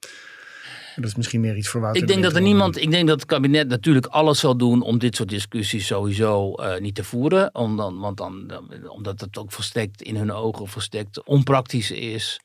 Dat 0.96 1.04
is 1.04 1.14
misschien 1.14 1.40
meer 1.40 1.56
iets 1.56 1.68
voor 1.68 1.80
Wouter 1.80 2.02
Ik 2.02 2.08
de 2.08 2.12
denk 2.12 2.24
dat 2.24 2.36
er 2.36 2.42
niemand, 2.42 2.80
ik 2.80 2.90
denk 2.90 3.08
dat 3.08 3.20
het 3.20 3.28
kabinet 3.28 3.68
natuurlijk 3.68 4.06
alles 4.06 4.38
zal 4.38 4.56
doen 4.56 4.82
om 4.82 4.98
dit 4.98 5.16
soort 5.16 5.28
discussies 5.28 5.86
sowieso 5.86 6.54
eh, 6.54 6.80
niet 6.80 6.94
te 6.94 7.04
voeren. 7.04 7.54
Om 7.54 7.76
dan, 7.76 7.98
want 7.98 8.16
dan, 8.16 8.60
omdat 8.88 9.20
het 9.20 9.38
ook 9.38 9.52
volstrekt 9.52 10.02
in 10.02 10.16
hun 10.16 10.32
ogen 10.32 10.68
volstrekt 10.68 11.24
onpraktisch 11.24 11.90
is. 11.90 12.40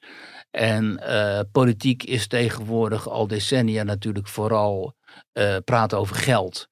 En 0.51 0.97
eh, 0.97 1.39
politiek 1.51 2.03
is 2.03 2.27
tegenwoordig 2.27 3.09
al 3.09 3.27
decennia 3.27 3.83
natuurlijk 3.83 4.27
vooral 4.27 4.93
eh, 5.31 5.55
praten 5.65 5.97
over 5.97 6.15
geld. 6.15 6.67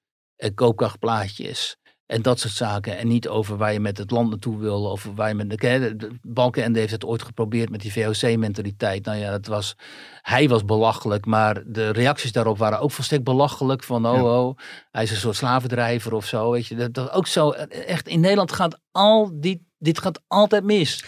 Koopkrachtplaatjes. 0.56 1.78
En 2.08 2.22
dat 2.22 2.40
soort 2.40 2.54
zaken. 2.54 2.98
En 2.98 3.08
niet 3.08 3.28
over 3.28 3.58
waar 3.58 3.74
je 3.74 3.80
met 3.80 3.98
het 3.98 4.12
land 4.12 4.30
naartoe 4.30 4.58
wil. 4.58 4.84
Of 4.84 5.10
waar 5.16 5.28
je 5.28 5.34
met 5.34 5.50
de, 5.50 5.58
de 5.96 6.10
Balkenende 6.22 6.80
heeft 6.80 6.92
het 6.92 7.06
ooit 7.06 7.22
geprobeerd 7.22 7.70
met 7.70 7.82
die 7.82 7.92
VOC-mentaliteit. 7.94 9.06
Nou 9.06 9.18
ja, 9.18 9.32
dat 9.32 9.46
was, 9.46 9.76
hij 10.22 10.50
was 10.50 10.66
belachelijk. 10.66 11.26
Maar 11.26 11.64
de 11.66 11.90
reacties 11.90 12.32
daarop 12.32 12.58
waren 12.58 12.80
ook 12.80 12.92
volstrekt 12.92 13.24
belachelijk. 13.24 13.84
Van 13.84 14.06
oh, 14.08 14.16
Ja. 14.16 14.22
oh, 14.24 14.58
hij 14.92 15.04
is 15.04 15.12
een 15.12 15.18
soort 15.18 15.36
slavendrijver 15.36 16.14
of 16.14 16.26
zo. 16.26 16.52
Weet 16.52 16.68
je, 16.68 16.76
dat, 16.76 16.94
dat 16.94 17.12
ook 17.12 17.28
zo. 17.28 17.52
Echt, 17.52 18.08
in 18.08 18.20
Nederland 18.20 18.52
gaat 18.52 18.80
al 18.92 19.32
die, 19.40 19.68
dit 19.78 20.00
gaat 20.00 20.22
altijd 20.28 20.64
mis. 20.64 21.04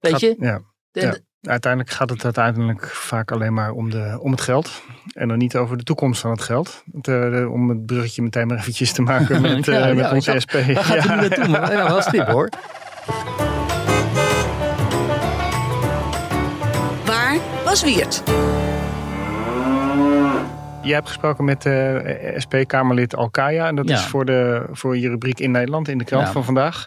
Weet 0.00 0.12
Gaat- 0.12 0.20
je? 0.20 0.36
Ja. 0.38 0.62
De- 0.90 1.00
Ja. 1.00 1.14
Uiteindelijk 1.44 1.92
gaat 1.92 2.10
het 2.10 2.24
uiteindelijk 2.24 2.86
vaak 2.86 3.30
alleen 3.32 3.52
maar 3.54 3.70
om, 3.70 3.90
de, 3.90 4.18
om 4.20 4.30
het 4.30 4.40
geld. 4.40 4.82
En 5.14 5.28
dan 5.28 5.38
niet 5.38 5.56
over 5.56 5.76
de 5.76 5.82
toekomst 5.82 6.20
van 6.20 6.30
het 6.30 6.40
geld. 6.42 6.82
Het, 6.92 7.08
eh, 7.08 7.20
de- 7.20 7.48
om 7.50 7.68
het 7.68 7.86
bruggetje 7.86 8.22
meteen 8.22 8.46
maar 8.46 8.56
eventjes 8.58 8.92
te 8.92 9.02
maken 9.02 9.40
met, 9.42 9.68
eh, 9.68 9.74
Ja, 9.78 9.86
ja, 9.86 9.94
met 9.94 10.12
onze 10.12 10.30
dacht, 10.32 10.42
SP. 10.44 10.52
Waar 10.52 10.84
gaat 10.84 11.04
Ja, 11.04 11.10
het 11.18 11.20
nu 11.20 11.28
naartoe? 11.28 11.48
Maar 11.48 11.72
ja, 11.72 11.86
wel 11.88 12.02
stip 12.02 12.26
hoor. 12.26 12.48
Waar 17.06 17.36
was 17.64 17.82
Wiert? 17.84 18.22
Jij 20.82 20.94
hebt 20.94 21.06
gesproken 21.08 21.44
met 21.44 21.66
eh 21.66 21.96
SP-Kamerlid 22.36 23.16
Alkaya. 23.16 23.66
En 23.66 23.74
dat 23.76 23.88
Ja. 23.88 23.94
is 23.94 24.02
voor, 24.04 24.24
de, 24.24 24.66
voor 24.70 24.96
je 24.98 25.08
rubriek 25.08 25.40
in 25.40 25.50
Nederland 25.50 25.88
in 25.88 25.98
de 25.98 26.04
krant 26.04 26.26
Ja. 26.26 26.32
van 26.32 26.44
vandaag. 26.44 26.86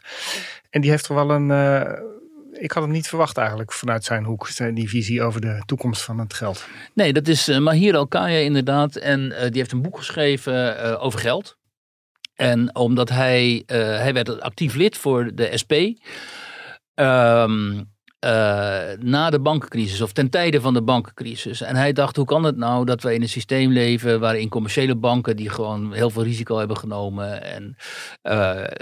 En 0.70 0.82
die 0.82 0.90
heeft 0.90 1.08
er 1.08 1.16
wel 1.16 1.32
een... 1.32 1.52
eh, 1.52 1.82
ik 2.58 2.72
had 2.72 2.84
het 2.84 2.92
niet 2.92 3.08
verwacht 3.08 3.38
eigenlijk 3.38 3.74
vanuit 3.74 4.04
zijn 4.04 4.24
hoek. 4.24 4.56
Die 4.74 4.90
visie 4.90 5.22
over 5.24 5.42
de 5.42 5.62
toekomst 5.66 6.02
van 6.02 6.20
het 6.20 6.34
geld. 6.34 6.68
Nee, 6.94 7.14
dat 7.14 7.28
is 7.28 7.48
eh, 7.48 7.58
Mahir 7.58 7.96
Alkaya 7.96 8.38
inderdaad. 8.38 8.96
En 8.96 9.32
eh, 9.32 9.42
die 9.42 9.58
heeft 9.58 9.72
een 9.72 9.82
boek 9.82 9.98
geschreven 9.98 10.80
eh, 10.80 11.04
over 11.04 11.20
geld. 11.20 11.58
En 12.36 12.76
omdat 12.76 13.10
hij, 13.10 13.64
hij 13.66 14.14
werd 14.14 14.42
actief 14.42 14.76
lid 14.76 14.98
voor 14.98 15.32
de 15.36 15.58
SP. 15.62 15.74
Ehm, 16.94 17.84
eh, 18.20 18.98
na 19.00 19.30
de 19.30 19.40
bankencrisis 19.40 20.02
of 20.02 20.12
ten 20.12 20.30
tijde 20.30 20.62
van 20.62 20.74
de 20.74 20.82
bankencrisis. 20.82 21.62
En 21.62 21.76
hij 21.76 21.94
dacht, 21.94 22.16
hoe 22.16 22.26
kan 22.26 22.44
het 22.44 22.58
nou 22.58 22.86
dat 22.86 23.04
we 23.04 23.14
in 23.14 23.22
een 23.22 23.30
systeem 23.30 23.72
leven 23.72 24.20
waarin 24.20 24.50
commerciële 24.50 24.96
banken 24.96 25.36
die 25.36 25.50
gewoon 25.50 25.94
heel 25.94 26.10
veel 26.10 26.24
risico 26.24 26.58
hebben 26.58 26.78
genomen 26.78 27.44
en 27.44 27.76
eh, 28.22 28.38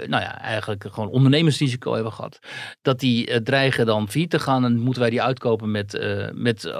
nou 0.06 0.22
ja, 0.22 0.40
eigenlijk 0.40 0.84
gewoon 0.90 1.10
ondernemersrisico 1.10 1.94
hebben 1.94 2.12
gehad, 2.12 2.38
dat 2.82 3.00
die 3.00 3.26
eh, 3.26 3.36
dreigen 3.36 3.86
dan 3.86 4.08
failliet 4.08 4.30
te 4.30 4.38
gaan 4.38 4.64
en 4.64 4.78
moeten 4.78 5.02
wij 5.02 5.10
die 5.10 5.22
uitkopen 5.22 5.70
met, 5.70 6.00
met 6.34 6.74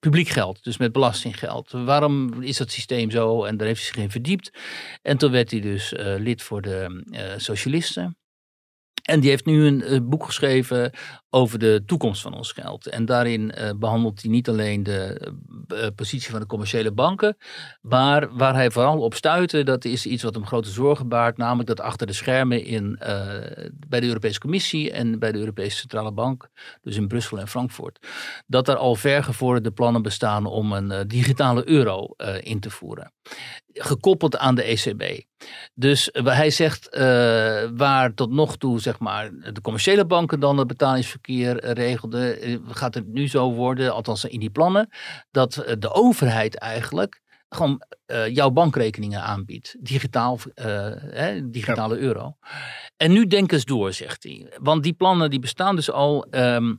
publiek 0.00 0.28
geld, 0.28 0.64
dus 0.64 0.76
met 0.76 0.92
belastinggeld. 0.92 1.70
Waarom 1.70 2.42
is 2.42 2.56
dat 2.56 2.70
systeem 2.70 3.10
zo? 3.10 3.44
En 3.44 3.56
daar 3.56 3.66
heeft 3.66 3.80
hij 3.80 3.92
zich 3.92 4.02
in 4.02 4.10
verdiept. 4.10 4.50
En 5.02 5.18
toen 5.18 5.30
werd 5.30 5.50
hij 5.50 5.60
dus 5.60 5.94
lid 6.18 6.42
voor 6.42 6.62
de 6.62 7.02
socialisten. 7.36 8.17
En 9.08 9.20
die 9.20 9.30
heeft 9.30 9.44
nu 9.44 9.66
een 9.66 9.82
eh, 9.82 9.98
boek 10.02 10.24
geschreven 10.24 10.92
over 11.30 11.58
de 11.58 11.82
toekomst 11.86 12.22
van 12.22 12.34
ons 12.34 12.52
geld. 12.52 12.86
En 12.86 13.04
daarin 13.04 13.50
eh, 13.50 13.70
behandelt 13.76 14.22
hij 14.22 14.30
niet 14.30 14.48
alleen 14.48 14.82
de 14.82 15.32
eh, 15.68 15.86
positie 15.94 16.30
van 16.30 16.40
de 16.40 16.46
commerciële 16.46 16.92
banken, 16.92 17.36
maar 17.80 18.36
waar 18.36 18.54
hij 18.54 18.70
vooral 18.70 19.00
op 19.00 19.14
stuitte, 19.14 19.62
dat 19.62 19.84
is 19.84 20.06
iets 20.06 20.22
wat 20.22 20.34
hem 20.34 20.46
grote 20.46 20.70
zorgen 20.70 21.08
baart, 21.08 21.36
namelijk 21.36 21.68
dat 21.68 21.80
achter 21.80 22.06
de 22.06 22.12
schermen 22.12 22.64
in, 22.64 22.98
bij 23.88 24.00
de 24.00 24.06
Europese 24.06 24.40
Commissie 24.40 24.90
en 24.90 25.18
bij 25.18 25.32
de 25.32 25.38
Europese 25.38 25.76
Centrale 25.76 26.12
Bank, 26.12 26.48
dus 26.82 26.96
in 26.96 27.08
Brussel 27.08 27.38
en 27.38 27.48
Frankfurt, 27.48 28.06
dat 28.46 28.68
er 28.68 28.76
al 28.76 28.94
vergevorderde 28.94 29.70
plannen 29.70 30.02
bestaan 30.02 30.46
om 30.46 30.72
een 30.72 31.08
digitale 31.08 31.68
euro 31.68 32.14
in 32.40 32.60
te 32.60 32.70
voeren. 32.70 33.12
Gekoppeld 33.72 34.36
aan 34.36 34.54
de 34.54 34.62
ECB. 34.62 35.22
Dus 35.74 36.10
eh, 36.10 36.26
hij 36.26 36.50
zegt 36.50 36.88
eh, 36.88 37.02
waar 37.74 38.14
tot 38.14 38.30
nog 38.30 38.56
toe 38.56 38.80
zeg 38.80 38.98
maar, 38.98 39.30
de 39.52 39.60
commerciële 39.60 40.06
banken 40.06 40.40
dan 40.40 40.58
het 40.58 40.66
betalingsverkeer 40.66 41.58
eh, 41.58 41.72
regelden, 41.72 42.38
gaat 42.68 42.94
het 42.94 43.06
nu 43.06 43.28
zo 43.28 43.52
worden, 43.52 43.92
althans 43.94 44.24
in 44.24 44.40
die 44.40 44.50
plannen, 44.50 44.88
dat 45.30 45.64
de 45.78 45.92
overheid 45.92 46.58
eigenlijk 46.58 47.20
gewoon 47.48 47.82
jouw 48.30 48.50
bankrekeningen 48.50 49.22
aanbiedt. 49.22 49.76
Digitaal, 49.80 50.38
eh, 50.54 50.90
hè, 50.94 51.50
digitale 51.50 51.98
euro. 51.98 52.36
En 52.96 53.12
nu 53.12 53.26
denk 53.26 53.52
eens 53.52 53.64
door, 53.64 53.92
zegt 53.92 54.22
hij. 54.22 54.52
Want 54.60 54.82
die 54.82 54.92
plannen 54.92 55.30
die 55.30 55.38
bestaan 55.38 55.76
dus 55.76 55.90
al. 55.90 56.26
ehm, 56.30 56.74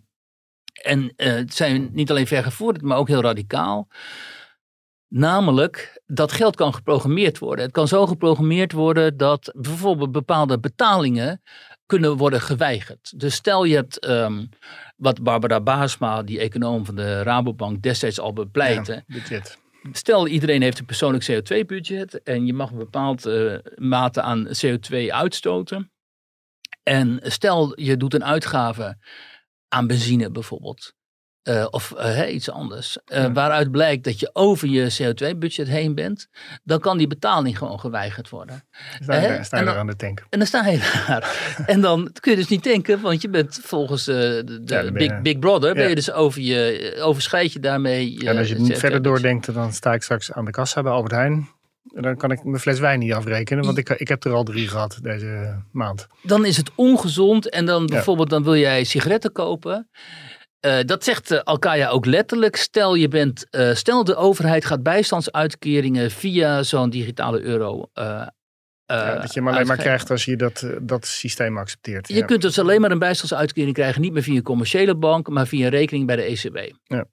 en 0.84 1.14
het 1.16 1.54
zijn 1.54 1.90
niet 1.92 2.10
alleen 2.10 2.28
vergevorderd, 2.28 2.86
maar 2.86 2.98
ook 2.98 3.08
heel 3.08 3.22
radicaal. 3.22 3.88
Namelijk 5.10 6.02
dat 6.06 6.32
geld 6.32 6.56
kan 6.56 6.74
geprogrammeerd 6.74 7.38
worden. 7.38 7.66
Het 7.66 7.74
kan 7.74 7.88
zo 7.88 8.06
geprogrammeerd 8.08 8.72
worden 8.72 9.18
dat 9.18 9.54
bijvoorbeeld 9.56 10.12
bepaalde 10.12 10.60
betalingen 10.60 11.42
kunnen 11.86 12.18
worden 12.18 12.42
geweigerd. 12.42 13.20
Dus 13.20 13.36
stel 13.36 13.64
je 13.64 13.76
hebt 13.76 14.00
ehm, 14.00 14.46
wat 14.98 15.24
Barbara 15.24 15.62
Baasma, 15.62 16.24
die 16.24 16.40
econoom 16.40 16.86
van 16.86 16.96
de 16.96 17.24
Rabobank, 17.24 17.82
destijds 17.82 18.20
al 18.20 18.34
bepleitte. 18.34 19.04
Ja. 19.08 19.16
Stel, 19.92 20.28
iedereen 20.28 20.62
heeft 20.62 20.80
een 20.80 20.86
persoonlijk 20.86 21.32
CO2-budget 21.32 22.24
en 22.24 22.46
je 22.46 22.54
mag 22.54 22.72
een 22.72 22.78
bepaald 22.78 23.26
eh, 23.26 23.56
mate 23.76 24.22
aan 24.22 24.48
CO2 24.48 24.96
uitstoten. 25.08 25.92
En 26.84 27.20
stel, 27.24 27.82
je 27.82 27.98
doet 27.98 28.14
een 28.14 28.26
uitgave 28.26 28.98
aan 29.68 29.88
benzine 29.88 30.32
bijvoorbeeld. 30.32 30.94
Eh, 31.50 31.66
of 31.70 31.92
eh, 31.92 32.34
iets 32.34 32.50
anders. 32.50 32.98
eh, 33.06 33.22
Ja. 33.22 33.32
Waaruit 33.32 33.72
blijkt 33.72 34.04
dat 34.04 34.20
je 34.20 34.30
over 34.34 34.68
je 34.68 34.88
CO2-budget 35.02 35.68
heen 35.68 35.96
bent. 35.96 36.28
Dan 36.64 36.80
kan 36.80 36.98
die 36.98 37.08
betaling 37.08 37.58
gewoon 37.58 37.80
geweigerd 37.80 38.30
worden. 38.30 38.64
Sta, 39.02 39.16
je- 39.16 39.44
sta 39.44 39.58
je 39.58 39.62
En 39.64 39.66
dan- 39.70 39.76
aan 39.80 39.88
de 39.88 39.96
tank. 39.96 40.26
En 40.30 40.38
dan 40.40 40.48
sta 40.48 40.68
je 40.68 41.04
daar. 41.08 41.54
en 41.66 41.82
dan 41.82 42.12
kun 42.20 42.32
je 42.32 42.38
dus 42.38 42.48
niet 42.48 42.64
denken, 42.64 43.02
want 43.02 43.22
je 43.22 43.30
bent 43.30 43.60
volgens 43.64 44.04
de, 44.04 44.42
de 44.46 44.62
Ja, 44.84 44.92
Big, 44.92 45.22
Big 45.22 45.40
Brother, 45.40 45.74
ben 45.74 45.84
Ja. 45.84 45.90
je 45.90 45.96
dus 45.96 46.12
over 46.12 46.42
je, 46.42 46.96
overschrijd 47.02 47.54
je 47.54 47.60
daarmee. 47.60 48.20
en 48.28 48.38
als 48.38 48.48
je 48.48 48.54
het 48.54 48.64
niet 48.64 48.72
CO2 48.74 48.80
verder 48.80 49.02
doordenkt, 49.02 49.54
dan 49.54 49.74
sta 49.74 49.94
ik 49.94 50.04
straks 50.04 50.32
aan 50.32 50.46
de 50.46 50.52
kassa 50.52 50.82
bij 50.82 50.92
Albert 50.92 51.14
Heijn. 51.14 51.50
En 51.94 52.02
dan 52.02 52.18
kan 52.18 52.32
ik 52.32 52.44
mijn 52.44 52.60
fles 52.62 52.80
wijn 52.80 53.00
niet 53.00 53.14
afrekenen, 53.14 53.64
want 53.66 53.78
ik, 53.78 53.90
ik 53.90 54.08
heb 54.08 54.24
er 54.24 54.34
al 54.34 54.44
drie 54.44 54.68
gehad 54.68 54.98
deze 55.02 55.56
maand. 55.72 56.08
dan 56.24 56.46
is 56.46 56.58
het 56.58 56.72
ongezond. 56.76 57.50
En 57.50 57.66
dan 57.66 57.86
bijvoorbeeld, 57.86 58.30
dan 58.30 58.44
wil 58.44 58.56
jij 58.56 58.84
sigaretten 58.84 59.32
kopen. 59.32 59.90
Eh, 60.60 60.80
dat 60.86 61.04
zegt 61.04 61.32
uh, 61.32 61.40
Alkaya 61.40 61.90
ook 61.90 62.06
letterlijk. 62.06 62.56
Stel, 62.56 62.96
je 62.96 63.08
bent, 63.08 63.50
eh, 63.50 63.74
stel 63.74 64.04
de 64.04 64.16
overheid 64.16 64.66
gaat 64.66 64.84
bijstandsuitkeringen 64.84 66.12
via 66.12 66.64
zo'n 66.64 66.90
digitale 66.90 67.42
euro. 67.42 67.90
eh, 67.94 68.22
eh, 68.22 68.28
Ja, 68.86 69.16
dat 69.20 69.34
je 69.34 69.40
hem 69.40 69.50
alleen 69.50 69.68
maar 69.68 69.78
krijgt 69.78 70.10
als 70.12 70.26
je 70.26 70.36
dat, 70.36 70.62
eh, 70.62 70.78
dat 70.82 71.06
systeem 71.06 71.58
accepteert. 71.58 72.08
Je 72.08 72.16
ja. 72.16 72.26
kunt 72.26 72.42
dus 72.42 72.60
alleen 72.60 72.82
maar 72.82 72.92
een 72.92 73.00
bijstandsuitkering 73.00 73.74
krijgen, 73.74 74.02
niet 74.02 74.14
meer 74.14 74.24
via 74.24 74.36
een 74.36 74.44
commerciële 74.44 74.96
bank, 74.96 75.28
maar 75.30 75.48
via 75.48 75.66
een 75.66 75.72
rekening 75.72 76.06
bij 76.08 76.16
de 76.16 76.24
ECB. 76.24 76.74
Ja. 76.84 77.06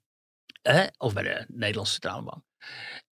Of 0.97 1.13
bij 1.13 1.23
de 1.23 1.45
Nederlandse 1.47 1.93
Centrale 1.93 2.23
Bank. 2.23 2.43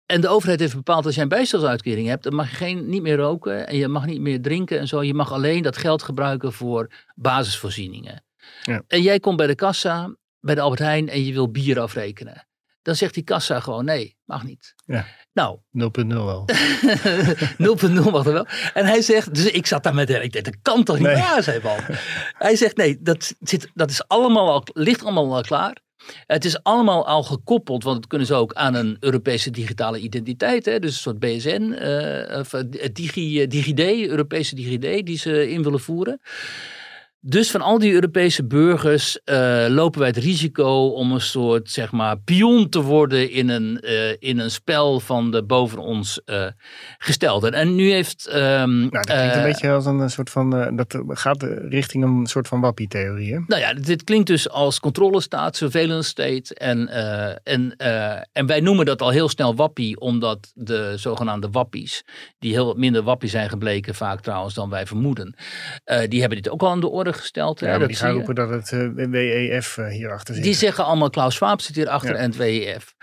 En 0.05 0.21
de 0.21 0.27
overheid 0.27 0.59
heeft 0.59 0.75
bepaald 0.75 1.03
dat 1.03 1.15
je 1.15 1.21
een 1.21 1.27
bijstandsuitkering 1.27 2.07
hebt, 2.07 2.23
dan 2.23 2.35
mag 2.35 2.49
je 2.49 2.55
geen, 2.55 2.89
niet 2.89 3.01
meer 3.01 3.15
roken 3.17 3.67
en 3.67 3.77
je 3.77 3.87
mag 3.87 4.05
niet 4.05 4.21
meer 4.21 4.41
drinken 4.41 4.79
en 4.79 4.87
zo. 4.87 5.03
Je 5.03 5.13
mag 5.13 5.31
alleen 5.31 5.61
dat 5.61 5.77
geld 5.77 6.03
gebruiken 6.03 6.53
voor 6.53 6.91
basisvoorzieningen. 7.15 8.23
Ja. 8.63 8.83
En 8.87 9.01
jij 9.01 9.19
komt 9.19 9.37
bij 9.37 9.47
de 9.47 9.55
kassa, 9.55 10.15
bij 10.41 10.55
de 10.55 10.61
Albert 10.61 10.79
Heijn 10.81 11.09
en 11.09 11.25
je 11.25 11.33
wil 11.33 11.51
bier 11.51 11.79
afrekenen. 11.79 12.47
Dan 12.81 12.95
zegt 12.95 13.13
die 13.13 13.23
kassa 13.23 13.59
gewoon 13.59 13.85
nee, 13.85 14.17
mag 14.25 14.43
niet. 14.43 14.73
Ja. 14.85 15.05
Nou, 15.33 15.59
0.0 16.01 16.07
wel. 16.07 16.45
0.0 18.05 18.11
mag 18.11 18.25
er 18.25 18.33
wel. 18.33 18.47
En 18.73 18.85
hij 18.85 19.01
zegt, 19.01 19.35
dus 19.35 19.45
ik 19.45 19.65
zat 19.65 19.83
daar 19.83 19.93
met 19.93 20.07
hem. 20.09 20.21
Ik 20.21 20.31
dacht, 20.33 20.45
dat 20.45 20.57
kan 20.61 20.83
toch 20.83 20.97
niet 20.97 21.07
Nee. 21.07 21.15
waar 21.15 21.43
zijn, 21.43 21.61
man. 21.63 21.77
Hij 22.37 22.55
zegt, 22.55 22.77
nee, 22.77 22.97
dat, 23.01 23.35
zit, 23.39 23.71
dat 23.73 23.89
is 23.89 24.07
allemaal 24.07 24.51
al, 24.51 24.63
ligt 24.73 25.03
allemaal 25.03 25.35
al 25.35 25.41
klaar. 25.41 25.77
Het 26.25 26.45
is 26.45 26.63
allemaal 26.63 27.07
al 27.07 27.23
gekoppeld, 27.23 27.83
want 27.83 27.97
het 27.97 28.07
kunnen 28.07 28.27
ze 28.27 28.33
ook 28.33 28.53
aan 28.53 28.73
een 28.73 28.97
Europese 28.99 29.51
digitale 29.51 29.99
identiteit. 29.99 30.65
Hè? 30.65 30.79
Dus 30.79 30.91
een 30.91 30.97
soort 31.01 31.19
BSN, 31.19 31.71
eh, 31.71 32.39
of 32.39 32.53
eh, 32.53 32.63
Digi, 32.93 33.47
DigiD, 33.47 33.79
Europese 34.09 34.55
DigiD, 34.55 35.05
die 35.05 35.17
ze 35.17 35.49
in 35.51 35.63
willen 35.63 35.79
voeren. 35.79 36.21
Dus 37.23 37.51
van 37.51 37.61
al 37.61 37.79
die 37.79 37.93
Europese 37.93 38.45
burgers 38.45 39.23
eh, 39.23 39.65
lopen 39.69 39.99
wij 39.99 40.07
het 40.07 40.17
risico 40.17 40.87
om 40.87 41.11
een 41.11 41.21
soort, 41.21 41.69
zeg 41.69 41.91
maar, 41.91 42.19
pion 42.19 42.69
te 42.69 42.81
worden 42.81 43.31
in 43.31 43.49
een, 43.49 43.79
eh, 43.79 44.15
in 44.19 44.39
een 44.39 44.51
spel 44.51 44.99
van 44.99 45.31
de 45.31 45.43
boven 45.43 45.79
ons 45.79 46.21
eh 46.25 46.45
gestelden. 46.97 47.53
En 47.53 47.75
nu 47.75 47.91
heeft... 47.91 48.27
ehm, 48.27 48.79
Nou, 48.79 48.89
dat 48.89 49.05
klinkt 49.05 49.35
een 49.35 49.43
beetje 49.43 49.71
als 49.71 49.85
een 49.85 50.09
soort 50.09 50.29
van. 50.29 50.75
dat 50.75 50.97
gaat 51.07 51.43
richting 51.69 52.03
een 52.03 52.25
soort 52.25 52.47
van 52.47 52.61
wappie-theorie. 52.61 53.43
Nou 53.47 53.61
ja, 53.61 53.73
dit 53.73 54.03
klinkt 54.03 54.27
dus 54.27 54.49
als 54.49 54.79
controlestaat, 54.79 55.55
surveillance 55.55 56.09
state. 56.09 56.55
En, 56.55 56.87
en, 57.43 57.75
en 58.31 58.45
wij 58.45 58.59
noemen 58.59 58.85
dat 58.85 59.01
al 59.01 59.09
heel 59.09 59.29
snel 59.29 59.55
wappie, 59.55 59.99
omdat 59.99 60.51
de 60.55 60.93
zogenaamde 60.95 61.49
wappies, 61.51 62.03
die 62.39 62.53
heel 62.53 62.65
wat 62.65 62.77
minder 62.77 63.03
wappie 63.03 63.29
zijn 63.29 63.49
gebleken, 63.49 63.95
vaak 63.95 64.21
trouwens 64.21 64.53
dan 64.53 64.69
wij 64.69 64.85
vermoeden, 64.85 65.35
die 66.07 66.19
hebben 66.19 66.41
dit 66.41 66.49
ook 66.49 66.61
al 66.61 66.69
aan 66.69 66.79
de 66.79 66.89
orde 66.89 67.10
worden 67.11 67.21
gesteld. 67.21 67.59
Ja, 67.59 67.67
hè, 67.67 67.79
dat 67.79 67.87
die 67.87 67.97
gaan 67.97 68.11
roepen 68.11 68.35
dat 68.35 68.49
het 68.49 68.71
eh, 68.71 68.87
WEF 69.09 69.77
eh, 69.77 69.87
hierachter 69.87 70.33
zit. 70.35 70.43
Die 70.43 70.53
zeggen 70.53 70.85
allemaal 70.85 71.09
Klaus 71.09 71.35
Schwab 71.35 71.61
zit 71.61 71.75
hierachter 71.75 72.11
Ja. 72.13 72.17
en 72.17 72.23
het 72.29 72.35
WEF. 72.37 72.93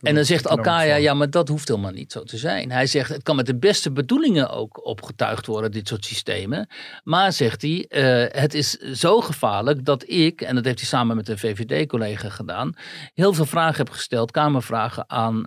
En 0.00 0.14
dan 0.14 0.24
zegt 0.24 0.46
Alkaya, 0.48 0.94
ja, 0.94 1.14
maar 1.14 1.30
dat 1.30 1.48
hoeft 1.48 1.68
helemaal 1.68 1.90
niet 1.90 2.12
zo 2.12 2.22
te 2.22 2.36
zijn. 2.36 2.70
Hij 2.70 2.86
zegt, 2.86 3.08
het 3.08 3.22
kan 3.22 3.36
met 3.36 3.46
de 3.46 3.58
beste 3.58 3.92
bedoelingen 3.92 4.50
ook 4.50 4.86
opgetuigd 4.86 5.46
worden, 5.46 5.70
dit 5.72 5.88
soort 5.88 6.04
systemen. 6.04 6.68
Maar, 7.02 7.32
zegt 7.32 7.62
hij, 7.62 7.86
eh, 7.88 8.40
het 8.40 8.54
is 8.54 8.70
zo 8.78 9.20
gevaarlijk 9.20 9.84
dat 9.84 10.08
ik, 10.10 10.40
en 10.40 10.54
dat 10.54 10.64
heeft 10.64 10.78
hij 10.78 10.88
samen 10.88 11.16
met 11.16 11.28
een 11.28 11.38
VVD-collega 11.38 12.28
gedaan, 12.28 12.72
heel 13.14 13.32
veel 13.32 13.46
vragen 13.46 13.76
heb 13.76 13.90
gesteld, 13.90 14.30
kamervragen 14.30 15.04
aan 15.10 15.46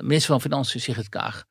minister 0.00 0.30
van 0.30 0.40
Financiën 0.40 0.80
Sigrid 0.80 1.08
Kaag. 1.08 1.44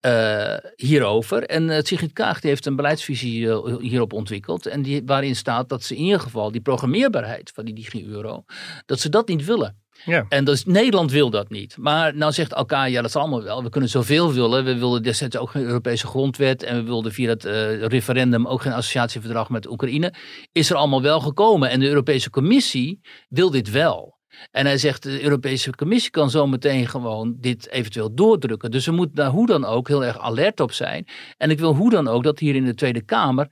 eh, 0.00 0.56
hierover. 0.84 1.42
En 1.42 1.70
eh, 1.70 1.82
Sigrid 1.82 2.12
Kaag 2.12 2.40
die 2.40 2.50
heeft 2.50 2.66
een 2.66 2.76
beleidsvisie 2.76 3.50
eh, 3.50 3.76
hierop 3.80 4.12
ontwikkeld. 4.12 4.66
En 4.66 4.82
die, 4.82 5.02
waarin 5.06 5.36
staat 5.36 5.68
dat 5.68 5.82
ze 5.82 5.96
in 5.96 6.02
ieder 6.02 6.20
geval 6.20 6.52
die 6.52 6.60
programmeerbaarheid 6.60 7.50
van 7.54 7.64
die 7.64 7.74
digi-euro, 7.74 8.44
dat 8.86 9.00
ze 9.00 9.08
dat 9.08 9.28
niet 9.28 9.44
willen. 9.44 9.82
Ja. 10.04 10.26
En 10.28 10.44
dus 10.44 10.64
Nederland 10.64 11.10
wil 11.10 11.30
dat 11.30 11.50
niet. 11.50 11.76
Maar 11.78 12.16
nou 12.16 12.32
zegt 12.32 12.52
elkaar, 12.52 12.90
ja 12.90 13.00
dat 13.00 13.10
is 13.10 13.16
allemaal 13.16 13.42
wel. 13.42 13.62
We 13.62 13.68
kunnen 13.68 13.90
zoveel 13.90 14.32
willen. 14.32 14.64
We 14.64 14.78
wilden 14.78 15.02
destijds 15.02 15.36
ook 15.36 15.50
geen 15.50 15.64
Europese 15.64 16.06
grondwet. 16.06 16.62
En 16.62 16.76
we 16.76 16.82
wilden 16.82 17.12
via 17.12 17.28
het 17.28 17.44
eh, 17.44 17.82
referendum 17.82 18.46
ook 18.46 18.62
geen 18.62 18.72
associatieverdrag 18.72 19.48
met 19.48 19.70
Oekraïne. 19.70 20.14
Is 20.52 20.70
er 20.70 20.76
allemaal 20.76 21.02
wel 21.02 21.20
gekomen. 21.20 21.70
En 21.70 21.80
de 21.80 21.88
Europese 21.88 22.30
Commissie 22.30 23.00
wil 23.28 23.50
dit 23.50 23.70
wel. 23.70 24.13
En 24.50 24.66
hij 24.66 24.78
zegt, 24.78 25.02
de 25.02 25.22
Europese 25.22 25.70
Commissie 25.70 26.10
kan 26.10 26.30
zo 26.30 26.46
meteen 26.46 26.88
gewoon 26.88 27.36
dit 27.40 27.70
eventueel 27.70 28.14
doordrukken. 28.14 28.70
Dus 28.70 28.86
we 28.86 28.92
moeten 28.92 29.16
daar 29.16 29.30
hoe 29.30 29.46
dan 29.46 29.64
ook 29.64 29.88
heel 29.88 30.04
erg 30.04 30.18
alert 30.18 30.60
op 30.60 30.72
zijn. 30.72 31.06
En 31.36 31.50
ik 31.50 31.58
wil 31.58 31.74
hoe 31.74 31.90
dan 31.90 32.08
ook 32.08 32.22
dat 32.22 32.38
hier 32.38 32.54
in 32.54 32.64
de 32.64 32.74
Tweede 32.74 33.02
Kamer 33.02 33.48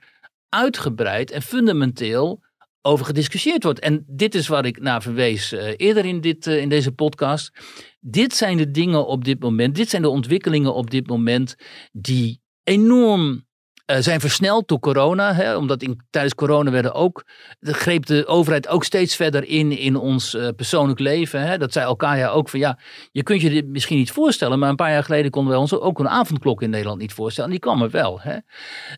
uitgebreid 0.49 1.31
en 1.31 1.43
fundamenteel 1.43 2.41
over 2.83 3.07
gediscussieerd 3.07 3.63
wordt. 3.63 3.79
En 3.79 4.05
dit 4.07 4.35
is 4.35 4.49
waar 4.49 4.65
ik 4.65 4.81
naar 4.81 5.03
verwees 5.03 5.53
eh, 5.53 5.75
eerder 5.77 6.05
in, 6.05 6.21
dit, 6.21 6.47
eh, 6.47 6.61
in 6.61 6.69
deze 6.69 6.93
podcast. 6.93 7.53
Dit 8.01 8.35
zijn 8.35 8.57
de 8.57 8.71
dingen 8.71 9.07
op 9.07 9.25
dit 9.25 9.41
moment, 9.41 9.75
dit 9.75 9.89
zijn 9.89 10.03
de 10.03 10.09
ontwikkelingen 10.09 10.75
op 10.75 10.91
dit 10.91 11.07
moment 11.07 11.57
die 11.93 12.41
enorm 12.63 13.45
eh, 13.85 13.97
zijn 14.01 14.21
versneld 14.21 14.69
door 14.69 14.79
corona. 14.79 15.35
Hè, 15.35 15.57
omdat 15.57 15.83
in, 15.83 16.01
tijdens 16.11 16.35
corona 16.35 16.71
werden 16.71 16.95
ook, 16.95 17.25
de, 17.59 17.73
greep 17.75 18.07
de 18.07 18.27
overheid 18.27 18.69
ook 18.69 18.85
steeds 18.85 19.17
verder 19.17 19.45
in 19.49 19.79
in 19.79 19.97
ons 19.97 20.35
eh, 20.35 20.49
persoonlijk 20.57 20.99
leven. 20.99 21.41
Hè. 21.47 21.59
Dat 21.59 21.73
zei 21.73 21.85
elkaar 21.87 22.19
ja 22.19 22.29
ook 22.29 22.49
van 22.49 22.61
ja, 22.61 22.79
je 23.11 23.23
kunt 23.23 23.41
je 23.41 23.51
dit 23.51 23.67
misschien 23.67 23.99
niet 23.99 24.11
voorstellen. 24.11 24.59
Maar 24.59 24.69
een 24.69 24.77
paar 24.77 24.91
jaar 24.91 25.05
geleden 25.05 25.31
konden 25.31 25.53
wij 25.53 25.61
ons 25.61 25.75
ook 25.75 25.99
een 25.99 26.09
avondklok 26.09 26.63
in 26.63 26.71
Nederland 26.71 26.99
niet 27.01 27.13
voorstellen. 27.13 27.51
En 27.51 27.57
die 27.57 27.65
kwam 27.69 27.83
er 27.83 27.91
wel. 27.91 28.21
Hè. 28.21 28.37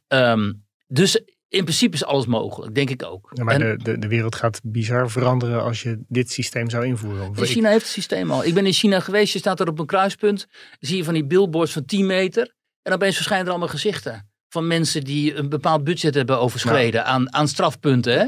Ehm, 0.09 0.53
dus 0.87 1.22
in 1.49 1.62
principe 1.64 1.95
is 1.95 2.05
alles 2.05 2.26
mogelijk, 2.26 2.74
denk 2.74 2.91
ik 2.91 3.03
ook. 3.05 3.30
Ja, 3.35 3.45
maar 3.45 3.55
En- 3.55 3.61
de, 3.78 3.85
de, 3.85 3.99
de 3.99 4.09
wereld 4.09 4.35
gaat 4.35 4.61
bizar 4.62 5.11
veranderen 5.11 5.62
als 5.62 5.82
je 5.82 6.05
dit 6.09 6.30
systeem 6.30 6.70
zou 6.70 6.87
invoeren. 6.87 7.28
Of 7.28 7.37
In 7.37 7.43
ik- 7.43 7.49
China 7.49 7.68
heeft 7.68 7.82
het 7.82 7.93
systeem 7.93 8.30
al. 8.30 8.45
Ik 8.45 8.55
ben 8.55 8.66
in 8.66 8.72
China 8.72 9.01
geweest, 9.01 9.32
je 9.32 9.39
staat 9.39 9.61
er 9.61 9.68
op 9.68 9.78
een 9.78 9.87
kruispunt. 9.87 10.47
Zie 10.80 10.97
je 10.97 11.05
van 11.05 11.14
die 11.14 11.26
billboards 11.26 11.72
van 11.72 11.85
10 11.85 12.07
meter. 12.07 12.55
En 12.82 12.93
opeens 12.93 13.14
verschijnen 13.14 13.45
er 13.47 13.51
allemaal 13.53 13.68
gezichten. 13.70 14.28
Van 14.55 14.67
mensen 14.67 15.05
die 15.05 15.35
een 15.35 15.49
bepaald 15.49 15.85
budget 15.85 16.15
hebben 16.15 16.39
overschreden 16.39 17.05
aan, 17.05 17.35
aan 17.35 17.49
strafpunten. 17.49 18.13
Hè? 18.13 18.21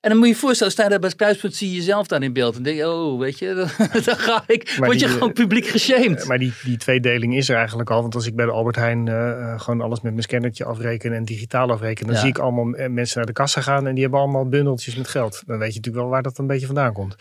En 0.00 0.10
dan 0.10 0.16
moet 0.16 0.26
je 0.26 0.32
je 0.32 0.38
voorstellen, 0.38 0.72
sta 0.72 0.82
je 0.82 0.88
daar 0.88 0.98
bij 0.98 1.08
het 1.08 1.18
kruispunt, 1.18 1.54
zie 1.54 1.68
je 1.70 1.76
jezelf 1.76 2.06
daar 2.06 2.22
in 2.22 2.32
beeld. 2.32 2.56
En 2.56 2.62
denk 2.62 2.76
je, 2.76 2.88
oh, 2.90 3.18
weet 3.18 3.38
je, 3.38 3.54
dan, 3.78 3.88
dan 4.04 4.16
ga 4.16 4.44
ik, 4.46 4.76
Maar 4.78 4.88
word 4.88 5.00
je 5.00 5.08
gewoon 5.08 5.28
eh, 5.28 5.34
publiek 5.34 5.66
geshamed. 5.66 6.24
Maar 6.26 6.38
die, 6.38 6.52
die 6.64 6.76
tweedeling 6.76 7.36
is 7.36 7.48
er 7.48 7.56
eigenlijk 7.56 7.90
al. 7.90 8.00
Want 8.02 8.14
als 8.14 8.26
ik 8.26 8.34
bij 8.36 8.44
de 8.46 8.52
Albert 8.52 8.76
Heijn 8.76 9.08
eh, 9.08 9.30
eh, 9.30 9.60
gewoon 9.60 9.80
alles 9.80 10.00
met 10.00 10.12
mijn 10.12 10.22
scannertje 10.24 10.64
afreken 10.64 11.12
en 11.12 11.24
digitaal 11.24 11.70
afreken. 11.70 12.06
Dan 12.06 12.14
Ja. 12.14 12.20
zie 12.20 12.28
ik 12.28 12.38
allemaal 12.38 12.72
eh, 12.74 12.88
mensen 12.90 13.16
naar 13.16 13.26
de 13.26 13.32
kassa 13.32 13.60
gaan 13.60 13.86
en 13.86 13.92
die 13.94 14.02
hebben 14.02 14.20
allemaal 14.20 14.48
bundeltjes 14.48 14.96
met 14.96 15.08
geld. 15.08 15.42
Dan 15.46 15.58
weet 15.58 15.72
je 15.72 15.76
natuurlijk 15.76 16.04
wel 16.04 16.12
waar 16.12 16.22
dat 16.22 16.38
een 16.38 16.46
beetje 16.46 16.66
vandaan 16.66 16.92
komt. 16.92 17.16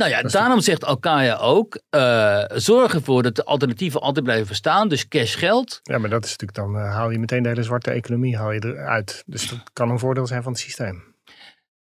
Nou 0.00 0.12
ja, 0.12 0.22
daarom 0.22 0.60
zegt 0.60 0.84
Alkaya 0.84 1.36
ook, 1.36 1.80
eh, 1.90 2.42
zorg 2.48 2.94
ervoor 2.94 3.22
dat 3.22 3.36
de 3.36 3.44
alternatieven 3.44 4.00
altijd 4.00 4.24
blijven 4.24 4.48
bestaan. 4.48 4.88
Dus 4.88 5.08
cash 5.08 5.38
geld. 5.38 5.80
Ja, 5.82 5.98
maar 5.98 6.10
dat 6.10 6.24
is 6.24 6.30
natuurlijk 6.30 6.58
dan 6.58 6.76
eh, 6.76 6.92
haal 6.94 7.10
je 7.10 7.18
meteen 7.18 7.42
de 7.42 7.48
hele 7.48 7.62
zwarte 7.62 7.90
economie 7.90 8.36
haal 8.36 8.52
je 8.52 8.64
eruit. 8.64 9.22
Dus 9.26 9.48
dat 9.48 9.58
kan 9.72 9.90
een 9.90 9.98
voordeel 9.98 10.26
zijn 10.26 10.42
van 10.42 10.52
het 10.52 10.60
systeem. 10.60 11.02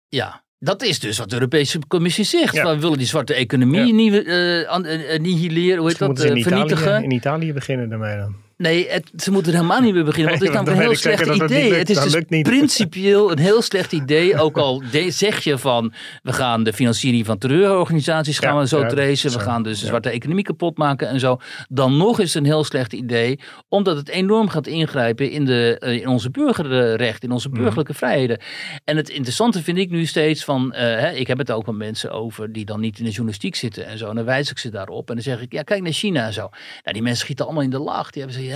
Ja, 0.07 0.43
dat 0.59 0.81
is 0.83 0.99
dus 0.99 1.17
wat 1.17 1.29
de 1.29 1.35
Europese 1.35 1.79
Commissie 1.87 2.23
zegt. 2.25 2.53
Ja. 2.53 2.73
We 2.75 2.79
willen 2.81 2.97
die 2.97 3.07
zwarte 3.07 3.33
economie 3.33 4.11
Ja. 4.11 4.21
eh, 4.23 4.67
an- 4.69 4.85
eh, 4.85 5.13
eh, 5.13 5.21
nihileren, 5.21 5.77
hoe 5.77 5.87
heet 5.87 5.97
dat, 5.97 6.09
in 6.09 6.15
eh, 6.31 6.37
Italië, 6.37 6.43
vernietigen. 6.43 7.03
in 7.03 7.11
Italië 7.11 7.53
beginnen 7.53 7.89
daarmee 7.89 8.17
dan. 8.17 8.35
Nee, 8.57 8.89
het, 8.89 9.11
ze 9.17 9.31
moeten 9.31 9.51
er 9.51 9.57
helemaal 9.57 9.81
niet 9.81 9.93
meer 9.93 10.03
beginnen. 10.03 10.29
Want 10.31 10.43
het 10.43 10.49
is 10.51 10.55
namelijk 10.55 10.77
een 10.77 10.83
heel 10.93 11.01
dan 11.01 11.17
slecht 11.35 11.43
idee. 11.51 11.69
lukt. 11.69 11.77
Het 11.79 11.89
is 11.89 12.03
dus 12.03 12.13
lukt 12.13 12.29
niet. 12.29 12.43
principieel 12.43 13.31
een 13.31 13.37
heel 13.39 13.61
slecht 13.61 13.91
idee. 13.91 14.37
Ook 14.39 14.57
al 14.57 14.83
zeg 15.09 15.43
je 15.43 15.57
van, 15.57 15.93
we 16.23 16.33
gaan 16.33 16.63
de 16.63 16.73
financiering 16.73 17.25
van 17.25 17.37
terreurorganisaties 17.37 18.39
gaan 18.39 18.53
Ja, 18.55 18.59
we 18.59 18.67
zo 18.67 18.79
ja, 18.79 18.87
tracen. 18.87 19.31
We 19.31 19.37
zo, 19.39 19.45
gaan 19.45 19.63
dus 19.63 19.77
de 19.77 19.81
ja. 19.83 19.87
zwarte 19.87 20.09
economie 20.09 20.43
kapot 20.43 20.77
maken 20.77 21.07
en 21.07 21.19
zo. 21.19 21.37
Dan 21.69 21.97
nog 21.97 22.19
is 22.19 22.33
het 22.33 22.43
een 22.43 22.49
heel 22.49 22.63
slecht 22.63 22.93
idee. 22.93 23.39
Omdat 23.69 23.97
het 23.97 24.09
enorm 24.09 24.49
gaat 24.49 24.67
ingrijpen 24.67 25.31
in, 25.31 25.45
de, 25.45 25.77
eh, 25.79 25.93
in 25.93 26.07
onze 26.07 26.29
burgerrechten, 26.31 27.27
in 27.29 27.33
onze 27.33 27.49
Mhm. 27.49 27.57
burgerlijke 27.57 27.93
vrijheden. 27.93 28.39
En 28.83 28.97
het 28.97 29.09
interessante 29.09 29.63
vind 29.63 29.77
ik 29.77 29.89
nu 29.89 30.05
steeds 30.05 30.43
van, 30.43 30.73
eh, 30.73 30.81
hè, 30.83 31.11
ik 31.11 31.27
heb 31.27 31.37
het 31.37 31.51
ook 31.51 31.65
met 31.65 31.75
mensen 31.75 32.11
over 32.11 32.51
die 32.51 32.65
dan 32.65 32.79
niet 32.79 32.97
in 32.99 33.03
de 33.03 33.09
journalistiek 33.11 33.55
zitten 33.55 33.85
en 33.87 33.97
zo. 33.97 34.09
En 34.09 34.15
dan 34.15 34.25
wijs 34.25 34.51
ik 34.51 34.57
ze 34.57 34.69
daarop 34.69 35.07
en 35.09 35.15
dan 35.15 35.23
zeg 35.23 35.41
ik, 35.41 35.51
ja 35.53 35.61
kijk 35.61 35.81
naar 35.81 35.91
China 35.91 36.25
en 36.25 36.33
zo. 36.33 36.41
Nou, 36.49 36.93
die 36.93 37.01
mensen 37.01 37.21
schieten 37.21 37.45
allemaal 37.45 37.63
in 37.63 37.69
de 37.69 37.79
lach. 37.79 38.11
Die 38.11 38.21
hebben 38.23 38.41
ze, 38.41 38.46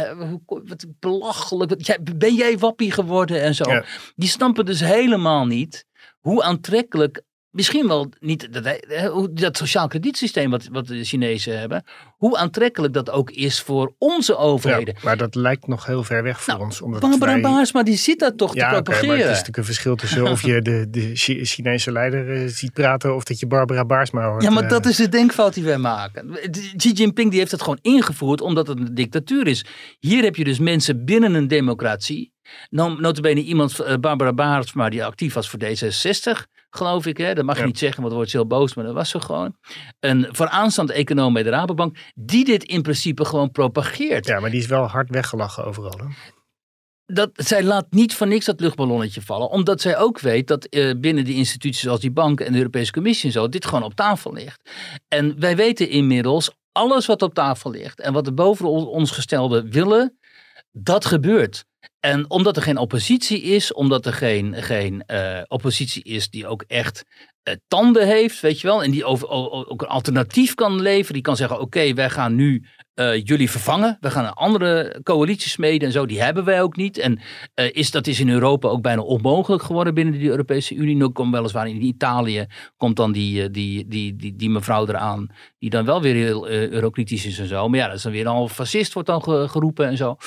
wat 0.46 0.86
belachelijk. 1.00 1.70
Wat, 1.70 1.86
jij- 1.86 2.00
ben 2.16 2.36
jij 2.36 2.58
wappie 2.58 2.92
geworden 2.92 3.42
en 3.42 3.56
zo. 3.56 3.72
Ja. 3.72 3.86
Die 4.16 4.30
snappen 4.30 4.66
dus 4.66 4.80
helemaal 4.80 5.46
niet 5.46 5.86
hoe 6.20 6.44
aantrekkelijk, 6.44 7.22
misschien 7.52 7.88
wel 7.88 8.10
niet 8.20 8.54
dat, 8.54 8.80
hoe- 9.12 9.34
dat 9.34 9.58
sociaal 9.58 9.88
kredietsysteem 9.88 10.50
wat, 10.50 10.68
wat 10.72 10.88
de 10.88 11.04
Chinezen 11.04 11.60
hebben, 11.60 11.84
hoe 12.18 12.38
aantrekkelijk 12.38 12.94
dat 12.94 13.10
ook 13.10 13.32
is 13.32 13.62
voor 13.62 13.94
onze 13.98 14.32
Ja, 14.32 14.38
overheden. 14.38 14.96
maar 15.04 15.18
dat 15.18 15.36
lijkt 15.36 15.68
nog 15.68 15.86
heel 15.86 16.04
ver 16.04 16.24
weg 16.24 16.42
voor 16.44 16.54
Nou, 16.54 16.66
ons. 16.66 16.82
Omdat 16.82 17.02
Barbara 17.02 17.32
wij- 17.32 17.42
Baarsma, 17.42 17.84
die 17.84 17.98
zit 17.98 18.20
daar 18.20 18.36
toch 18.36 18.56
Ja, 18.56 18.68
te 18.68 18.74
propageren. 18.82 19.08
maar 19.08 19.16
het 19.18 19.26
is 19.26 19.30
natuurlijk 19.32 19.58
een 19.58 19.64
verschil 19.66 19.96
tussen 19.96 20.28
of 20.28 20.42
je 20.42 20.62
de, 20.62 20.88
de 20.90 21.12
Chi- 21.16 21.46
Chinese 21.46 21.92
leider 21.92 22.36
eh, 22.36 22.48
ziet 22.48 22.74
praten 22.74 23.16
of 23.16 23.24
dat 23.24 23.40
je 23.40 23.48
Barbara 23.48 23.86
Baarsma 23.86 24.30
hoort. 24.30 24.44
Ja, 24.44 24.50
maar 24.50 24.64
eh. 24.64 24.70
dat 24.70 24.86
is 24.86 24.96
de 24.96 25.10
denkfout 25.10 25.54
die 25.54 25.64
wij 25.64 25.78
maken. 25.78 26.38
Xi 26.78 26.92
Jinping 26.92 27.30
die 27.30 27.40
heeft 27.40 27.52
het 27.52 27.62
gewoon 27.62 27.80
ingevoerd 27.82 28.42
omdat 28.42 28.68
het 28.68 28.80
een 28.80 28.96
dictatuur 28.96 29.48
is. 29.48 29.66
Hier 30.00 30.24
heb 30.24 30.36
je 30.36 30.44
dus 30.44 30.60
mensen 30.60 31.06
binnen 31.06 31.34
een 31.34 31.48
democratie. 31.48 32.34
Nou, 32.70 33.02
notabene 33.02 33.42
iemand, 33.42 33.80
eh, 33.80 33.96
Barbara 33.98 34.34
Baarsma, 34.34 34.90
die 34.90 35.06
actief 35.06 35.34
was 35.34 35.50
voor 35.50 35.60
D66, 35.60 36.46
geloof 36.76 37.06
ik. 37.06 37.18
Hè? 37.18 37.34
Dat 37.34 37.46
mag 37.46 37.56
je 37.56 37.62
Ja. 37.62 37.68
niet 37.68 37.78
zeggen, 37.78 37.98
want 37.98 38.08
dan 38.08 38.18
wordt 38.18 38.32
ze 38.32 38.38
heel 38.38 38.48
boos, 38.48 38.74
maar 38.74 38.86
dat 38.86 38.94
was 38.94 39.10
ze 39.10 39.20
gewoon. 39.20 39.56
Een 40.00 40.28
vooraanstaand 40.32 40.90
econoom 40.90 41.34
bij 41.34 41.44
de 41.44 41.50
Rabobank, 41.50 41.98
die 42.16 42.46
dit 42.46 42.64
in 42.64 42.82
principe 42.82 43.26
gewoon 43.26 43.52
propageert. 43.52 44.26
Ja, 44.28 44.40
maar 44.40 44.50
die 44.50 44.60
is 44.60 44.68
wel 44.68 44.88
hard 44.88 45.10
weggelachen 45.10 45.66
overal. 45.66 45.98
Hè? 45.98 46.06
dat, 47.06 47.30
zij 47.34 47.64
laat 47.64 47.86
niet 47.90 48.16
voor 48.16 48.28
niks 48.28 48.46
dat 48.46 48.60
luchtballonnetje 48.60 49.22
vallen. 49.22 49.50
Omdat 49.50 49.82
zij 49.82 49.98
ook 49.98 50.20
weet 50.20 50.48
dat 50.48 50.66
eh, 50.66 50.92
binnen 50.98 51.24
die 51.26 51.36
instituties 51.36 51.82
zoals 51.82 52.00
die 52.00 52.12
bank 52.12 52.40
en 52.42 52.52
de 52.52 52.58
Europese 52.58 52.92
Commissie 52.92 53.26
en 53.26 53.32
zo, 53.32 53.50
dit 53.50 53.66
gewoon 53.66 53.84
op 53.84 53.94
tafel 53.94 54.34
ligt. 54.34 54.70
En 55.08 55.40
wij 55.40 55.56
weten 55.56 55.90
inmiddels, 55.90 56.52
alles 56.72 57.06
wat 57.06 57.22
op 57.22 57.34
tafel 57.34 57.72
ligt 57.72 58.00
en 58.00 58.14
wat 58.14 58.26
de 58.26 58.34
boven 58.34 58.70
on- 58.70 58.88
ons 58.88 59.12
gestelde 59.12 59.70
willen, 59.70 60.18
dat 60.72 61.06
gebeurt. 61.06 61.66
En 62.02 62.30
omdat 62.30 62.56
er 62.56 62.62
geen 62.62 62.78
oppositie 62.78 63.42
is, 63.42 63.74
omdat 63.74 64.06
er 64.06 64.14
geen, 64.14 64.56
geen 64.56 65.04
eh, 65.06 65.42
oppositie 65.48 66.04
is 66.04 66.30
die 66.30 66.48
ook 66.48 66.64
echt 66.68 67.04
eh, 67.44 67.54
tanden 67.68 68.08
heeft, 68.08 68.40
weet 68.40 68.62
je 68.62 68.68
wel, 68.68 68.84
en 68.84 68.92
die 68.92 69.06
ook 69.06 69.82
een 69.82 69.88
alternatief 69.88 70.56
kan 70.56 70.82
leveren, 70.82 71.14
die 71.14 71.22
kan 71.22 71.36
zeggen: 71.36 71.60
Oké, 71.60 71.94
wij 71.94 72.10
gaan 72.10 72.36
nu 72.36 72.66
eh, 72.94 73.24
jullie 73.24 73.50
vervangen, 73.50 73.98
we 74.00 74.12
gaan 74.12 74.26
een 74.26 74.34
andere 74.34 75.00
coalitie 75.04 75.50
smeden 75.50 75.88
en 75.88 75.94
zo, 75.94 76.06
die 76.06 76.22
hebben 76.22 76.44
wij 76.44 76.62
ook 76.62 76.76
niet. 76.76 76.98
En 76.98 77.20
is, 77.72 77.92
dat 77.92 78.08
is 78.08 78.20
in 78.20 78.30
Europa 78.30 78.68
ook 78.68 78.82
bijna 78.82 79.02
onmogelijk 79.02 79.64
geworden 79.64 79.94
binnen 79.94 80.20
de 80.20 80.30
Europese 80.30 80.76
Unie. 80.76 80.96
Nu 80.96 81.08
komt 81.08 81.34
weliswaar 81.34 81.68
in 81.68 81.84
Italië, 81.84 82.46
komt 82.78 82.96
dan 82.96 83.12
die, 83.12 83.52
die, 83.52 83.88
die, 83.88 84.16
die, 84.16 84.36
die 84.36 84.50
mevrouw 84.50 84.88
eraan, 84.88 85.28
die 85.60 85.70
dan 85.70 85.86
wel 85.86 86.02
weer 86.02 86.16
heel 86.16 86.50
eurokritisch 86.50 87.26
is 87.26 87.40
en 87.40 87.48
zo. 87.48 87.70
Maar 87.70 87.80
ja, 87.80 87.88
dat 87.88 87.96
is 87.96 88.02
dan 88.04 88.12
weer 88.12 88.28
al 88.28 88.48
fascist, 88.48 88.94
wordt 88.94 89.08
dan 89.08 89.24
ge- 89.24 89.48
geroepen 89.50 89.88
en 89.88 89.98
zo. 89.98 90.18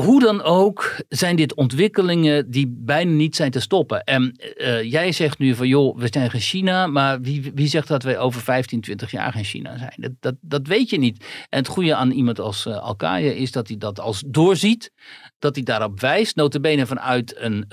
Hoe 0.00 0.20
dan 0.20 0.42
ook 0.42 0.96
zijn 1.08 1.36
dit 1.36 1.54
ontwikkelingen 1.54 2.50
die 2.50 2.74
bijna 2.78 3.10
niet 3.10 3.36
zijn 3.36 3.50
te 3.50 3.60
stoppen. 3.60 4.04
En 4.04 4.32
eh, 4.56 4.82
jij 4.82 5.12
zegt 5.12 5.38
nu 5.38 5.54
van 5.54 5.68
joh, 5.68 5.98
we 5.98 6.08
zijn 6.10 6.30
geen 6.30 6.40
China, 6.40 6.86
maar 6.86 7.20
wie, 7.20 7.52
wie 7.54 7.66
zegt 7.66 7.88
dat 7.88 8.02
wij 8.02 8.18
over 8.18 8.40
15, 8.40 8.80
20 8.80 9.10
jaar 9.10 9.32
geen 9.32 9.44
China 9.44 9.78
zijn? 9.78 9.94
Dat, 9.96 10.12
dat, 10.20 10.34
dat 10.40 10.66
weet 10.66 10.90
je 10.90 10.98
niet. 10.98 11.24
En 11.48 11.58
het 11.58 11.68
goede 11.68 11.94
aan 11.94 12.10
iemand 12.10 12.40
als 12.40 12.66
uh, 12.66 13.40
is 13.40 13.52
dat 13.52 13.68
hij 13.68 13.76
dat 13.76 14.00
als 14.00 14.22
doorziet, 14.26 14.92
dat 15.38 15.54
hij 15.54 15.64
daarop 15.64 16.00
wijst, 16.00 16.36
notabene 16.36 16.86
vanuit 16.86 17.34
een 17.38 17.66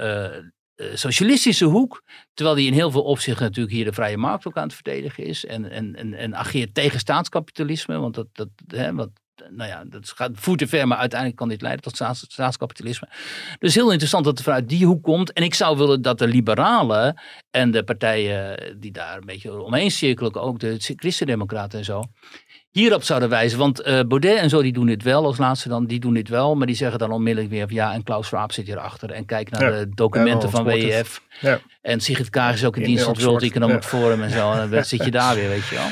socialistische 0.93 1.65
hoek, 1.65 2.03
terwijl 2.33 2.57
hij 2.57 2.65
in 2.65 2.73
heel 2.73 2.91
veel 2.91 3.03
opzichten 3.03 3.43
natuurlijk 3.43 3.75
hier 3.75 3.85
de 3.85 3.93
vrije 3.93 4.17
markt 4.17 4.47
ook 4.47 4.57
aan 4.57 4.63
het 4.63 4.73
verdedigen 4.73 5.25
is 5.25 5.45
en, 5.45 5.71
en, 5.71 5.95
en, 5.95 6.13
en 6.13 6.35
ageert 6.35 6.73
tegen 6.73 6.99
staatskapitalisme, 6.99 7.97
want 7.97 8.15
dat, 8.15 8.27
dat, 8.31 8.49
hè, 8.67 8.93
wat 8.93 9.09
nou 9.49 9.69
ja, 9.69 9.83
dat 9.85 10.09
gaat 10.15 10.31
voet 10.33 10.57
te 10.57 10.67
ver, 10.67 10.87
maar 10.87 10.97
uiteindelijk 10.97 11.39
kan 11.39 11.49
dit 11.49 11.61
leiden 11.61 11.83
tot 11.83 11.95
staats, 11.95 12.25
staatskapitalisme. 12.27 13.07
Dus 13.59 13.75
heel 13.75 13.89
interessant 13.89 14.25
dat 14.25 14.33
het 14.33 14.43
vanuit 14.43 14.69
die 14.69 14.85
hoek 14.85 15.03
komt. 15.03 15.33
En 15.33 15.43
ik 15.43 15.53
zou 15.53 15.77
willen 15.77 16.01
dat 16.01 16.19
de 16.19 16.27
liberalen 16.27 17.21
en 17.51 17.71
de 17.71 17.83
partijen 17.83 18.75
die 18.79 18.91
daar 18.91 19.17
een 19.17 19.25
beetje 19.25 19.61
omheen 19.61 19.91
cirkelen, 19.91 20.33
ook 20.33 20.59
de 20.59 20.75
christendemocraten 20.79 21.79
en 21.79 21.85
zo, 21.85 22.03
hierop 22.73 23.03
zouden 23.03 23.29
wijzen. 23.29 23.59
Want 23.59 23.87
uh, 23.87 23.99
Baudet 24.07 24.37
en 24.37 24.49
zo, 24.49 24.61
die 24.61 24.73
doen 24.73 24.85
dit 24.85 25.03
wel 25.03 25.25
als 25.25 25.37
laatste 25.37 25.69
dan, 25.69 25.85
die 25.85 25.99
doen 25.99 26.13
dit 26.13 26.29
wel. 26.29 26.55
Maar 26.55 26.67
die 26.67 26.75
zeggen 26.75 26.99
dan 26.99 27.11
onmiddellijk 27.11 27.53
weer 27.53 27.67
van 27.67 27.75
ja, 27.75 27.93
en 27.93 28.03
Klaus 28.03 28.27
Schwab 28.27 28.51
zit 28.51 28.65
hierachter. 28.65 29.11
En 29.11 29.25
kijk 29.25 29.49
naar 29.49 29.71
de 29.71 29.89
documenten 29.89 30.49
van 30.49 30.63
WEF. 30.63 31.21
Ja. 31.39 31.59
En 31.81 31.99
Sigrid 31.99 32.29
Kaag 32.29 32.53
is 32.53 32.65
ook 32.65 32.77
in, 32.77 32.83
dienst 32.83 33.03
van 33.03 33.13
het 33.13 33.23
World 33.23 33.43
Economic 33.43 33.83
Forum 33.83 34.23
en 34.23 34.31
zo. 34.31 34.51
En 34.51 34.69
dan 34.69 34.85
zit 34.93 35.03
je 35.03 35.11
daar 35.11 35.35
weer, 35.35 35.49
weet 35.49 35.67
je 35.67 35.75
wel. 35.75 35.87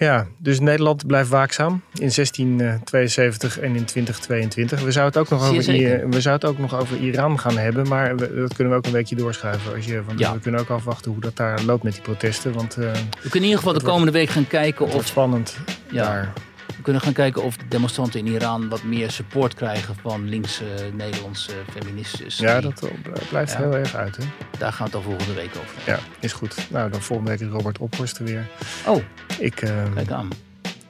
Ja, 0.00 0.26
dus 0.38 0.60
Nederland 0.60 1.06
blijft 1.06 1.28
waakzaam 1.28 1.72
in 1.92 2.10
1672 2.14 3.58
en 3.58 3.76
in 3.76 3.84
2022. 3.84 4.82
We 4.82 4.92
zouden 4.92 5.20
het 5.20 5.32
ook 5.32 5.38
nog, 5.38 5.48
over, 5.48 5.64
we 6.08 6.20
zouden 6.20 6.32
het 6.32 6.44
ook 6.44 6.70
nog 6.70 6.80
over 6.80 6.96
Iran 6.96 7.38
gaan 7.38 7.58
hebben, 7.58 7.88
maar 7.88 8.16
dat 8.16 8.54
kunnen 8.54 8.72
we 8.72 8.78
ook 8.78 8.86
een 8.86 8.92
beetje 8.92 9.16
doorschuiven. 9.16 9.74
Als 9.74 9.84
je, 9.84 10.02
ja. 10.16 10.32
We 10.32 10.40
kunnen 10.40 10.60
ook 10.60 10.68
afwachten 10.68 11.12
hoe 11.12 11.20
dat 11.20 11.36
daar 11.36 11.62
loopt 11.62 11.82
met 11.82 11.92
die 11.92 12.02
protesten. 12.02 12.52
Want, 12.52 12.78
uh, 12.78 12.84
we 12.92 12.98
kunnen 13.20 13.32
in 13.32 13.42
ieder 13.42 13.58
geval 13.58 13.72
de 13.72 13.82
komende 13.82 14.12
week 14.12 14.28
gaan 14.28 14.46
kijken 14.46 14.86
of... 14.86 15.06
spannend 15.06 15.56
ja. 15.90 16.04
daar. 16.04 16.32
We 16.80 16.86
kunnen 16.86 17.04
gaan 17.04 17.14
kijken 17.14 17.42
of 17.42 17.56
de 17.56 17.68
demonstranten 17.68 18.20
in 18.20 18.26
Iran 18.26 18.68
wat 18.68 18.82
meer 18.82 19.10
support 19.10 19.54
krijgen 19.54 19.94
van 20.02 20.28
linkse 20.28 20.64
Nederlandse 20.92 21.52
feministen. 21.70 22.26
Ja, 22.36 22.60
dat 22.60 22.84
blijft 23.28 23.56
heel 23.56 23.74
erg 23.74 23.94
uit. 23.94 24.16
Hè? 24.16 24.24
Daar 24.58 24.72
gaan 24.72 24.78
we 24.78 24.82
het 24.82 24.92
dan 24.92 25.02
volgende 25.02 25.34
week 25.34 25.50
over. 25.56 25.76
Ja, 25.86 25.98
is 26.20 26.32
goed. 26.32 26.70
Nou, 26.70 26.90
dan 26.90 27.00
volgende 27.02 27.30
week 27.30 27.40
is 27.40 27.48
Robert 27.48 27.78
Ophorst 27.78 28.18
er 28.18 28.24
weer. 28.24 28.46
Oh, 28.86 29.02
ik 29.38 29.62
uh, 29.62 29.82
kijk 29.94 30.10
aan. 30.10 30.28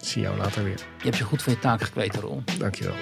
zie 0.01 0.23
jou 0.23 0.37
later 0.37 0.65
weer. 0.65 0.79
Je 0.99 1.05
hebt 1.05 1.17
je 1.17 1.25
goed 1.25 1.43
van 1.43 1.53
je 1.53 1.59
taak 1.59 1.83
gekweten, 1.83 2.21
Rol. 2.21 2.43
Dankjewel. 2.59 2.95